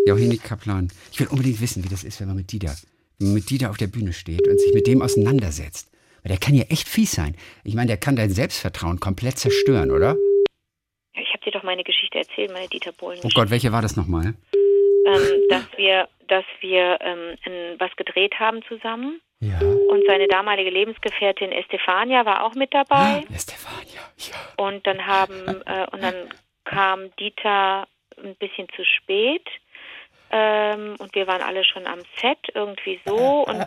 Jauheni 0.06 0.38
Kaplan. 0.38 0.88
Ich 1.12 1.20
will 1.20 1.28
unbedingt 1.28 1.60
wissen, 1.60 1.84
wie 1.84 1.88
das 1.88 2.04
ist, 2.04 2.20
wenn 2.20 2.28
man 2.28 2.36
mit 2.36 2.50
Dieter, 2.52 2.74
mit 3.18 3.50
Dieter 3.50 3.70
auf 3.70 3.76
der 3.76 3.86
Bühne 3.86 4.12
steht 4.12 4.46
und 4.48 4.58
sich 4.60 4.74
mit 4.74 4.86
dem 4.86 5.02
auseinandersetzt. 5.02 5.90
Weil 6.22 6.30
der 6.30 6.38
kann 6.38 6.54
ja 6.54 6.64
echt 6.64 6.88
fies 6.88 7.12
sein. 7.12 7.36
Ich 7.64 7.74
meine, 7.74 7.88
der 7.88 7.96
kann 7.96 8.16
dein 8.16 8.30
Selbstvertrauen 8.30 9.00
komplett 9.00 9.38
zerstören, 9.38 9.90
oder? 9.90 10.16
Ja, 11.14 11.22
Ich 11.22 11.32
habe 11.32 11.44
dir 11.44 11.52
doch 11.52 11.62
meine 11.62 11.84
Geschichte 11.84 12.18
erzählt, 12.18 12.52
meine 12.52 12.68
Dieter 12.68 12.92
Bohlen. 12.92 13.18
Oh 13.22 13.28
Gott, 13.34 13.50
welche 13.50 13.72
war 13.72 13.82
das 13.82 13.96
nochmal? 13.96 14.34
ähm, 15.04 15.42
dass 15.50 15.64
wir, 15.76 16.08
dass 16.28 16.44
wir 16.60 16.98
ähm, 17.00 17.36
was 17.78 17.90
gedreht 17.96 18.34
haben 18.38 18.62
zusammen. 18.68 19.20
Ja. 19.40 19.58
Und 19.60 20.04
seine 20.06 20.28
damalige 20.28 20.70
Lebensgefährtin 20.70 21.50
Estefania 21.50 22.24
war 22.24 22.44
auch 22.44 22.54
mit 22.54 22.72
dabei. 22.72 23.24
Ja, 23.28 23.38
Stefania. 23.38 24.00
Ja. 24.18 24.64
Und 24.64 24.86
dann 24.86 25.04
haben 25.04 25.34
äh, 25.66 25.86
und 25.90 26.00
dann 26.00 26.14
kam 26.64 27.10
Dieter 27.18 27.88
ein 28.22 28.36
bisschen 28.36 28.68
zu 28.76 28.84
spät. 28.84 29.42
Ähm, 30.32 30.96
und 30.98 31.14
wir 31.14 31.26
waren 31.26 31.42
alle 31.42 31.62
schon 31.64 31.86
am 31.86 32.00
Set 32.20 32.38
irgendwie 32.54 33.00
so 33.04 33.44
und 33.46 33.66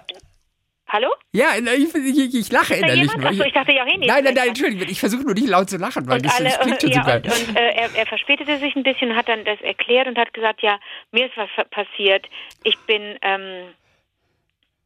Hallo? 0.88 1.08
Ja, 1.32 1.48
ich, 1.58 1.96
ich, 1.96 2.36
ich 2.36 2.52
lache 2.52 2.76
innerlich. 2.76 3.10
Achso, 3.12 3.44
ich 3.44 3.54
dachte 3.54 3.74
Jauheni. 3.74 4.06
Nein, 4.06 4.24
nein, 4.24 4.34
nein, 4.36 4.48
Entschuldigung, 4.50 4.88
ich 4.88 5.00
versuche 5.00 5.24
nur 5.24 5.34
nicht 5.34 5.48
laut 5.48 5.70
zu 5.70 5.78
lachen, 5.78 6.08
weil 6.08 6.18
Und 6.18 6.26
das, 6.26 6.36
alle, 6.36 6.50
das 6.50 6.60
klingt 6.60 6.82
schon 6.82 6.92
ja, 6.92 7.04
so 7.04 7.10
geil. 7.10 7.22
und, 7.26 7.50
und 7.50 7.58
äh, 7.58 7.72
er, 7.72 7.96
er 7.96 8.06
verspätete 8.06 8.58
sich 8.60 8.76
ein 8.76 8.84
bisschen 8.84 9.16
hat 9.16 9.28
dann 9.28 9.44
das 9.46 9.60
erklärt 9.62 10.08
und 10.08 10.18
hat 10.18 10.34
gesagt, 10.34 10.62
ja, 10.62 10.80
mir 11.12 11.26
ist 11.26 11.36
was 11.38 11.50
passiert. 11.72 12.28
Ich 12.64 12.78
bin, 12.86 13.18
ähm, 13.24 13.74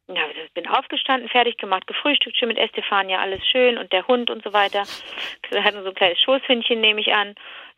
ja, 0.08 0.22
bin 0.54 0.66
aufgestanden, 0.68 1.28
fertig 1.28 1.58
gemacht, 1.58 1.86
gefrühstückt, 1.86 2.36
schön 2.36 2.48
mit 2.48 2.58
Estefania, 2.58 3.20
alles 3.20 3.46
schön 3.46 3.76
und 3.76 3.92
der 3.92 4.06
Hund 4.08 4.30
und 4.30 4.42
so 4.42 4.54
weiter. 4.54 4.84
Er 5.50 5.64
hat 5.64 5.74
so 5.74 5.84
ein 5.84 5.94
kleines 5.94 6.20
Schoßhündchen, 6.22 6.80
nehme 6.80 7.00
ich 7.02 7.12
an. 7.12 7.34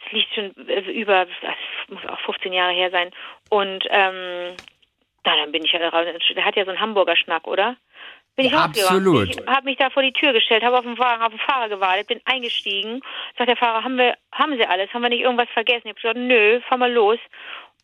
Es 0.07 0.13
liegt 0.13 0.35
schon 0.35 0.69
äh, 0.69 0.81
über, 0.91 1.27
das 1.27 1.57
muss 1.89 2.07
auch 2.07 2.21
15 2.21 2.53
Jahre 2.53 2.73
her 2.73 2.91
sein. 2.91 3.11
Und 3.51 3.85
ähm, 3.91 4.55
na, 5.25 5.37
dann 5.37 5.53
bin 5.53 5.65
ich 5.65 5.73
ja 5.73 5.89
raus. 5.89 6.07
Der 6.35 6.45
hat 6.45 6.57
ja 6.57 6.65
so 6.65 6.71
einen 6.71 6.81
Hamburger 6.81 7.17
Schnack, 7.17 7.47
oder? 7.47 7.77
Bin 8.35 8.47
ich 8.47 8.55
absolut. 8.55 9.29
Ich 9.29 9.47
habe 9.47 9.67
mich 9.67 9.77
da 9.77 9.91
vor 9.91 10.03
die 10.03 10.13
Tür 10.13 10.33
gestellt, 10.33 10.65
habe 10.65 10.79
auf 10.79 10.85
den 10.85 10.97
Fahrer, 10.97 11.27
auf 11.27 11.33
den 11.33 11.39
Fahrer 11.39 11.69
gewartet, 11.69 12.07
bin 12.09 12.21
eingestiegen. 12.25 13.03
Sagt 13.37 13.51
der 13.51 13.57
Fahrer, 13.57 13.85
haben 13.85 13.99
wir, 13.99 14.17
haben 14.33 14.57
Sie 14.57 14.67
alles? 14.67 14.93
Haben 14.93 15.03
wir 15.03 15.11
nicht 15.11 15.21
irgendwas 15.21 15.51
vergessen? 15.51 15.83
Ich 15.89 15.91
habe 15.91 16.01
gesagt, 16.01 16.19
nö, 16.19 16.61
fahr 16.63 16.79
mal 16.79 16.91
los. 16.91 17.19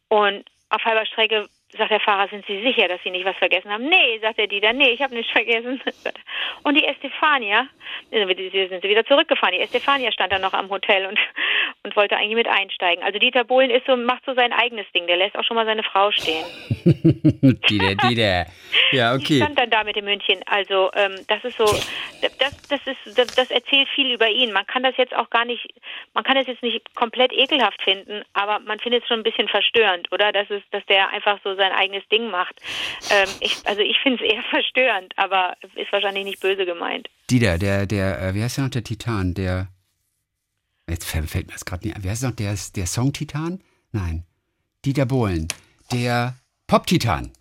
Und 0.08 0.44
auf 0.70 0.84
halber 0.84 1.04
Strecke 1.04 1.48
sagt 1.76 1.90
der 1.90 2.00
Fahrer, 2.00 2.28
sind 2.28 2.46
Sie 2.46 2.62
sicher, 2.62 2.88
dass 2.88 3.02
Sie 3.02 3.10
nicht 3.10 3.24
was 3.24 3.36
vergessen 3.36 3.70
haben? 3.70 3.88
Nee, 3.88 4.18
sagt 4.20 4.38
der 4.38 4.46
Dieter, 4.46 4.72
nee, 4.72 4.90
ich 4.90 5.02
habe 5.02 5.14
nichts 5.14 5.30
vergessen. 5.32 5.80
Und 6.62 6.74
die 6.74 6.84
Estefania, 6.84 7.68
äh, 8.10 8.26
sind 8.26 8.82
sie 8.82 8.88
wieder 8.88 9.04
zurückgefahren. 9.04 9.54
Die 9.54 9.60
Estefania 9.60 10.12
stand 10.12 10.32
dann 10.32 10.40
noch 10.40 10.54
am 10.54 10.70
Hotel 10.70 11.06
und, 11.06 11.18
und 11.82 11.96
wollte 11.96 12.16
eigentlich 12.16 12.34
mit 12.34 12.48
einsteigen. 12.48 13.04
Also 13.04 13.18
Dieter 13.18 13.44
Bohlen 13.44 13.70
ist 13.70 13.86
so, 13.86 13.96
macht 13.96 14.24
so 14.24 14.34
sein 14.34 14.52
eigenes 14.52 14.86
Ding. 14.92 15.06
Der 15.06 15.16
lässt 15.16 15.36
auch 15.36 15.44
schon 15.44 15.56
mal 15.56 15.66
seine 15.66 15.82
Frau 15.82 16.10
stehen. 16.10 16.44
Dieter, 17.68 17.94
Dieter. 17.94 18.46
Ja, 18.92 19.14
okay. 19.14 19.36
stand 19.36 19.58
dann 19.58 19.70
da 19.70 19.84
mit 19.84 19.96
dem 19.96 20.06
Hündchen. 20.06 20.40
Also 20.46 20.90
ähm, 20.94 21.16
das 21.28 21.44
ist 21.44 21.58
so, 21.58 21.66
das, 22.38 22.68
das 22.68 22.80
ist, 22.86 23.18
das, 23.18 23.26
das 23.34 23.50
erzählt 23.50 23.88
viel 23.94 24.12
über 24.12 24.28
ihn. 24.28 24.52
Man 24.52 24.66
kann 24.66 24.82
das 24.82 24.96
jetzt 24.96 25.14
auch 25.14 25.30
gar 25.30 25.44
nicht, 25.44 25.68
man 26.14 26.24
kann 26.24 26.36
es 26.36 26.46
jetzt 26.46 26.62
nicht 26.62 26.94
komplett 26.94 27.32
ekelhaft 27.32 27.82
finden, 27.82 28.22
aber 28.32 28.58
man 28.60 28.78
findet 28.78 29.02
es 29.02 29.08
schon 29.08 29.20
ein 29.20 29.24
bisschen 29.24 29.48
verstörend, 29.48 30.10
oder? 30.12 30.32
Dass 30.32 30.50
es, 30.50 30.62
dass 30.70 30.84
der 30.86 31.10
einfach 31.10 31.38
so 31.44 31.54
sein 31.58 31.72
eigenes 31.72 32.06
Ding 32.08 32.30
macht. 32.30 32.54
Ähm, 33.10 33.28
ich, 33.40 33.56
also 33.64 33.82
ich 33.82 33.98
finde 34.02 34.24
es 34.24 34.32
eher 34.32 34.42
verstörend, 34.50 35.12
aber 35.16 35.56
ist 35.74 35.92
wahrscheinlich 35.92 36.24
nicht 36.24 36.40
böse 36.40 36.64
gemeint. 36.64 37.08
Dieter, 37.30 37.58
der, 37.58 37.86
der, 37.86 38.22
äh, 38.22 38.34
wie 38.34 38.42
heißt 38.42 38.56
der 38.56 38.64
noch, 38.64 38.70
der 38.70 38.84
Titan, 38.84 39.34
der, 39.34 39.68
jetzt 40.88 41.04
fällt 41.04 41.46
mir 41.46 41.52
das 41.52 41.64
gerade 41.64 41.86
nicht 41.86 41.96
ein, 41.96 42.04
wie 42.04 42.10
heißt 42.10 42.22
der 42.22 42.30
noch, 42.30 42.36
der, 42.36 42.56
der 42.76 42.86
Song-Titan? 42.86 43.60
Nein, 43.92 44.24
Dieter 44.84 45.06
Bohlen, 45.06 45.48
der 45.92 46.34
Pop-Titan. 46.66 47.32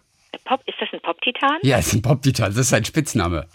Pop, 0.46 0.62
ist 0.66 0.78
das 0.80 0.90
ein 0.92 1.02
Pop-Titan? 1.02 1.60
Ja, 1.62 1.78
ist 1.78 1.94
ein 1.94 2.02
Pop-Titan, 2.02 2.50
das 2.50 2.58
ist 2.58 2.70
sein 2.70 2.86
Spitzname. 2.86 3.48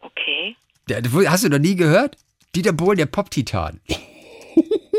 Okay. 0.00 0.56
Der, 0.88 1.02
hast 1.30 1.44
du 1.44 1.48
noch 1.48 1.58
nie 1.58 1.76
gehört? 1.76 2.16
Dieter 2.54 2.72
Bohlen, 2.72 2.98
der 2.98 3.06
Pop-Titan. 3.06 3.80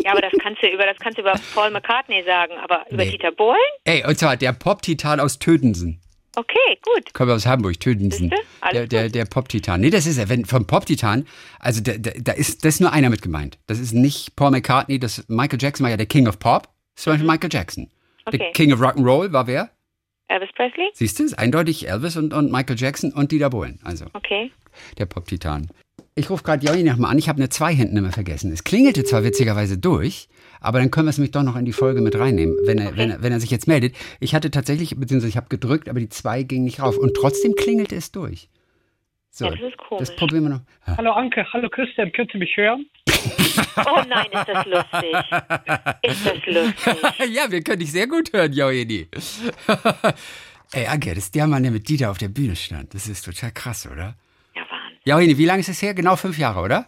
Ja, 0.03 0.11
aber 0.11 0.21
das 0.21 0.31
kannst 0.41 0.61
du 0.63 0.67
über 0.67 0.85
das 0.85 0.97
kannst 0.99 1.17
du 1.17 1.21
über 1.21 1.33
Paul 1.53 1.71
McCartney 1.71 2.23
sagen, 2.25 2.53
aber 2.63 2.85
über 2.89 3.03
Nee. 3.03 3.11
Dieter 3.11 3.31
Bohlen? 3.31 3.57
Ey, 3.85 4.03
und 4.05 4.17
zwar 4.17 4.37
der 4.37 4.53
Pop-Titan 4.53 5.19
aus 5.19 5.39
Tötensen. 5.39 5.99
Okay, 6.35 6.77
gut. 6.81 7.13
Kommen 7.13 7.31
aus 7.31 7.45
Hamburg, 7.45 7.77
Tötensen. 7.79 8.33
Der, 8.71 8.87
der, 8.87 9.09
der 9.09 9.25
Pop-Titan. 9.25 9.81
Nee, 9.81 9.89
das 9.89 10.05
ist 10.05 10.17
er. 10.17 10.29
Wenn, 10.29 10.45
vom 10.45 10.65
Pop-Titan, 10.65 11.27
also 11.59 11.81
da, 11.81 11.93
da, 11.97 12.11
da 12.17 12.31
ist, 12.31 12.63
da 12.63 12.69
ist 12.69 12.79
nur 12.79 12.93
einer 12.93 13.09
mit 13.09 13.21
gemeint. 13.21 13.57
Das 13.67 13.79
ist 13.79 13.91
nicht 13.91 14.35
Paul 14.37 14.51
McCartney, 14.51 14.97
das 14.97 15.25
Michael 15.27 15.59
Jackson 15.61 15.83
war 15.83 15.91
ja 15.91 15.97
der 15.97 16.05
King 16.05 16.27
of 16.29 16.39
Pop. 16.39 16.69
Das 16.95 17.07
war 17.07 17.17
Michael 17.17 17.49
Jackson. 17.51 17.89
Der 18.31 18.39
Mhm. 18.39 18.41
Okay. 18.45 18.51
King 18.53 18.71
of 18.73 18.79
Rock'n'Roll 18.79 19.33
war 19.33 19.47
wer? 19.47 19.71
Elvis 20.29 20.49
Presley? 20.55 20.89
Siehst 20.93 21.19
du, 21.19 21.23
ist 21.23 21.37
eindeutig 21.37 21.89
Elvis 21.89 22.15
und, 22.15 22.33
und 22.33 22.49
Michael 22.51 22.77
Jackson 22.79 23.11
und 23.11 23.31
Dieter 23.33 23.49
Bohlen. 23.49 23.79
Also 23.83 24.05
Okay. 24.13 24.51
der 24.97 25.05
Pop-Titan. 25.07 25.69
Ich 26.15 26.29
rufe 26.29 26.43
gerade 26.43 26.65
Joni 26.65 26.83
noch 26.83 26.97
mal 26.97 27.09
an. 27.09 27.17
Ich 27.17 27.29
habe 27.29 27.37
eine 27.37 27.49
zwei 27.49 27.73
hinten 27.73 27.95
immer 27.97 28.11
vergessen. 28.11 28.51
Es 28.51 28.63
klingelte 28.65 29.03
zwar 29.05 29.23
witzigerweise 29.23 29.77
durch, 29.77 30.27
aber 30.59 30.79
dann 30.79 30.91
können 30.91 31.07
wir 31.07 31.11
es 31.11 31.17
nämlich 31.17 31.31
doch 31.31 31.43
noch 31.43 31.55
in 31.55 31.63
die 31.65 31.71
Folge 31.73 32.01
mit 32.01 32.17
reinnehmen, 32.19 32.57
wenn 32.65 32.77
er, 32.79 32.97
wenn 32.97 33.11
er, 33.11 33.23
wenn 33.23 33.31
er 33.31 33.39
sich 33.39 33.49
jetzt 33.49 33.67
meldet. 33.67 33.95
Ich 34.19 34.35
hatte 34.35 34.51
tatsächlich, 34.51 34.95
beziehungsweise 34.97 35.29
ich 35.29 35.37
habe 35.37 35.47
gedrückt, 35.49 35.87
aber 35.87 35.99
die 36.01 36.09
zwei 36.09 36.43
ging 36.43 36.63
nicht 36.65 36.81
rauf. 36.81 36.97
Und 36.97 37.13
trotzdem 37.15 37.55
klingelte 37.55 37.95
es 37.95 38.11
durch. 38.11 38.49
So, 39.29 39.45
Ja, 39.45 39.51
das 39.51 39.61
ist 39.61 39.77
komisch. 39.77 39.99
das 40.09 40.15
probieren 40.17 40.43
wir 40.43 40.49
noch. 40.49 40.61
Ah, 40.85 40.97
Hallo 40.97 41.11
Anke, 41.13 41.45
hallo 41.53 41.69
Christian, 41.69 42.11
könnt 42.11 42.33
ihr 42.33 42.39
mich 42.39 42.55
hören? 42.57 42.85
Oh 43.77 44.01
nein, 44.07 44.25
ist 44.33 44.47
das 44.47 44.65
lustig. 44.65 45.15
Ist 46.01 46.25
das 46.25 46.45
lustig. 46.45 47.29
ja, 47.33 47.49
wir 47.49 47.61
können 47.63 47.79
dich 47.79 47.91
sehr 47.91 48.07
gut 48.07 48.33
hören, 48.33 48.51
Joni. 48.51 49.07
Ey, 50.73 50.87
Anke, 50.87 51.09
das 51.15 51.25
ist 51.25 51.35
der 51.35 51.47
Mann, 51.47 51.63
der 51.63 51.71
mit 51.71 51.87
Dieter 51.87 52.11
auf 52.11 52.17
der 52.17 52.27
Bühne 52.27 52.55
stand. 52.57 52.93
Das 52.93 53.07
ist 53.07 53.23
total 53.23 53.51
krass, 53.51 53.87
oder? 53.89 54.15
Ja, 55.03 55.15
Wahnsinn. 55.15 55.29
Joni, 55.29 55.37
wie 55.37 55.45
lange 55.45 55.59
ist 55.61 55.69
es 55.69 55.81
her? 55.81 55.93
Genau 55.93 56.15
fünf 56.15 56.37
Jahre, 56.37 56.61
oder? 56.61 56.85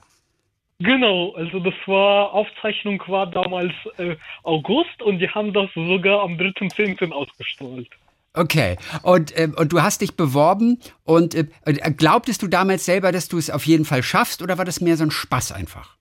Genau, 0.80 1.34
also 1.36 1.60
das 1.60 1.73
war, 1.86 2.34
Aufzeichnung 2.34 3.02
war 3.08 3.28
damals 3.28 3.73
äh, 3.97 4.15
August 4.43 5.02
und 5.02 5.19
die 5.19 5.30
haben 5.30 5.54
das 5.54 5.69
sogar 5.76 6.21
am 6.21 6.34
3.10. 6.34 7.12
ausgestrahlt. 7.12 7.88
Okay, 8.36 8.78
und, 9.04 9.38
ähm, 9.39 9.56
und 9.58 9.71
du 9.71 9.82
hast 9.84 10.02
dich 10.02 10.17
beworben 10.17 10.80
und 11.06 11.36
äh, 11.36 11.45
äh, 11.65 11.91
glaubtest 11.91 12.41
du 12.41 12.47
damals 12.47 12.84
selber, 12.84 13.12
dass 13.12 13.30
du 13.30 13.38
es 13.38 13.52
auf 13.52 13.65
jeden 13.65 13.86
Fall 13.86 14.02
schaffst 14.02 14.41
oder 14.41 14.58
war 14.58 14.65
das 14.65 14.82
mehr 14.82 14.97
so 14.97 15.04
ein 15.04 15.12
Spaß 15.12 15.52
einfach? 15.52 15.95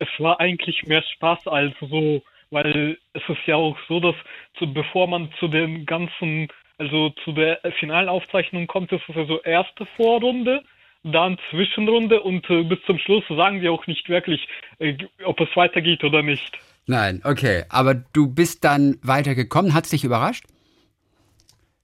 Es 0.00 0.08
war 0.18 0.40
eigentlich 0.40 0.82
mehr 0.86 1.02
Spaß 1.02 1.46
als 1.46 1.72
so, 1.80 2.22
weil 2.50 2.98
es 3.12 3.22
ist 3.28 3.46
ja 3.46 3.54
auch 3.54 3.78
so, 3.88 4.00
dass 4.00 4.16
zu, 4.58 4.72
bevor 4.72 5.06
man 5.06 5.30
zu 5.38 5.46
den 5.46 5.86
ganzen, 5.86 6.48
also 6.78 7.10
zu 7.24 7.32
der 7.32 7.60
finalen 7.78 8.08
Aufzeichnung 8.08 8.66
kommt, 8.66 8.90
ist 8.90 9.08
es 9.08 9.16
also 9.16 9.40
erste 9.42 9.86
Vorrunde, 9.96 10.62
dann 11.02 11.38
Zwischenrunde 11.50 12.20
und 12.20 12.48
äh, 12.50 12.62
bis 12.62 12.78
zum 12.86 12.98
Schluss 12.98 13.24
sagen 13.28 13.60
wir 13.60 13.72
auch 13.72 13.86
nicht 13.86 14.08
wirklich, 14.08 14.46
äh, 14.78 14.96
ob 15.24 15.40
es 15.40 15.48
weitergeht 15.54 16.04
oder 16.04 16.22
nicht. 16.22 16.58
Nein, 16.86 17.20
okay, 17.24 17.64
aber 17.68 17.94
du 17.94 18.32
bist 18.32 18.64
dann 18.64 18.98
weitergekommen, 19.02 19.74
hat's 19.74 19.90
dich 19.90 20.04
überrascht? 20.04 20.44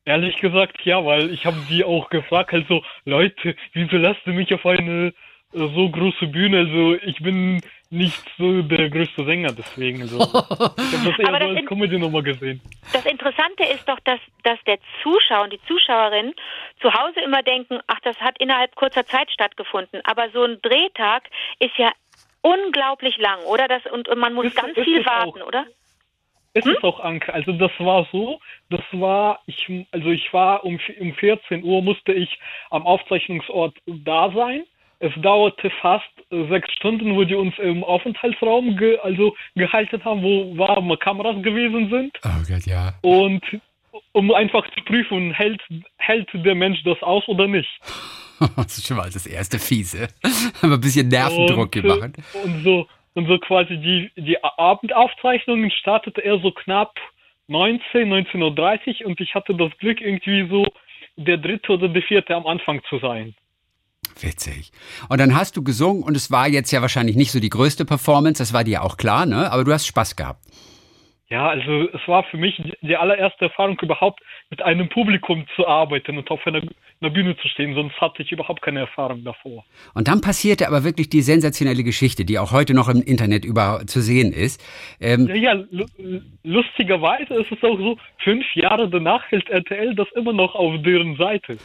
Ehrlich 0.05 0.37
gesagt, 0.39 0.79
ja, 0.85 1.05
weil 1.05 1.31
ich 1.31 1.47
habe 1.47 1.57
die 1.69 1.85
auch 1.85 2.11
gefragt, 2.11 2.53
also 2.53 2.83
Leute, 3.05 3.57
wieso 3.73 3.97
lasst 3.97 4.21
ihr 4.27 4.35
mich 4.35 4.53
auf 4.55 4.65
eine 4.65 5.09
äh, 5.09 5.13
so 5.53 5.91
große 5.91 6.29
Bühne? 6.29 6.59
Also 6.59 6.95
ich 7.05 7.19
bin 7.21 7.61
nicht 7.91 8.23
so 8.37 8.63
der 8.63 8.91
größte 8.91 9.25
Sänger, 9.25 9.53
deswegen. 9.53 10.03
Also, 10.03 10.19
ich 10.21 10.29
habe 10.29 10.77
das 10.77 11.19
eher 11.19 11.29
Aber 11.29 11.39
so 11.41 11.49
als 11.57 11.67
Comedy-Nummer 11.67 12.23
gesehen. 12.23 12.61
Das 12.93 13.05
Interessante 13.07 13.65
ist 13.65 13.89
doch, 13.89 14.01
dass, 14.01 14.21
dass 14.43 14.59
der 14.67 14.79
Zuschauer 15.03 15.45
und 15.45 15.53
die 15.53 15.61
Zuschauerin 15.69 16.35
zu 16.81 16.93
Hause 16.93 17.21
immer 17.21 17.43
denken, 17.43 17.79
ach, 17.87 18.01
das 18.03 18.17
hat 18.21 18.39
innerhalb 18.39 18.75
kurzer 18.75 19.07
Zeit 19.07 19.31
stattgefunden. 19.31 20.01
Aber 20.05 20.31
so 20.31 20.43
ein 20.45 20.61
Drehtag 20.63 21.25
ist 21.61 21.77
ja 21.79 21.93
unglaublich 22.43 23.17
lang, 23.19 23.41
oder? 23.45 23.69
Das, 23.69 23.85
und, 23.87 24.09
und 24.09 24.19
man 24.19 24.35
muss 24.35 24.47
Ist- 24.47 24.57
ganz 24.57 24.77
ist 24.77 24.85
viel 24.85 25.05
warten, 25.07 25.43
auch. 25.43 25.47
oder? 25.49 25.65
Es 26.55 26.65
Hm? 26.65 26.73
ist 26.73 26.85
auch 26.85 27.01
Anke. 27.01 27.35
Also 27.35 27.53
das 27.53 27.71
war 27.79 28.09
so, 28.13 28.41
das 28.71 28.81
war, 28.93 29.41
ich, 29.47 29.69
also 29.91 30.09
ich 30.11 30.33
war 30.33 30.65
um, 30.65 30.81
um 31.01 31.13
14 31.15 31.63
Uhr 31.63 31.83
musste 31.83 32.13
ich 32.15 32.39
am 32.71 32.87
Aufzeichnungsort 32.87 33.77
da 33.87 34.33
sein. 34.35 34.65
Es 34.99 35.13
dauerte 35.21 35.71
fast 35.83 36.05
sechs 36.31 36.73
Stunden, 36.73 37.15
wo 37.17 37.25
die 37.25 37.35
uns 37.35 37.57
im 37.59 37.85
Aufenthaltsraum 37.85 38.77
ge, 38.77 38.99
also 38.99 39.37
gehalten 39.55 40.03
haben, 40.05 40.23
wo 40.23 40.57
warme 40.57 40.97
Kameras 40.97 41.43
gewesen 41.43 41.91
sind. 41.91 42.19
Oh 42.25 42.43
Gott, 42.49 42.67
ja. 42.67 42.95
Und 43.03 43.43
um 44.13 44.33
einfach 44.33 44.65
zu 44.75 44.83
prüfen, 44.85 45.33
hält, 45.33 45.61
hält 45.99 46.29
der 46.33 46.55
Mensch 46.55 46.83
das 46.85 47.03
aus 47.03 47.27
oder 47.29 47.47
nicht. 47.47 47.69
Das 48.55 48.77
ist 48.77 48.87
schon 48.87 48.99
mal 48.99 49.09
das 49.11 49.27
erste 49.27 49.59
Fiese. 49.59 50.09
Haben 50.61 50.71
wir 50.71 50.77
ein 50.77 50.81
bisschen 50.83 51.09
Nervendruck 51.09 51.59
und, 51.59 51.83
gemacht. 51.83 52.19
äh, 52.19 52.39
Und 52.45 52.63
so, 52.65 52.87
und 53.15 53.27
so 53.29 53.39
quasi 53.39 53.79
die, 53.79 54.11
die 54.15 54.37
Abendaufzeichnungen 54.45 55.71
startete 55.71 56.23
er 56.23 56.39
so 56.41 56.51
knapp 56.51 56.95
19, 57.49 58.13
19.30 58.13 59.01
Uhr 59.01 59.07
und 59.07 59.21
ich 59.23 59.35
hatte 59.35 59.55
das 59.55 59.71
Glück, 59.79 60.03
irgendwie 60.03 60.47
so 60.51 60.67
der 61.17 61.39
dritte 61.39 61.73
oder 61.73 61.89
der 61.89 62.03
vierte 62.03 62.35
am 62.35 62.47
Anfang 62.47 62.83
zu 62.91 62.99
sein. 62.99 63.35
Witzig. 64.21 64.73
Und 65.09 65.19
dann 65.19 65.37
hast 65.37 65.57
du 65.57 65.63
gesungen 65.63 66.03
und 66.03 66.17
es 66.17 66.31
war 66.31 66.49
jetzt 66.49 66.71
ja 66.71 66.81
wahrscheinlich 66.81 67.17
nicht 67.17 67.33
so 67.33 67.41
die 67.41 67.51
größte 67.51 67.85
Performance, 67.85 68.43
das 68.43 68.53
war 68.53 68.65
dir 68.65 68.83
auch 68.83 68.97
klar, 68.97 69.27
ne? 69.27 69.53
Aber 69.53 69.65
du 69.65 69.73
hast 69.73 69.87
Spaß 69.87 70.17
gehabt. 70.17 70.43
Ja, 71.29 71.49
also 71.49 71.89
es 71.93 72.07
war 72.07 72.23
für 72.31 72.37
mich 72.37 72.55
die- 72.83 72.97
allererste 72.97 73.47
Erfahrung 73.47 73.77
überhaupt 73.83 74.21
mit 74.49 74.63
einem 74.63 74.89
Publikum 74.89 75.45
zu 75.57 75.67
arbeiten 75.67 76.17
und 76.19 76.31
auf 76.31 76.47
einer, 76.47 76.63
einer 77.01 77.11
Bühne 77.11 77.37
zu 77.39 77.49
stehen, 77.49 77.75
sonst 77.75 78.01
hatte 78.01 78.23
ich 78.23 78.31
überhaupt 78.31 78.63
keine 78.63 78.81
Erfahrung 78.81 79.25
davor. 79.25 79.65
Und 79.95 80.07
dann 80.07 80.21
passierte 80.21 80.69
aber 80.69 80.85
wirklich 80.85 81.09
die 81.11 81.23
sensationelle 81.23 81.83
Geschichte, 81.83 82.25
die 82.25 82.39
auch 82.39 82.53
heute 82.53 82.75
noch 82.75 82.89
im 82.89 83.03
Internet 83.03 83.45
über 83.45 83.83
zu 83.87 84.01
sehen 84.03 84.33
ist. 84.33 84.63
Ähm, 85.01 85.27
Ja, 85.27 85.35
ja, 85.35 85.53
lu- 85.71 86.21
lustigerweise 86.45 87.35
ist 87.35 87.51
es 87.53 87.59
auch 87.63 87.77
so, 87.77 87.97
fünf 88.23 88.45
Jahre 88.55 88.89
danach 88.89 89.25
hält 89.31 89.49
RTL 89.51 89.95
das 89.95 90.07
immer 90.15 90.33
noch 90.33 90.55
auf 90.55 90.81
deren 90.83 91.17
Seite. 91.17 91.59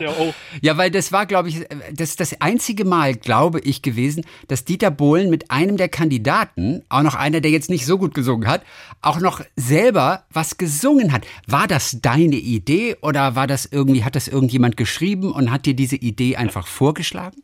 Ja 0.00 0.12
Ja, 0.62 0.78
weil 0.78 0.90
das 0.90 1.12
war, 1.12 1.26
glaube 1.26 1.48
ich, 1.50 1.60
das 1.92 2.10
ist 2.10 2.20
das 2.20 2.40
einzige 2.40 2.84
Mal, 2.84 3.14
glaube 3.14 3.60
ich, 3.62 3.82
gewesen, 3.82 4.24
dass 4.48 4.64
Dieter 4.64 4.90
Bohlen 4.90 5.30
mit 5.30 5.50
einem 5.50 5.76
der 5.76 5.88
Kandidaten, 5.88 6.82
auch 6.88 7.02
noch 7.02 7.14
einer, 7.14 7.40
der 7.40 7.50
jetzt 7.50 7.70
nicht 7.70 7.84
so 7.86 7.98
gut 7.98 8.14
gesungen 8.14 8.48
hat, 8.48 8.62
auch 9.02 9.20
noch 9.20 9.40
selber 9.56 10.24
was 10.32 10.58
gesungen 10.58 11.12
hat. 11.12 11.26
War 11.46 11.66
das 11.66 12.00
deine 12.00 12.36
Idee 12.36 12.96
oder 13.02 13.36
war 13.36 13.46
das 13.46 13.70
irgendwie, 13.70 14.04
hat 14.04 14.16
das 14.16 14.28
irgendjemand 14.28 14.76
geschrieben 14.76 15.32
und 15.32 15.50
hat 15.50 15.66
dir 15.66 15.74
diese 15.74 15.96
Idee 15.96 16.36
einfach 16.36 16.66
vorgeschlagen? 16.66 17.42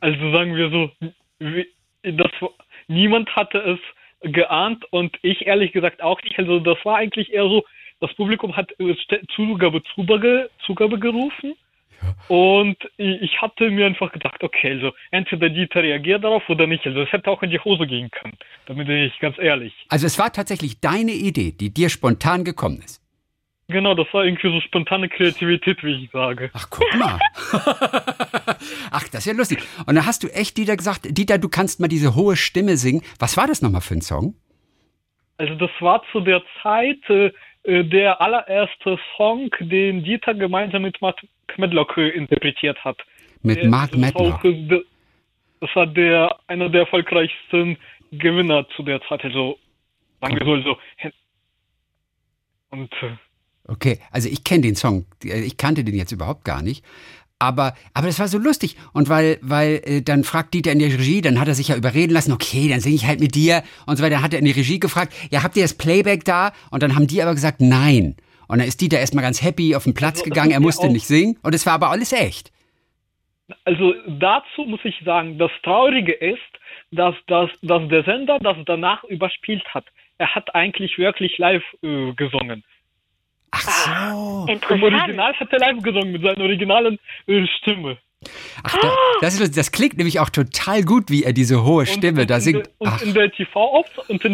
Also 0.00 0.32
sagen 0.32 0.54
wir 0.54 0.70
so, 0.70 0.90
das, 2.02 2.30
niemand 2.86 3.34
hatte 3.34 3.58
es 3.58 4.32
geahnt 4.32 4.84
und 4.90 5.16
ich 5.22 5.46
ehrlich 5.46 5.72
gesagt 5.72 6.02
auch 6.02 6.22
nicht. 6.22 6.38
Also 6.38 6.60
das 6.60 6.78
war 6.84 6.96
eigentlich 6.96 7.32
eher 7.32 7.48
so, 7.48 7.64
das 8.00 8.12
Publikum 8.14 8.56
hat 8.56 8.70
Zugabe, 9.34 9.82
Zugabe, 9.94 10.50
Zugabe 10.64 10.98
gerufen 10.98 11.54
und 12.28 12.76
ich 12.96 13.40
hatte 13.40 13.70
mir 13.70 13.86
einfach 13.86 14.12
gedacht, 14.12 14.42
okay, 14.42 14.72
also 14.72 14.92
entweder 15.10 15.48
Dieter 15.48 15.82
reagiert 15.82 16.24
darauf 16.24 16.48
oder 16.48 16.66
nicht. 16.66 16.86
Also 16.86 17.02
es 17.02 17.12
hätte 17.12 17.30
auch 17.30 17.42
in 17.42 17.50
die 17.50 17.60
Hose 17.60 17.86
gehen 17.86 18.10
können, 18.10 18.36
damit 18.66 18.86
bin 18.86 18.98
ich 18.98 19.18
ganz 19.18 19.38
ehrlich. 19.38 19.74
Also 19.88 20.06
es 20.06 20.18
war 20.18 20.32
tatsächlich 20.32 20.80
deine 20.80 21.12
Idee, 21.12 21.52
die 21.52 21.72
dir 21.72 21.88
spontan 21.88 22.44
gekommen 22.44 22.80
ist. 22.84 23.02
Genau, 23.70 23.94
das 23.94 24.06
war 24.12 24.24
irgendwie 24.24 24.50
so 24.50 24.60
spontane 24.62 25.10
Kreativität, 25.10 25.84
wie 25.84 26.04
ich 26.04 26.10
sage. 26.10 26.50
Ach, 26.54 26.68
guck 26.70 26.86
mal. 26.94 27.18
Ach, 28.90 29.08
das 29.08 29.20
ist 29.20 29.26
ja 29.26 29.34
lustig. 29.34 29.58
Und 29.86 29.94
dann 29.94 30.06
hast 30.06 30.22
du 30.22 30.28
echt 30.28 30.56
Dieter 30.56 30.74
gesagt, 30.74 31.02
Dieter, 31.04 31.36
du 31.36 31.50
kannst 31.50 31.78
mal 31.78 31.88
diese 31.88 32.14
hohe 32.14 32.36
Stimme 32.36 32.78
singen. 32.78 33.02
Was 33.18 33.36
war 33.36 33.46
das 33.46 33.60
nochmal 33.60 33.82
für 33.82 33.94
ein 33.94 34.00
Song? 34.00 34.34
Also 35.36 35.54
das 35.54 35.70
war 35.80 36.02
zu 36.12 36.20
der 36.20 36.42
Zeit 36.62 36.98
äh, 37.10 37.30
äh, 37.64 37.84
der 37.84 38.20
allererste 38.22 38.98
Song, 39.16 39.50
den 39.60 40.02
Dieter 40.02 40.32
gemeinsam 40.32 40.82
mit 40.82 41.00
Mark 41.02 41.20
Medlock 41.56 41.96
interpretiert 41.96 42.82
hat. 42.84 42.98
Mit 43.42 43.58
Der- 43.58 43.68
Mark 43.68 43.96
Medlock. 43.96 44.42
Das 45.60 45.70
war 45.74 45.86
der 45.86 46.36
einer 46.46 46.68
der 46.68 46.82
erfolgreichsten 46.82 47.76
Gewinner 48.12 48.66
zu 48.76 48.82
der 48.82 49.00
Zeit. 49.08 49.24
Also 49.24 49.58
sagen 50.20 50.36
wir 50.38 50.44
so, 50.46 50.52
also, 50.52 50.76
und 52.70 52.92
äh, 53.02 53.16
Okay, 53.70 53.98
also 54.10 54.28
ich 54.28 54.44
kenne 54.44 54.62
den 54.62 54.76
Song. 54.76 55.04
Ich 55.22 55.56
kannte 55.58 55.84
den 55.84 55.94
jetzt 55.94 56.12
überhaupt 56.12 56.44
gar 56.44 56.62
nicht. 56.62 56.84
Aber, 57.38 57.74
aber 57.94 58.06
das 58.06 58.18
war 58.18 58.26
so 58.26 58.38
lustig. 58.38 58.76
Und 58.92 59.08
weil, 59.08 59.38
weil 59.42 59.82
äh, 59.84 60.02
dann 60.02 60.24
fragt 60.24 60.54
Dieter 60.54 60.72
in 60.72 60.78
der 60.78 60.88
Regie, 60.88 61.20
dann 61.20 61.38
hat 61.38 61.48
er 61.48 61.54
sich 61.54 61.68
ja 61.68 61.76
überreden 61.76 62.12
lassen, 62.12 62.32
okay, 62.32 62.68
dann 62.68 62.80
singe 62.80 62.96
ich 62.96 63.06
halt 63.06 63.20
mit 63.20 63.34
dir 63.34 63.62
und 63.86 63.96
so 63.96 64.02
weiter. 64.02 64.16
Dann 64.16 64.24
hat 64.24 64.32
er 64.32 64.38
in 64.40 64.44
die 64.46 64.50
Regie 64.52 64.80
gefragt, 64.80 65.12
ja, 65.30 65.42
habt 65.42 65.56
ihr 65.56 65.62
das 65.62 65.74
Playback 65.74 66.24
da? 66.24 66.52
Und 66.70 66.82
dann 66.82 66.96
haben 66.96 67.06
die 67.06 67.22
aber 67.22 67.34
gesagt, 67.34 67.60
nein. 67.60 68.16
Und 68.48 68.58
dann 68.58 68.66
ist 68.68 68.80
Dieter 68.80 68.98
erstmal 68.98 69.22
ganz 69.22 69.42
happy 69.42 69.74
auf 69.76 69.84
den 69.84 69.94
Platz 69.94 70.18
Also, 70.20 70.24
gegangen, 70.30 70.50
er 70.50 70.60
musste 70.60 70.86
auch- 70.86 70.92
nicht 70.92 71.06
singen. 71.06 71.38
Und 71.42 71.54
es 71.54 71.64
war 71.66 71.74
aber 71.74 71.90
alles 71.90 72.12
echt. 72.12 72.50
Also 73.64 73.94
dazu 74.06 74.64
muss 74.64 74.80
ich 74.84 74.94
sagen, 75.04 75.38
das 75.38 75.50
Traurige 75.62 76.12
ist, 76.12 76.38
dass, 76.90 77.14
dass, 77.26 77.50
dass 77.62 77.88
der 77.88 78.04
Sender 78.04 78.38
das 78.40 78.56
danach 78.66 79.04
überspielt 79.04 79.64
hat. 79.72 79.84
Er 80.18 80.34
hat 80.34 80.54
eigentlich 80.54 80.98
wirklich 80.98 81.38
live 81.38 81.62
äh, 81.82 82.12
gesungen. 82.14 82.64
Ach 83.50 83.60
so. 83.60 84.44
Im 84.48 84.54
Interessant. 84.54 84.82
Original 84.82 85.32
hat 85.34 85.52
er 85.52 85.58
live 85.60 85.82
gesungen 85.82 86.12
mit 86.12 86.22
seiner 86.22 86.40
originalen 86.42 86.98
äh, 87.26 87.46
Stimme. 87.58 87.96
Ach, 88.64 88.76
da, 88.80 88.92
das, 89.20 89.38
ist, 89.38 89.56
das 89.56 89.70
klingt 89.70 89.96
nämlich 89.96 90.18
auch 90.18 90.30
total 90.30 90.82
gut, 90.82 91.08
wie 91.08 91.22
er 91.22 91.32
diese 91.32 91.64
hohe 91.64 91.86
Stimme 91.86 92.22
und, 92.22 92.30
da 92.30 92.40
singt. 92.40 92.58
In 92.58 92.62
der, 92.64 92.72
und 92.78 92.88
Ach, 92.88 93.02
in 93.02 93.14
der 93.14 93.30
TV 93.30 93.84
und 94.08 94.24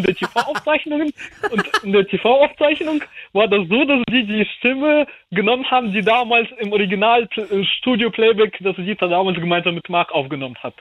in 1.83 1.91
der 1.91 2.07
TV-Aufzeichnung 2.07 3.03
war 3.33 3.47
das 3.47 3.67
so, 3.69 3.85
dass 3.85 4.01
die 4.09 4.25
die 4.25 4.45
Stimme 4.57 5.05
genommen 5.31 5.69
haben, 5.69 5.91
die 5.91 6.01
damals 6.01 6.49
im 6.59 6.71
Original 6.71 7.29
äh, 7.35 7.63
Studio 7.77 8.09
Playback, 8.09 8.57
das 8.61 8.75
Dieter 8.77 9.07
damals 9.07 9.37
gemeinsam 9.37 9.75
mit 9.75 9.87
Mark 9.89 10.11
aufgenommen 10.11 10.57
hat. 10.63 10.73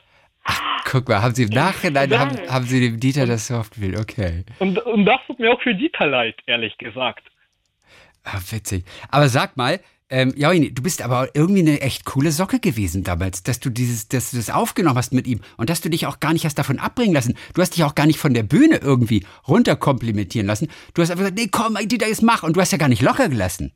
guck 0.84 1.08
mal, 1.08 1.22
haben 1.22 1.34
Sie 1.34 1.44
im 1.44 1.50
Nachhinein, 1.50 2.18
haben, 2.18 2.38
haben 2.48 2.64
Sie 2.64 2.80
dem 2.80 3.00
Dieter 3.00 3.26
das 3.26 3.48
so 3.48 3.56
oft 3.56 3.80
will, 3.80 3.98
okay. 3.98 4.44
Und, 4.58 4.78
und 4.78 5.04
das 5.04 5.20
tut 5.26 5.38
mir 5.38 5.52
auch 5.52 5.60
für 5.60 5.74
Dieter 5.74 6.06
leid, 6.06 6.36
ehrlich 6.46 6.76
gesagt. 6.78 7.24
Ah, 8.24 8.40
witzig. 8.50 8.84
Aber 9.10 9.28
sag 9.28 9.56
mal, 9.56 9.80
ähm, 10.14 10.32
Joini, 10.36 10.72
du 10.72 10.80
bist 10.80 11.02
aber 11.02 11.30
irgendwie 11.34 11.62
eine 11.62 11.80
echt 11.80 12.04
coole 12.04 12.30
Socke 12.30 12.60
gewesen 12.60 13.02
damals, 13.02 13.42
dass 13.42 13.58
du 13.58 13.68
dieses, 13.68 14.06
dass 14.06 14.30
du 14.30 14.36
das 14.36 14.48
aufgenommen 14.48 14.96
hast 14.96 15.12
mit 15.12 15.26
ihm 15.26 15.40
und 15.56 15.70
dass 15.70 15.80
du 15.80 15.90
dich 15.90 16.06
auch 16.06 16.20
gar 16.20 16.32
nicht 16.32 16.44
hast 16.44 16.54
davon 16.54 16.78
abbringen 16.78 17.12
lassen. 17.12 17.36
Du 17.52 17.60
hast 17.60 17.70
dich 17.70 17.82
auch 17.82 17.96
gar 17.96 18.06
nicht 18.06 18.20
von 18.20 18.32
der 18.32 18.44
Bühne 18.44 18.76
irgendwie 18.76 19.26
runterkomplimentieren 19.48 20.46
lassen. 20.46 20.68
Du 20.94 21.02
hast 21.02 21.10
einfach 21.10 21.24
gesagt, 21.24 21.38
nee, 21.38 21.48
komm, 21.50 21.76
Dieter, 21.88 22.06
jetzt 22.06 22.22
mach. 22.22 22.44
Und 22.44 22.54
du 22.54 22.60
hast 22.60 22.70
ja 22.70 22.78
gar 22.78 22.88
nicht 22.88 23.02
locker 23.02 23.28
gelassen. 23.28 23.72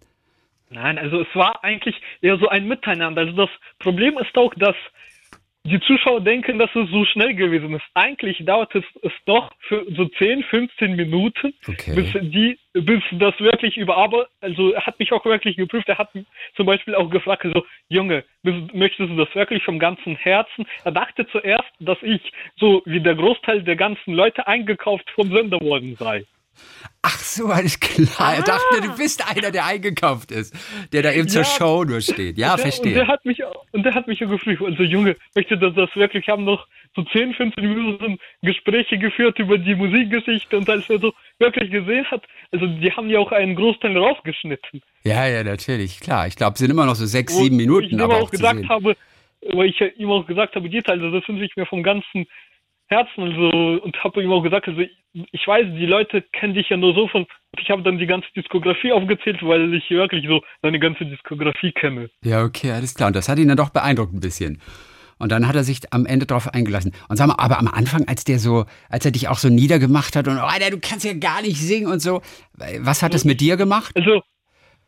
Nein, 0.70 0.96
also 0.98 1.22
es 1.22 1.34
war 1.34 1.64
eigentlich 1.64 2.00
eher 2.20 2.38
so 2.38 2.46
ein 2.48 2.68
Miteinander. 2.68 3.22
Also 3.22 3.32
das 3.32 3.50
Problem 3.80 4.16
ist 4.18 4.36
auch, 4.36 4.54
dass 4.54 4.76
die 5.68 5.80
Zuschauer 5.80 6.20
denken, 6.20 6.58
dass 6.58 6.70
es 6.74 6.88
so 6.90 7.04
schnell 7.04 7.34
gewesen 7.34 7.74
ist. 7.74 7.84
Eigentlich 7.94 8.38
dauert 8.44 8.74
es, 8.74 8.84
es 9.02 9.12
doch 9.26 9.50
für 9.60 9.84
so 9.96 10.06
10, 10.06 10.42
15 10.44 10.96
Minuten, 10.96 11.54
Okay. 11.66 11.94
bis 11.94 12.12
die, 12.30 12.58
bis 12.72 13.02
das 13.12 13.38
wirklich 13.40 13.76
überarbeitet, 13.76 14.30
also 14.40 14.72
er 14.72 14.86
hat 14.86 14.98
mich 14.98 15.12
auch 15.12 15.24
wirklich 15.24 15.56
geprüft. 15.56 15.88
Er 15.88 15.98
hat 15.98 16.10
zum 16.56 16.66
Beispiel 16.66 16.94
auch 16.94 17.10
gefragt, 17.10 17.46
so, 17.52 17.64
Junge, 17.88 18.24
möchtest 18.42 19.10
du 19.10 19.16
das 19.16 19.34
wirklich 19.34 19.62
vom 19.64 19.78
ganzen 19.78 20.16
Herzen? 20.16 20.66
Er 20.84 20.92
dachte 20.92 21.26
zuerst, 21.28 21.70
dass 21.80 21.98
ich 22.02 22.20
so 22.56 22.82
wie 22.86 23.00
der 23.00 23.14
Großteil 23.14 23.62
der 23.62 23.76
ganzen 23.76 24.14
Leute 24.14 24.46
eingekauft 24.46 25.10
vom 25.10 25.28
Sender 25.34 25.60
worden 25.60 25.96
sei. 25.96 26.24
Ach 27.02 27.18
so, 27.18 27.46
alles 27.46 27.78
klar. 27.80 28.34
Er 28.34 28.42
dachte, 28.42 28.80
du 28.82 28.96
bist 28.96 29.24
einer, 29.30 29.50
der 29.50 29.64
eingekauft 29.66 30.30
ist, 30.32 30.54
der 30.92 31.02
da 31.02 31.12
eben 31.12 31.28
zur 31.28 31.42
Ja. 31.42 31.48
Show 31.48 31.84
nur 31.84 32.00
steht. 32.00 32.36
Ja, 32.38 32.52
Und 32.54 32.58
der- 32.58 32.64
Und 32.66 32.72
verstehe. 32.72 32.94
der 32.94 33.06
hat 33.06 33.24
mich, 33.24 33.38
und 33.72 33.82
der 33.84 33.94
hat 33.94 34.06
mich 34.08 34.18
gefragt, 34.18 34.60
also 34.62 34.82
Junge, 34.82 35.16
möchte 35.34 35.56
das, 35.56 35.74
das 35.74 35.94
wirklich, 35.94 36.26
wir 36.26 36.32
haben 36.32 36.44
noch 36.44 36.66
so 36.96 37.02
10, 37.04 37.34
15 37.34 37.68
Minuten 37.68 38.18
Gespräche 38.42 38.98
geführt 38.98 39.38
über 39.38 39.58
die 39.58 39.74
Musikgeschichte 39.74 40.56
und 40.56 40.68
als 40.68 40.88
er 40.90 40.98
so 40.98 41.12
wirklich 41.38 41.70
gesehen 41.70 42.04
hat, 42.10 42.24
also 42.50 42.66
die 42.66 42.90
haben 42.90 43.08
ja 43.08 43.20
auch 43.20 43.30
einen 43.30 43.54
Großteil 43.54 43.96
rausgeschnitten. 43.96 44.82
Ja, 45.04 45.26
ja, 45.26 45.44
natürlich, 45.44 46.00
klar. 46.00 46.26
Ich 46.26 46.34
glaube, 46.36 46.54
es 46.54 46.58
sind 46.58 46.70
immer 46.70 46.86
noch 46.86 46.96
so 46.96 47.06
sechs, 47.06 47.36
sieben 47.36 47.58
Ich 47.60 47.66
Minuten, 47.66 47.90
ihm 47.90 48.00
aber 48.00 48.16
auch 48.16 48.30
gesagt 48.30 48.68
habe, 48.68 48.96
weil 49.52 49.68
ich 49.68 49.78
ja 49.78 49.86
ihm 49.96 50.10
auch 50.10 50.26
gesagt 50.26 50.56
habe, 50.56 50.68
Dieter, 50.68 50.92
also 50.92 51.10
das 51.12 51.26
wünsche 51.28 51.44
ich 51.44 51.54
mir 51.56 51.66
vom 51.66 51.82
ganzen 51.84 52.26
Herzen, 52.88 53.22
also, 53.22 53.82
und 53.82 54.02
habe 54.02 54.22
ihm 54.22 54.32
auch 54.32 54.42
gesagt, 54.42 54.68
also 54.68 54.80
ich, 54.80 55.46
weiß, 55.46 55.66
die 55.78 55.86
Leute 55.86 56.22
kennen 56.32 56.54
dich 56.54 56.68
ja 56.68 56.76
nur 56.76 56.94
so 56.94 57.08
von, 57.08 57.22
und 57.22 57.60
ich 57.60 57.70
habe 57.70 57.82
dann 57.82 57.98
die 57.98 58.06
ganze 58.06 58.28
Diskografie 58.36 58.92
aufgezählt, 58.92 59.42
weil 59.42 59.74
ich 59.74 59.88
wirklich 59.90 60.26
so 60.26 60.42
deine 60.62 60.78
ganze 60.78 61.04
Diskografie 61.06 61.72
kenne. 61.72 62.10
Ja, 62.22 62.44
okay, 62.44 62.70
alles 62.70 62.94
klar. 62.94 63.08
Und 63.08 63.16
das 63.16 63.28
hat 63.28 63.38
ihn 63.38 63.48
dann 63.48 63.56
doch 63.56 63.70
beeindruckt 63.70 64.12
ein 64.12 64.20
bisschen. 64.20 64.60
Und 65.18 65.32
dann 65.32 65.48
hat 65.48 65.56
er 65.56 65.64
sich 65.64 65.80
am 65.92 66.06
Ende 66.06 66.26
drauf 66.26 66.48
eingelassen. 66.54 66.92
Und 67.08 67.16
sag 67.16 67.26
mal, 67.26 67.36
aber 67.38 67.58
am 67.58 67.68
Anfang, 67.68 68.06
als 68.06 68.24
der 68.24 68.38
so, 68.38 68.66
als 68.88 69.04
er 69.04 69.10
dich 69.10 69.28
auch 69.28 69.38
so 69.38 69.48
niedergemacht 69.48 70.14
hat 70.14 70.28
und, 70.28 70.38
oh, 70.38 70.42
Alter, 70.42 70.70
du 70.70 70.78
kannst 70.78 71.04
ja 71.04 71.14
gar 71.14 71.42
nicht 71.42 71.56
singen 71.56 71.90
und 71.90 72.00
so, 72.00 72.22
was 72.80 73.02
hat 73.02 73.14
das 73.14 73.24
mit 73.24 73.40
dir 73.40 73.56
gemacht? 73.56 73.92
Also, 73.96 74.22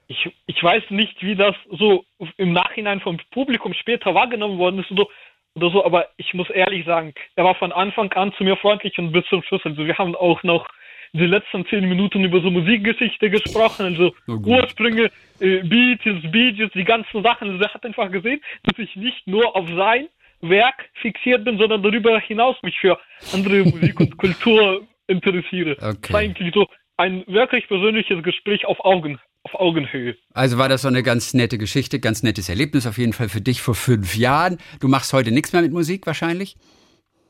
ich, 0.07 0.31
ich 0.47 0.63
weiß 0.63 0.85
nicht, 0.91 1.23
wie 1.23 1.37
das 1.37 1.55
so 1.71 2.05
im 2.37 2.53
Nachhinein 2.53 3.01
vom 3.01 3.19
Publikum 3.31 3.75
später 3.75 4.15
wahrgenommen 4.15 4.59
worden 4.59 4.81
ist 4.81 4.91
oder, 4.91 5.07
oder 5.55 5.71
so, 5.71 5.85
aber 5.85 6.09
ich 6.17 6.33
muss 6.35 6.49
ehrlich 6.51 6.85
sagen, 6.87 7.13
er 7.37 7.45
war 7.45 7.55
von 7.55 7.73
Anfang 7.73 8.13
an 8.13 8.33
zu 8.35 8.45
mir 8.45 8.57
freundlich 8.57 8.97
und 8.99 9.13
bis 9.13 9.25
zum 9.27 9.43
Schluss. 9.43 9.63
Also, 9.65 9.85
wir 9.85 9.99
haben 9.99 10.15
auch 10.15 10.43
noch 10.43 10.69
die 11.13 11.27
letzten 11.27 11.67
zehn 11.67 11.89
Minuten 11.89 12.23
über 12.23 12.41
so 12.41 12.51
Musikgeschichte 12.51 13.31
gesprochen, 13.31 13.87
also. 13.87 14.15
Ursprünge, 14.27 15.11
äh, 15.41 15.63
Beats, 15.63 16.05
Beats, 16.31 16.73
die 16.73 16.85
ganzen 16.85 17.23
Sachen. 17.23 17.51
Also, 17.51 17.63
er 17.63 17.75
hat 17.75 17.85
einfach 17.85 18.11
gesehen, 18.11 18.41
dass 18.63 18.79
ich 18.79 18.95
nicht 18.97 19.27
nur 19.27 19.57
auf 19.57 19.69
sein 19.69 20.09
Werk 20.41 20.89
fixiert 20.95 21.45
bin, 21.45 21.59
sondern 21.59 21.83
darüber 21.83 22.19
hinaus 22.21 22.57
mich 22.63 22.79
für 22.79 22.99
andere 23.33 23.65
Musik 23.65 23.99
und 24.01 24.17
Kultur 24.17 24.87
interessiere. 25.07 25.73
Okay. 25.73 25.99
Das 26.03 26.13
war 26.13 26.21
eigentlich 26.21 26.55
so 26.55 26.67
ein 26.97 27.25
wirklich 27.27 27.67
persönliches 27.67 28.23
Gespräch 28.23 28.67
auf 28.67 28.85
Augen, 28.85 29.19
auf 29.45 29.55
Augenhöhe. 29.55 30.17
Also 30.35 30.59
war 30.59 30.69
das 30.69 30.83
so 30.83 30.89
eine 30.89 31.03
ganz 31.03 31.35
nette 31.35 31.59
Geschichte, 31.59 31.99
ganz 32.01 32.23
nettes 32.23 32.49
Erlebnis 32.49 32.87
auf 32.87 32.99
jeden 32.99 33.13
Fall 33.13 33.29
für 33.29 33.41
dich 33.41 33.63
vor 33.63 33.75
fünf 33.75 34.17
Jahren. 34.17 34.59
Du 34.81 34.89
machst 34.89 35.13
heute 35.13 35.31
nichts 35.31 35.53
mehr 35.53 35.63
mit 35.63 35.73
Musik 35.73 36.07
wahrscheinlich? 36.07 36.57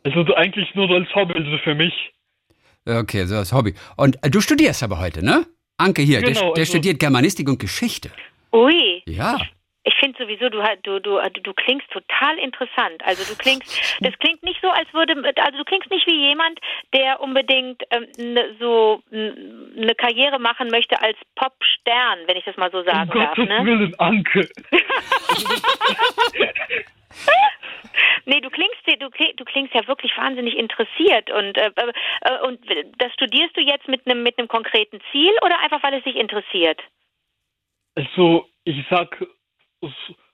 Also 0.04 0.24
so 0.24 0.34
eigentlich 0.34 0.66
nur 0.74 0.88
so 0.88 0.94
als 0.94 1.14
Hobby, 1.14 1.34
also 1.34 1.58
für 1.62 1.74
mich. 1.74 1.92
Okay, 2.86 3.26
so 3.26 3.36
als 3.36 3.52
Hobby. 3.52 3.74
Und 3.96 4.22
äh, 4.24 4.30
du 4.30 4.40
studierst 4.40 4.82
aber 4.82 4.98
heute, 4.98 5.24
ne? 5.24 5.46
Anke 5.76 6.02
hier, 6.02 6.20
der, 6.20 6.30
Genau, 6.32 6.52
der 6.54 6.62
also- 6.62 6.72
studiert 6.72 6.98
Germanistik 6.98 7.48
und 7.48 7.58
Geschichte. 7.58 8.10
Ui. 8.52 9.02
Ja. 9.06 9.38
Ich 9.82 9.94
finde 9.94 10.22
sowieso, 10.22 10.50
du, 10.50 10.62
du, 10.82 11.00
du, 11.00 11.20
du 11.42 11.54
klingst 11.54 11.90
total 11.90 12.38
interessant. 12.38 13.02
Also 13.02 13.24
du 13.24 13.38
klingst, 13.38 13.98
das 14.00 14.18
klingt 14.18 14.42
nicht 14.42 14.60
so, 14.60 14.68
als 14.68 14.92
würde, 14.92 15.14
also 15.14 15.58
du 15.58 15.64
klingst 15.64 15.90
nicht 15.90 16.06
wie 16.06 16.28
jemand, 16.28 16.60
der 16.92 17.20
unbedingt 17.20 17.82
ähm, 17.90 18.06
ne, 18.18 18.56
so 18.60 19.02
eine 19.10 19.94
Karriere 19.94 20.38
machen 20.38 20.68
möchte 20.68 21.00
als 21.00 21.16
Popstern, 21.34 22.18
wenn 22.26 22.36
ich 22.36 22.44
das 22.44 22.58
mal 22.58 22.70
so 22.70 22.82
sagen 22.82 23.10
um 23.10 23.20
darf. 23.20 23.34
Gottes 23.34 23.48
Ne? 23.48 23.64
Willen, 23.64 23.98
Anke. 23.98 24.48
Nee, 28.26 28.40
du 28.40 28.50
klingst, 28.50 28.78
du, 28.86 29.08
du 29.08 29.44
klingst 29.44 29.74
ja 29.74 29.86
wirklich 29.88 30.16
wahnsinnig 30.16 30.56
interessiert 30.56 31.30
und 31.30 31.56
äh, 31.56 31.72
äh, 31.76 32.46
und 32.46 32.60
das 32.98 33.12
studierst 33.14 33.56
du 33.56 33.60
jetzt 33.60 33.88
mit 33.88 34.06
einem 34.06 34.22
mit 34.22 34.38
einem 34.38 34.46
konkreten 34.46 35.00
Ziel 35.10 35.32
oder 35.42 35.58
einfach 35.60 35.82
weil 35.82 35.94
es 35.94 36.04
dich 36.04 36.16
interessiert? 36.16 36.80
Also, 37.96 38.46
ich 38.64 38.84
sag 38.88 39.26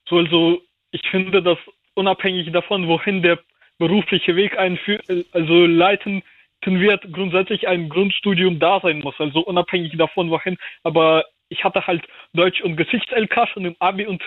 so, 0.09 0.19
also, 0.19 0.63
ich 0.91 1.03
finde, 1.11 1.43
dass 1.43 1.59
unabhängig 1.95 2.51
davon, 2.53 2.89
wohin 2.89 3.23
der 3.23 3.39
berufliche 3.79 4.37
Weg 4.37 4.59
einführt, 4.59 5.05
also 5.33 5.67
leiten 5.67 6.23
wird, 6.65 7.13
grundsätzlich 7.13 7.69
ein 7.69 7.89
Grundstudium 7.89 8.59
da 8.59 8.81
sein 8.81 8.99
muss. 9.01 9.15
Also 9.19 9.41
unabhängig 9.41 9.97
davon, 9.97 10.31
wohin. 10.31 10.57
Aber 10.83 11.25
ich 11.49 11.63
hatte 11.63 11.87
halt 11.87 12.05
Deutsch 12.33 12.61
und 12.61 12.77
Geschichts-LK 12.77 13.49
schon 13.53 13.67
im 13.67 13.77
Abi 13.79 14.07
und 14.07 14.23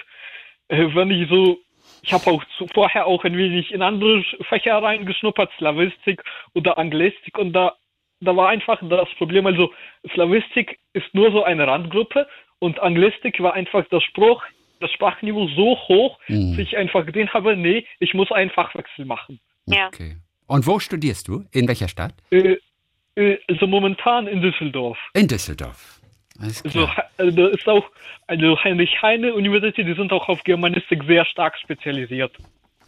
äh, 0.70 0.88
wenn 0.94 1.12
ich 1.12 1.30
so, 1.30 1.60
ich 2.02 2.14
habe 2.14 2.28
auch 2.28 2.44
zu, 2.58 2.68
vorher 2.74 3.08
auch 3.08 3.24
ein 3.26 3.38
wenig 3.38 3.72
in 3.72 3.82
andere 3.82 4.24
Fächer 4.48 4.82
reingeschnuppert, 4.82 5.52
Slavistik 5.58 6.24
oder 6.54 6.78
Anglistik 6.78 7.38
und 7.38 7.52
da, 7.52 7.76
da 8.22 8.36
war 8.36 8.50
einfach 8.50 8.80
das 8.88 9.10
Problem, 9.18 9.46
also 9.46 9.74
Slavistik 10.14 10.80
ist 10.94 11.14
nur 11.14 11.32
so 11.32 11.44
eine 11.44 11.68
Randgruppe 11.68 12.28
und 12.60 12.80
Anglistik 12.80 13.42
war 13.42 13.54
einfach 13.54 13.86
das 13.90 14.04
Spruch, 14.04 14.44
das 14.80 14.92
Sprachniveau 14.92 15.48
so 15.50 15.78
hoch, 15.88 16.20
Mhm. 16.28 16.52
dass 16.52 16.60
ich 16.60 16.78
einfach 16.78 17.06
gesehen 17.06 17.30
habe, 17.34 17.56
nee, 17.56 17.86
ich 18.00 18.14
muss 18.14 18.32
einen 18.32 18.50
Fachwechsel 18.50 19.06
machen. 19.06 19.40
Ja. 19.66 19.88
Okay. 19.88 20.18
Und 20.48 20.66
wo 20.66 20.80
studierst 20.80 21.28
du? 21.28 21.46
In 21.52 21.68
welcher 21.68 21.88
Stadt? 21.88 22.14
Äh, 22.32 22.58
äh, 23.16 23.38
also 23.48 23.68
momentan 23.68 24.28
in 24.28 24.42
Düsseldorf. 24.42 24.98
In 25.14 25.28
Düsseldorf. 25.28 26.02
Also, 26.42 26.80
da 27.32 27.48
ist 27.50 27.68
auch, 27.68 27.86
also 28.28 28.58
Heinrich-Heine-Universität, 28.64 29.86
die 29.86 29.94
sind 29.94 30.14
auch 30.14 30.30
auf 30.30 30.42
Germanistik 30.46 31.04
sehr 31.04 31.26
stark 31.26 31.58
spezialisiert. 31.60 32.32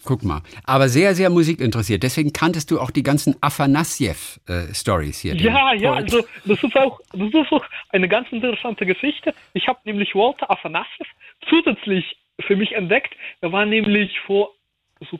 Guck 0.03 0.23
mal. 0.23 0.41
Aber 0.63 0.89
sehr, 0.89 1.13
sehr 1.15 1.29
musikinteressiert. 1.29 2.03
Deswegen 2.03 2.33
kanntest 2.33 2.71
du 2.71 2.79
auch 2.79 2.91
die 2.91 3.03
ganzen 3.03 3.35
Afanassjew-Stories 3.41 5.19
hier. 5.19 5.35
den 5.35 5.45
Ja, 5.45 5.73
ja, 5.73 5.91
Poet. 5.91 6.03
also 6.03 6.25
das 6.45 6.63
ist 6.63 6.75
auch, 6.75 6.99
das 7.13 7.33
ist 7.33 7.51
auch 7.51 7.65
eine 7.89 8.07
ganz 8.07 8.31
interessante 8.31 8.85
Geschichte. 8.85 9.33
Ich 9.53 9.67
habe 9.67 9.79
nämlich 9.85 10.15
Walter 10.15 10.49
Afanassjew 10.49 11.05
zusätzlich 11.49 12.17
für 12.39 12.55
mich 12.55 12.73
entdeckt. 12.73 13.13
Er 13.41 13.51
war 13.51 13.65
nämlich 13.65 14.19
vor 14.25 14.49
so 15.09 15.19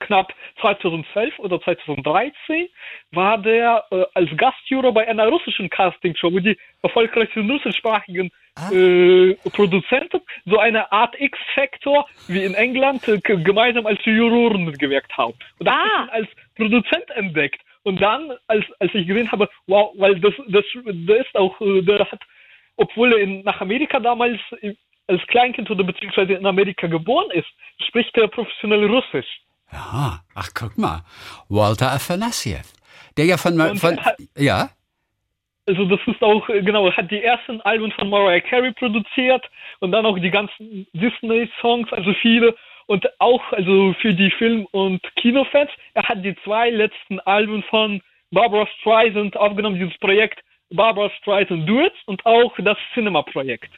knapp 0.00 0.32
2012 0.60 1.38
oder 1.38 1.60
2013 1.60 2.68
war 3.12 3.38
der 3.38 3.84
äh, 3.90 4.04
als 4.14 4.30
Gastjuror 4.36 4.92
bei 4.92 5.06
einer 5.06 5.28
russischen 5.28 5.70
Castingshow, 5.70 6.32
wo 6.32 6.40
die 6.40 6.56
erfolgreichsten 6.82 7.50
russischsprachigen 7.50 8.30
äh, 8.72 9.34
Produzenten 9.50 10.20
so 10.46 10.58
eine 10.58 10.90
Art 10.92 11.14
X-Factor 11.18 12.06
wie 12.28 12.44
in 12.44 12.54
England 12.54 13.06
äh, 13.08 13.18
gemeinsam 13.18 13.86
als 13.86 13.98
Juroren 14.04 14.72
gewirkt 14.72 15.16
haben. 15.16 15.34
Und 15.58 15.66
da 15.66 15.74
Ah. 15.74 16.06
als 16.10 16.28
Produzent 16.56 17.10
entdeckt. 17.10 17.60
Und 17.82 18.00
dann, 18.00 18.32
als, 18.46 18.64
als 18.78 18.94
ich 18.94 19.06
gesehen 19.06 19.30
habe, 19.30 19.48
wow, 19.66 19.92
weil 19.98 20.18
das, 20.20 20.32
das, 20.48 20.64
der 20.74 21.16
ist 21.18 21.34
auch, 21.36 21.60
äh, 21.60 21.82
der 21.82 22.10
hat, 22.10 22.22
obwohl 22.76 23.12
er 23.12 23.18
in, 23.18 23.42
nach 23.42 23.60
Amerika 23.60 24.00
damals 24.00 24.40
äh, 24.62 24.74
als 25.06 25.20
Kleinkind 25.28 25.70
oder 25.70 25.84
beziehungsweise 25.84 26.34
in 26.34 26.46
Amerika 26.46 26.86
geboren 26.86 27.30
ist, 27.32 27.48
spricht 27.86 28.16
er 28.16 28.28
professionell 28.28 28.84
Russisch. 28.86 29.26
Ja. 29.72 30.20
Ach, 30.34 30.48
guck 30.54 30.76
mal. 30.78 31.02
Walter 31.48 31.92
Afanassjew. 31.92 32.62
Der 33.16 33.24
ja 33.26 33.36
von, 33.36 33.56
von 33.76 34.04
hat- 34.04 34.16
ja, 34.36 34.70
Also 35.66 35.84
das 35.86 36.00
ist 36.06 36.22
auch, 36.22 36.48
äh, 36.48 36.62
genau, 36.62 36.86
er 36.88 36.96
hat 36.96 37.10
die 37.10 37.22
ersten 37.22 37.60
Alben 37.62 37.90
von 37.92 38.08
Mariah 38.10 38.40
Carey 38.40 38.72
produziert 38.72 39.44
und 39.80 39.92
dann 39.92 40.04
auch 40.06 40.18
die 40.18 40.30
ganzen 40.30 40.86
Disney-Songs, 40.92 41.92
also 41.92 42.12
viele. 42.20 42.54
Und 42.86 43.06
auch 43.18 43.42
also 43.52 43.94
für 44.00 44.12
die 44.12 44.30
Film- 44.32 44.66
und 44.72 45.00
Kinofans, 45.16 45.70
er 45.94 46.02
hat 46.06 46.22
die 46.24 46.36
zwei 46.44 46.68
letzten 46.70 47.18
Alben 47.20 47.62
von 47.64 48.02
Barbara 48.30 48.66
Streisand 48.80 49.36
aufgenommen, 49.36 49.78
dieses 49.78 49.96
Projekt 49.98 50.40
Barbara 50.70 51.08
Streisand 51.20 51.66
Duets 51.68 51.96
und 52.06 52.24
auch 52.26 52.52
das 52.58 52.76
Cinema-Projekt. 52.92 53.70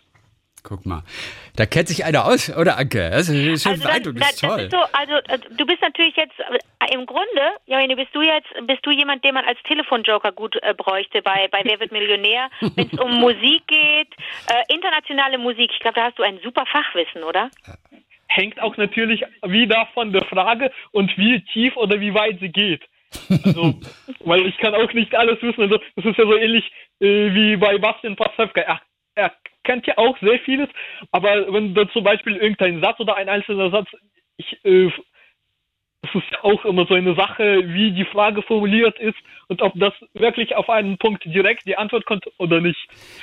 Guck 0.68 0.84
mal. 0.84 1.02
Da 1.54 1.64
kennt 1.64 1.86
sich 1.86 2.04
einer 2.04 2.24
aus, 2.26 2.50
oder 2.56 2.76
Anke? 2.76 3.08
Das 3.10 3.28
ist 3.28 3.62
schon 3.62 3.72
Also, 3.72 3.82
das, 3.84 3.90
beeindruckend, 3.92 4.20
das, 4.20 4.28
das 4.28 4.34
ist 4.34 4.42
das 4.42 4.50
toll. 4.50 4.60
ist 4.64 4.70
so, 4.72 4.78
also 4.92 5.14
äh, 5.28 5.38
du 5.56 5.64
bist 5.64 5.80
natürlich 5.80 6.16
jetzt 6.16 6.34
äh, 6.40 6.92
im 6.94 7.06
Grunde, 7.06 7.42
Johanne, 7.66 7.94
bist 7.94 8.12
du 8.12 8.20
jetzt, 8.20 8.48
bist 8.66 8.84
du 8.84 8.90
jemand, 8.90 9.24
den 9.24 9.34
man 9.34 9.44
als 9.44 9.58
Telefonjoker 9.62 10.32
gut 10.32 10.56
äh, 10.62 10.74
bräuchte 10.74 11.22
bei, 11.22 11.46
bei 11.52 11.60
Wer 11.62 11.78
wird 11.78 11.92
Millionär, 11.92 12.50
wenn 12.60 12.90
es 12.92 12.98
um 12.98 13.20
Musik 13.20 13.62
geht, 13.68 14.08
äh, 14.48 14.74
internationale 14.74 15.38
Musik. 15.38 15.70
Ich 15.72 15.78
glaube, 15.78 15.94
da 16.00 16.06
hast 16.06 16.18
du 16.18 16.24
ein 16.24 16.40
super 16.42 16.64
Fachwissen, 16.66 17.22
oder? 17.22 17.48
Hängt 18.26 18.60
auch 18.60 18.76
natürlich 18.76 19.22
wieder 19.46 19.86
von 19.94 20.12
der 20.12 20.24
Frage 20.24 20.72
und 20.90 21.16
wie 21.16 21.40
tief 21.52 21.76
oder 21.76 22.00
wie 22.00 22.12
weit 22.12 22.40
sie 22.40 22.48
geht. 22.50 22.82
Also, 23.44 23.74
weil 24.24 24.46
ich 24.46 24.58
kann 24.58 24.74
auch 24.74 24.92
nicht 24.92 25.14
alles 25.14 25.40
wissen. 25.42 25.62
Also, 25.62 25.78
das 25.94 26.04
ist 26.04 26.18
ja 26.18 26.24
so 26.24 26.36
ähnlich 26.36 26.64
äh, 27.00 27.32
wie 27.32 27.56
bei 27.56 27.78
Bastian 27.78 28.16
Pastewka. 28.16 28.60
Er, 28.62 28.80
er 29.16 29.32
kennt 29.64 29.86
ja 29.86 29.98
auch 29.98 30.16
sehr 30.20 30.38
vieles, 30.40 30.68
aber 31.10 31.52
wenn 31.52 31.74
da 31.74 31.88
zum 31.90 32.04
Beispiel 32.04 32.36
irgendein 32.36 32.80
Satz 32.80 33.00
oder 33.00 33.16
ein 33.16 33.28
einzelner 33.28 33.70
Satz, 33.70 33.88
ich, 34.36 34.64
äh, 34.64 34.90
es 36.02 36.14
ist 36.14 36.30
ja 36.30 36.44
auch 36.44 36.64
immer 36.64 36.86
so 36.86 36.94
eine 36.94 37.14
Sache, 37.14 37.62
wie 37.66 37.90
die 37.90 38.04
Frage 38.04 38.42
formuliert 38.42 38.98
ist 39.00 39.16
und 39.48 39.62
ob 39.62 39.72
das 39.74 39.92
wirklich 40.14 40.54
auf 40.54 40.68
einen 40.70 40.98
Punkt 40.98 41.24
direkt 41.24 41.66
die 41.66 41.76
Antwort 41.76 42.04
kommt 42.06 42.24
oder 42.38 42.60
nicht. 42.60 42.78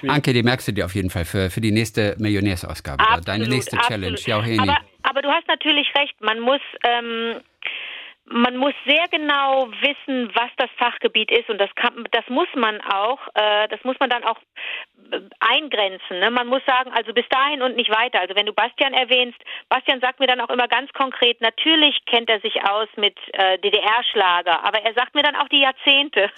Anke, 0.07 0.33
die 0.33 0.43
merkst 0.43 0.67
du 0.67 0.73
dir 0.73 0.85
auf 0.85 0.95
jeden 0.95 1.09
Fall 1.09 1.25
für, 1.25 1.49
für 1.49 1.61
die 1.61 1.71
nächste 1.71 2.15
Millionärsausgabe. 2.19 2.99
Absolut, 2.99 3.27
Deine 3.27 3.47
nächste 3.47 3.77
Challenge. 3.77 4.13
absolut. 4.13 4.27
Ja, 4.27 4.43
Heni. 4.43 4.59
Aber, 4.59 4.77
aber 5.03 5.21
du 5.21 5.29
hast 5.29 5.47
natürlich 5.47 5.87
recht, 5.97 6.19
man 6.21 6.39
muss, 6.39 6.61
ähm, 6.85 7.35
man 8.25 8.57
muss 8.57 8.73
sehr 8.85 9.05
genau 9.11 9.69
wissen, 9.81 10.31
was 10.33 10.49
das 10.57 10.69
Fachgebiet 10.77 11.31
ist 11.31 11.49
und 11.49 11.59
das 11.59 11.73
kann, 11.75 12.05
das 12.11 12.27
muss 12.29 12.47
man 12.55 12.81
auch, 12.81 13.19
äh, 13.35 13.67
das 13.69 13.83
muss 13.83 13.97
man 13.99 14.09
dann 14.09 14.23
auch 14.23 14.37
äh, 15.11 15.19
eingrenzen. 15.53 16.19
Ne? 16.19 16.31
Man 16.31 16.47
muss 16.47 16.61
sagen, 16.65 16.91
also 16.91 17.13
bis 17.13 17.27
dahin 17.29 17.61
und 17.61 17.75
nicht 17.75 17.89
weiter. 17.89 18.19
Also 18.19 18.35
wenn 18.35 18.45
du 18.45 18.53
Bastian 18.53 18.93
erwähnst, 18.93 19.37
Bastian 19.69 19.99
sagt 19.99 20.19
mir 20.19 20.27
dann 20.27 20.41
auch 20.41 20.49
immer 20.49 20.67
ganz 20.67 20.91
konkret, 20.93 21.41
natürlich 21.41 21.95
kennt 22.05 22.29
er 22.29 22.39
sich 22.39 22.63
aus 22.63 22.87
mit 22.95 23.17
äh, 23.33 23.57
DDR-Schlager, 23.59 24.63
aber 24.63 24.79
er 24.79 24.93
sagt 24.93 25.15
mir 25.15 25.23
dann 25.23 25.35
auch 25.35 25.47
die 25.49 25.61
Jahrzehnte. 25.61 26.29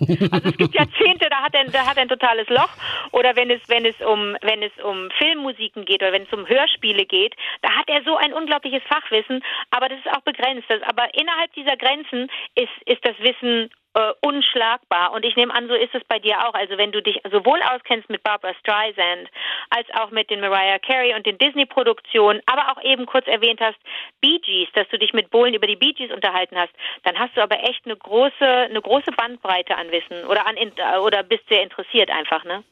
also 0.32 0.48
es 0.48 0.56
gibt 0.56 0.74
Jahrzehnte, 0.74 1.28
da 1.30 1.42
hat 1.42 1.54
er, 1.54 1.64
da 1.64 1.86
hat 1.86 1.96
er 1.96 2.02
ein 2.02 2.08
totales 2.08 2.48
Loch. 2.48 2.70
Oder 3.12 3.36
wenn 3.36 3.50
es, 3.50 3.60
wenn 3.68 3.84
es 3.84 3.96
um, 4.00 4.36
wenn 4.42 4.62
es 4.62 4.72
um 4.82 5.10
Filmmusiken 5.18 5.84
geht 5.84 6.02
oder 6.02 6.12
wenn 6.12 6.22
es 6.22 6.32
um 6.32 6.46
Hörspiele 6.46 7.06
geht, 7.06 7.34
da 7.62 7.70
hat 7.70 7.88
er 7.88 8.02
so 8.04 8.16
ein 8.16 8.32
unglaubliches 8.32 8.82
Fachwissen, 8.88 9.42
aber 9.70 9.88
das 9.88 9.98
ist 9.98 10.10
auch 10.10 10.22
begrenzt. 10.22 10.68
Das, 10.68 10.82
aber 10.82 11.12
innerhalb 11.14 11.52
dieser 11.54 11.76
Grenzen 11.76 12.30
ist, 12.54 12.70
ist 12.86 13.04
das 13.04 13.18
Wissen 13.18 13.70
äh, 13.94 14.12
unschlagbar. 14.20 15.12
Und 15.12 15.24
ich 15.24 15.36
nehme 15.36 15.54
an, 15.54 15.68
so 15.68 15.74
ist 15.74 15.94
es 15.94 16.02
bei 16.04 16.18
dir 16.18 16.46
auch. 16.46 16.54
Also 16.54 16.78
wenn 16.78 16.92
du 16.92 17.02
dich 17.02 17.20
sowohl 17.30 17.60
auskennst 17.62 18.08
mit 18.08 18.22
Barbara 18.22 18.54
Streisand 18.54 19.28
als 19.70 19.86
auch 19.94 20.10
mit 20.10 20.30
den 20.30 20.40
Mariah 20.40 20.78
Carey 20.78 21.14
und 21.14 21.26
den 21.26 21.38
Disney-Produktionen, 21.38 22.40
aber 22.46 22.72
auch 22.72 22.82
eben 22.82 23.06
kurz 23.06 23.26
erwähnt 23.26 23.60
hast, 23.60 23.78
Bee 24.20 24.38
Gees, 24.38 24.68
dass 24.74 24.88
du 24.88 24.98
dich 24.98 25.12
mit 25.12 25.30
Bohlen 25.30 25.54
über 25.54 25.66
die 25.66 25.76
Bee 25.76 25.92
Gees 25.92 26.12
unterhalten 26.12 26.56
hast, 26.56 26.72
dann 27.04 27.18
hast 27.18 27.36
du 27.36 27.42
aber 27.42 27.62
echt 27.62 27.84
eine 27.84 27.96
große, 27.96 28.46
eine 28.46 28.80
große 28.80 29.12
Bandbreite 29.12 29.76
an 29.76 29.90
Wissen 29.90 30.24
oder 30.26 30.46
an 30.46 30.56
oder 31.02 31.22
bist 31.22 31.48
sehr 31.48 31.62
interessiert 31.62 32.10
einfach, 32.10 32.44
ne? 32.44 32.62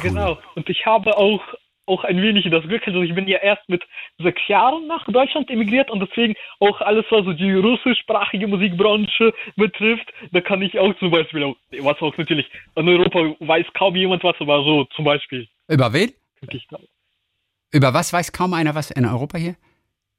Genau. 0.00 0.38
Und 0.54 0.68
ich 0.70 0.86
habe 0.86 1.16
auch 1.16 1.42
auch 1.88 2.04
ein 2.04 2.20
wenig 2.22 2.48
das 2.50 2.64
Glück, 2.64 2.86
also 2.86 3.02
ich 3.02 3.14
bin 3.14 3.26
ja 3.26 3.38
erst 3.38 3.68
mit 3.68 3.82
sechs 4.18 4.40
Jahren 4.46 4.86
nach 4.86 5.04
Deutschland 5.06 5.50
emigriert 5.50 5.90
und 5.90 6.00
deswegen 6.00 6.34
auch 6.60 6.80
alles, 6.80 7.04
was 7.10 7.24
so 7.24 7.32
die 7.32 7.52
russischsprachige 7.52 8.46
Musikbranche 8.46 9.32
betrifft, 9.56 10.12
da 10.32 10.40
kann 10.40 10.62
ich 10.62 10.78
auch 10.78 10.94
zum 10.98 11.10
Beispiel, 11.10 11.42
auch, 11.44 11.56
was 11.80 12.00
auch 12.00 12.16
natürlich 12.16 12.46
in 12.76 12.88
Europa 12.88 13.34
weiß 13.40 13.66
kaum 13.74 13.96
jemand 13.96 14.22
was, 14.22 14.36
aber 14.38 14.62
so 14.62 14.84
zum 14.96 15.04
Beispiel. 15.04 15.48
Über 15.68 15.92
wen? 15.92 16.12
Über 17.72 17.92
was 17.92 18.12
weiß 18.12 18.32
kaum 18.32 18.54
einer 18.54 18.74
was 18.74 18.90
in 18.90 19.04
Europa 19.04 19.38
hier? 19.38 19.56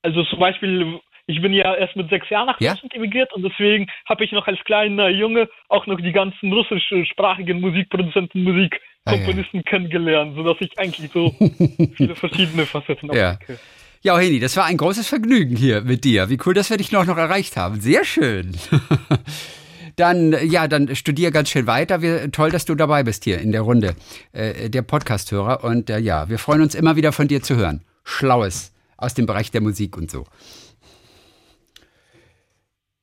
Also 0.02 0.24
zum 0.26 0.40
Beispiel, 0.40 1.00
ich 1.28 1.42
bin 1.42 1.54
ja 1.54 1.76
erst 1.76 1.96
mit 1.96 2.10
sechs 2.10 2.30
Jahren 2.30 2.48
nach 2.48 2.60
Ja? 2.60 2.72
Deutschland 2.72 2.96
emigriert 2.96 3.32
und 3.34 3.44
deswegen 3.44 3.88
habe 4.08 4.24
ich 4.24 4.32
noch 4.32 4.48
als 4.48 4.60
kleiner 4.64 5.10
Junge 5.10 5.50
auch 5.68 5.86
noch 5.88 6.00
die 6.02 6.12
ganzen 6.12 6.52
russischsprachigen 6.52 7.62
Musikproduzenten, 7.62 8.44
Musikkomponisten 9.06 9.64
kennengelernt, 9.64 10.36
sodass 10.36 10.58
ich 10.60 10.78
eigentlich 10.78 11.12
so 11.14 11.34
viele 11.96 12.16
verschiedene 12.16 12.66
Facetten 12.66 13.12
Ja. 13.14 13.32
abdecke. 13.32 13.60
Ja, 14.02 14.18
Heni, 14.18 14.40
das 14.40 14.56
war 14.56 14.66
ein 14.66 14.78
großes 14.78 15.08
Vergnügen 15.10 15.58
hier 15.58 15.82
mit 15.82 16.06
dir. 16.06 16.30
Wie 16.30 16.38
cool, 16.46 16.54
dass 16.54 16.70
wir 16.70 16.78
dich 16.78 16.92
noch, 16.94 17.06
noch 17.06 17.18
erreicht 17.18 17.58
haben. 17.58 17.82
Sehr 17.82 18.06
schön. 18.06 18.56
Dann, 19.98 20.34
ja, 20.50 20.70
dann 20.70 20.96
studier 20.96 21.30
ganz 21.30 21.50
schön 21.50 21.68
weiter. 21.68 22.02
Wir, 22.02 22.32
toll, 22.32 22.52
dass 22.52 22.64
du 22.64 22.74
dabei 22.76 23.04
bist 23.04 23.26
hier 23.26 23.40
in 23.42 23.52
der 23.52 23.62
Runde 23.62 23.96
äh, 24.32 24.70
der 24.70 24.82
Podcast-Hörer. 24.82 25.62
Und 25.66 25.90
äh, 25.90 26.00
ja, 26.00 26.30
wir 26.30 26.40
freuen 26.40 26.62
uns 26.62 26.74
immer 26.74 26.96
wieder 26.96 27.12
von 27.12 27.28
dir 27.28 27.42
zu 27.44 27.58
hören. 27.58 27.84
Schlaues 28.06 28.74
aus 28.96 29.14
dem 29.14 29.26
Bereich 29.26 29.52
der 29.52 29.60
Musik 29.60 29.98
und 29.98 30.10
so. 30.10 30.26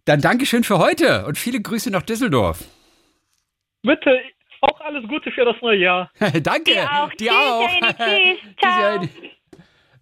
Dann 0.06 0.22
Dankeschön 0.22 0.64
für 0.64 0.78
heute 0.78 1.26
und 1.26 1.36
viele 1.36 1.60
Grüße 1.60 1.90
nach 1.90 2.02
Düsseldorf. 2.02 2.64
Bitte, 3.82 4.18
auch 4.66 4.80
alles 4.80 5.06
Gute 5.08 5.30
für 5.30 5.44
das 5.44 5.56
neue 5.62 5.78
Jahr. 5.78 6.10
Danke. 6.42 6.72
Dir 6.72 6.90
auch. 6.90 7.10
Dir 7.10 7.30
Tschüss, 7.30 7.38
auch. 7.38 7.68
Tschüss. 7.98 8.38
Ciao. 8.60 8.92
Jenny. 8.92 9.08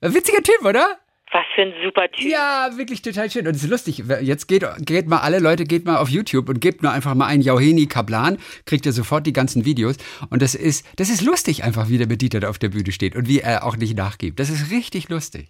Witziger 0.01 0.43
Typ, 0.43 0.65
oder? 0.65 0.99
Was 1.33 1.45
für 1.57 1.63
ein 1.63 1.73
super 1.83 2.09
Typ. 2.13 2.31
Ja, 2.31 2.71
wirklich 2.77 3.03
total 3.03 3.29
schön. 3.29 3.49
Und 3.49 3.57
es 3.57 3.65
ist 3.65 3.71
lustig. 3.71 4.05
Jetzt 4.21 4.47
geht, 4.47 4.65
geht 4.87 5.09
mal 5.09 5.19
alle 5.19 5.41
Leute, 5.41 5.65
geht 5.65 5.85
mal 5.85 5.97
auf 5.97 6.09
YouTube 6.09 6.49
und 6.49 6.61
gebt 6.61 6.85
nur 6.85 6.93
einfach 6.93 7.15
mal 7.15 7.27
ein 7.27 7.41
Jauheni 7.41 7.87
Kaplan, 7.87 8.39
kriegt 8.67 8.87
ihr 8.87 8.93
sofort 8.93 9.27
die 9.27 9.33
ganzen 9.33 9.65
Videos. 9.65 9.97
Und 10.31 10.43
das 10.43 10.55
ist, 10.55 10.87
das 10.97 11.11
ist 11.11 11.23
lustig 11.23 11.65
einfach, 11.65 11.89
wie 11.89 11.99
der 11.99 12.41
da 12.41 12.49
auf 12.49 12.61
der 12.61 12.69
Bühne 12.69 12.93
steht 12.93 13.17
und 13.17 13.27
wie 13.27 13.41
er 13.41 13.65
auch 13.65 13.77
nicht 13.77 13.97
nachgibt. 13.97 14.39
Das 14.39 14.49
ist 14.49 14.71
richtig 14.71 15.09
lustig. 15.09 15.49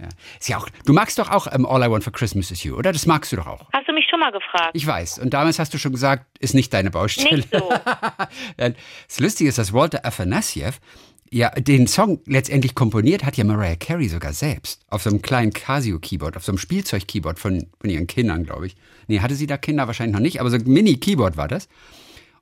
Ja. 0.00 0.08
Ist 0.38 0.48
ja 0.48 0.56
auch, 0.56 0.68
du 0.86 0.92
magst 0.92 1.18
doch 1.18 1.30
auch 1.30 1.46
ähm, 1.52 1.66
All 1.66 1.82
I 1.82 1.90
Want 1.90 2.04
for 2.04 2.12
Christmas 2.12 2.50
is 2.50 2.64
You, 2.64 2.74
oder? 2.76 2.92
Das 2.92 3.04
magst 3.06 3.32
du 3.32 3.36
doch 3.36 3.46
auch. 3.46 3.68
Hast 3.72 3.86
du 3.86 3.92
mich 3.92 4.06
schon 4.08 4.20
mal 4.20 4.32
gefragt? 4.32 4.70
Ich 4.72 4.86
weiß. 4.86 5.18
Und 5.18 5.34
damals 5.34 5.58
hast 5.58 5.74
du 5.74 5.78
schon 5.78 5.92
gesagt, 5.92 6.24
ist 6.38 6.54
nicht 6.54 6.72
deine 6.72 6.90
Baustelle. 6.90 7.36
Nicht 7.36 7.48
so. 7.52 7.70
Das 8.56 9.20
Lustige 9.20 9.48
ist, 9.48 9.58
dass 9.58 9.72
Walter 9.72 10.04
Afanasiev 10.04 10.80
ja 11.30 11.50
den 11.50 11.86
Song 11.86 12.20
letztendlich 12.26 12.74
komponiert 12.74 13.24
hat 13.24 13.36
ja 13.36 13.44
Mariah 13.44 13.76
Carey 13.76 14.08
sogar 14.08 14.32
selbst. 14.32 14.82
Auf 14.88 15.02
so 15.02 15.10
einem 15.10 15.22
kleinen 15.22 15.52
Casio-Keyboard, 15.52 16.36
auf 16.36 16.44
so 16.44 16.52
einem 16.52 16.58
Spielzeug-Keyboard 16.58 17.38
von, 17.38 17.66
von 17.80 17.90
ihren 17.90 18.06
Kindern, 18.06 18.44
glaube 18.44 18.66
ich. 18.66 18.76
Nee, 19.06 19.20
hatte 19.20 19.34
sie 19.34 19.46
da 19.46 19.56
Kinder 19.56 19.86
wahrscheinlich 19.86 20.14
noch 20.14 20.22
nicht, 20.22 20.40
aber 20.40 20.50
so 20.50 20.56
ein 20.56 20.64
Mini-Keyboard 20.64 21.36
war 21.36 21.48
das. 21.48 21.68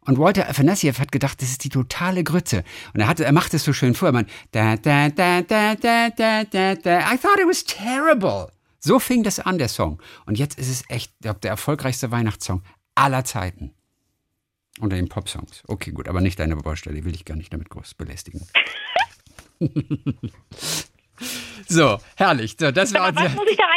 Und 0.08 0.16
Walter 0.18 0.48
Afanasiev 0.48 1.00
hat 1.00 1.12
gedacht, 1.12 1.42
das 1.42 1.50
ist 1.50 1.64
die 1.64 1.68
totale 1.68 2.24
Grütze. 2.24 2.64
Und 2.94 3.00
er, 3.02 3.08
hatte, 3.08 3.26
er 3.26 3.32
macht 3.32 3.52
es 3.52 3.62
so 3.62 3.74
schön 3.74 3.94
vor. 3.94 4.10
Man, 4.10 4.24
da, 4.52 4.76
da, 4.76 5.10
da, 5.10 5.42
da, 5.42 5.74
da, 5.74 6.08
da, 6.08 6.44
da, 6.44 6.74
da. 6.76 7.12
I 7.12 7.18
thought 7.18 7.38
it 7.38 7.46
was 7.46 7.62
terrible. 7.62 8.50
So 8.78 8.98
fing 9.00 9.22
das 9.22 9.38
an, 9.38 9.58
der 9.58 9.68
Song. 9.68 10.00
Und 10.24 10.38
jetzt 10.38 10.58
ist 10.58 10.70
es 10.70 10.82
echt 10.88 11.12
ich 11.12 11.20
glaub, 11.20 11.42
der 11.42 11.50
erfolgreichste 11.50 12.10
Weihnachtssong 12.10 12.62
aller 12.94 13.22
Zeiten. 13.26 13.74
Unter 14.80 14.96
den 14.96 15.10
Popsongs. 15.10 15.62
Okay, 15.66 15.90
gut, 15.90 16.08
aber 16.08 16.22
nicht 16.22 16.38
deine 16.38 16.56
Baustelle, 16.56 17.04
will 17.04 17.14
ich 17.14 17.26
gar 17.26 17.36
nicht 17.36 17.52
damit 17.52 17.68
groß 17.68 17.92
belästigen. 17.92 18.46
so, 21.68 21.98
herrlich. 22.16 22.56
So, 22.58 22.70
das 22.70 22.94
war 22.94 23.02
Aber 23.02 23.16
was 23.16 23.24
unser. 23.24 23.34
muss 23.36 23.50
ich 23.50 23.58
da? 23.58 23.67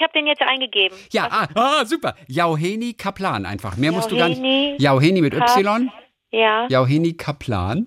Ich 0.00 0.02
habe 0.02 0.14
den 0.14 0.26
jetzt 0.26 0.40
eingegeben. 0.40 0.96
Ja, 1.12 1.28
ah, 1.30 1.46
ah, 1.54 1.84
super. 1.84 2.14
Jauheni 2.26 2.94
Kaplan 2.94 3.44
einfach. 3.44 3.76
Mehr 3.76 3.92
musst 3.92 4.10
du 4.10 4.16
gar 4.16 4.28
Jauheni 4.28 4.70
nicht. 4.70 4.80
Jauheni 4.80 5.20
mit 5.20 5.34
Kap- 5.34 5.58
Y. 5.58 5.90
Ja, 6.30 6.66
Jauheni 6.70 7.12
Kaplan. 7.12 7.86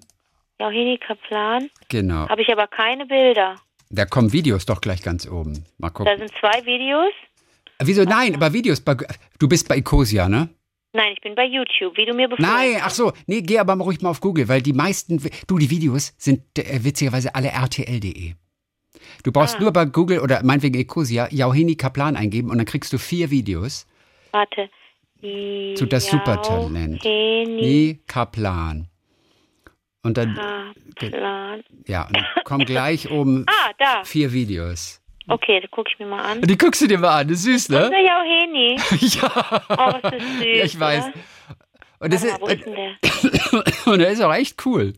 Jauheni 0.59 0.99
Kaplan. 0.99 1.72
Genau. 1.89 2.30
Habe 2.30 2.43
ich 2.43 2.49
aber 2.51 2.68
keine 2.68 3.07
Bilder. 3.07 3.55
Da 3.89 4.05
kommen 4.05 4.32
Videos 4.32 4.68
doch 4.68 4.80
gleich 4.80 5.01
ganz 5.01 5.28
oben. 5.28 5.66
Mal 5.80 5.88
Da 5.88 5.93
gucken. 5.93 6.18
sind 6.20 6.32
zwei 6.39 6.64
Videos. 6.68 7.11
Wieso? 7.82 8.03
Nein, 8.03 8.36
aber 8.36 8.53
Videos. 8.53 8.80
Bei, 8.82 8.95
du 9.39 9.47
bist 9.49 9.68
bei 9.68 9.78
Ecosia, 9.78 10.30
ne? 10.30 10.49
Nein, 10.93 11.14
ich 11.14 11.22
bin 11.22 11.34
bei 11.34 11.45
YouTube, 11.45 11.97
wie 11.97 12.05
du 12.05 12.14
mir 12.14 12.28
befohlen 12.28 12.47
Nein, 12.47 12.80
ach 12.84 12.91
so. 12.91 13.11
Nee, 13.26 13.41
geh 13.41 13.57
aber 13.57 13.76
mal 13.76 13.86
ruhig 13.86 14.01
mal 14.01 14.11
auf 14.11 14.22
Google, 14.22 14.47
weil 14.47 14.61
die 14.61 14.74
meisten. 14.74 15.20
Du, 15.47 15.57
die 15.57 15.72
Videos 15.72 16.14
sind 16.20 16.43
äh, 16.59 16.84
witzigerweise 16.84 17.34
alle 17.34 17.47
RTL.de. 17.47 18.36
Du 19.24 19.32
brauchst 19.32 19.56
Ah. 19.58 19.60
nur 19.62 19.72
bei 19.74 19.86
Google 19.86 20.20
oder 20.20 20.44
meinetwegen 20.44 20.80
Ecosia 20.80 21.28
Jauheni 21.32 21.76
Kaplan 21.76 22.16
eingeben 22.16 22.50
und 22.50 22.58
dann 22.58 22.66
kriegst 22.66 22.91
du 22.94 22.98
vier 22.98 23.30
Videos 23.32 23.86
Warte. 24.32 24.70
zu 25.22 25.86
das 25.88 26.08
Supertalent. 26.08 27.04
Jauheni 27.04 28.00
Kaplan. 28.08 28.88
Und 30.04 30.18
dann, 30.18 30.36
Kaplan. 30.96 31.64
ja, 31.88 32.06
und 32.08 32.16
dann 32.18 32.26
kommen 32.44 32.66
gleich 32.66 33.10
oben 33.10 33.46
Ah, 33.48 33.72
da. 33.80 34.04
vier 34.04 34.34
Videos. 34.34 35.00
Okay, 35.30 35.62
da 35.62 35.68
gucke 35.68 35.89
ich 35.94 36.00
mir 36.00 36.08
mal 36.08 36.20
an. 36.22 36.39
Und 36.39 36.50
die 36.50 36.58
guckst 36.58 36.82
du 36.82 36.88
dir 36.88 36.98
mal 37.00 37.22
an, 37.22 37.30
das 37.30 37.38
ist 37.38 37.44
süß, 37.46 37.70
ne? 37.70 37.86
Unser 37.86 38.02
Jauheni. 38.02 38.76
ja. 39.00 39.62
Oh, 39.70 39.94
was 40.02 40.14
ist 40.14 40.28
süß. 40.39 40.58
Ja, 40.58 40.64
ich 40.66 40.78
weiß. 40.80 41.06
Und, 42.00 42.14
das 42.14 42.26
Warte 42.26 42.54
ist, 42.54 42.68
wo 42.68 43.58
ist 43.64 43.88
und 43.88 44.00
er 44.02 44.10
ist 44.10 44.22
auch 44.22 44.34
echt 44.34 44.66
cool. 44.66 44.91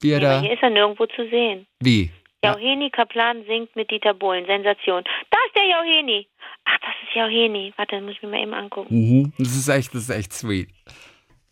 Wie 0.00 0.12
er 0.12 0.18
Nee, 0.20 0.24
da. 0.24 0.40
hier 0.40 0.52
ist 0.54 0.62
er 0.62 0.70
nirgendwo 0.70 1.04
zu 1.04 1.28
sehen. 1.28 1.66
Wie? 1.80 2.10
Jauheni 2.44 2.90
Kaplan 2.90 3.44
singt 3.46 3.74
mit 3.76 3.90
Dieter 3.90 4.14
Bohlen. 4.14 4.46
Sensation. 4.46 5.04
Da 5.30 5.38
ist 5.46 5.56
der 5.56 5.66
Jauheni. 5.66 6.26
Ach, 6.64 6.78
das 6.80 6.94
ist 7.06 7.14
Jauheni. 7.14 7.72
Warte, 7.76 7.96
dann 7.96 8.04
muss 8.04 8.14
ich 8.14 8.22
mir 8.22 8.28
mal 8.30 8.40
eben 8.42 8.54
angucken. 8.54 8.94
Mhm. 8.94 9.32
Das 9.38 9.48
ist 9.48 9.68
echt, 9.68 9.94
das 9.94 10.02
ist 10.02 10.10
echt 10.10 10.32
sweet. 10.32 10.68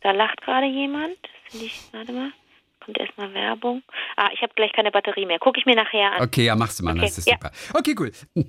Da 0.01 0.13
lacht 0.13 0.41
gerade 0.43 0.67
jemand. 0.67 1.17
Das 1.23 1.53
finde 1.53 1.67
ich, 1.67 1.81
warte 1.93 2.13
mal. 2.13 2.33
Kommt 2.85 2.99
erstmal 2.99 3.35
Werbung. 3.35 3.83
Ah, 4.17 4.31
ich 4.33 4.41
habe 4.41 4.53
gleich 4.55 4.73
keine 4.73 4.91
Batterie 4.91 5.27
mehr. 5.27 5.39
Gucke 5.39 5.61
ich 5.61 5.67
mir 5.67 5.75
nachher 5.75 6.13
an. 6.13 6.23
Okay, 6.23 6.45
ja, 6.47 6.57
machst 6.57 6.81
du 6.81 6.85
mal, 6.85 6.93
Okay, 6.93 7.01
das 7.03 7.19
ist 7.19 7.29
ja. 7.29 7.35
super. 7.35 7.51
Okay, 7.75 7.95
cool. 7.99 8.13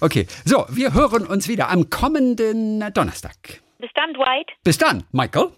okay, 0.00 0.26
so, 0.44 0.66
wir 0.70 0.92
hören 0.92 1.26
uns 1.26 1.46
wieder 1.46 1.68
am 1.70 1.88
kommenden 1.88 2.92
Donnerstag. 2.92 3.62
Bis 3.78 3.90
dann, 3.94 4.14
Dwight. 4.14 4.50
Bis 4.64 4.78
dann, 4.78 5.04
Michael. 5.12 5.50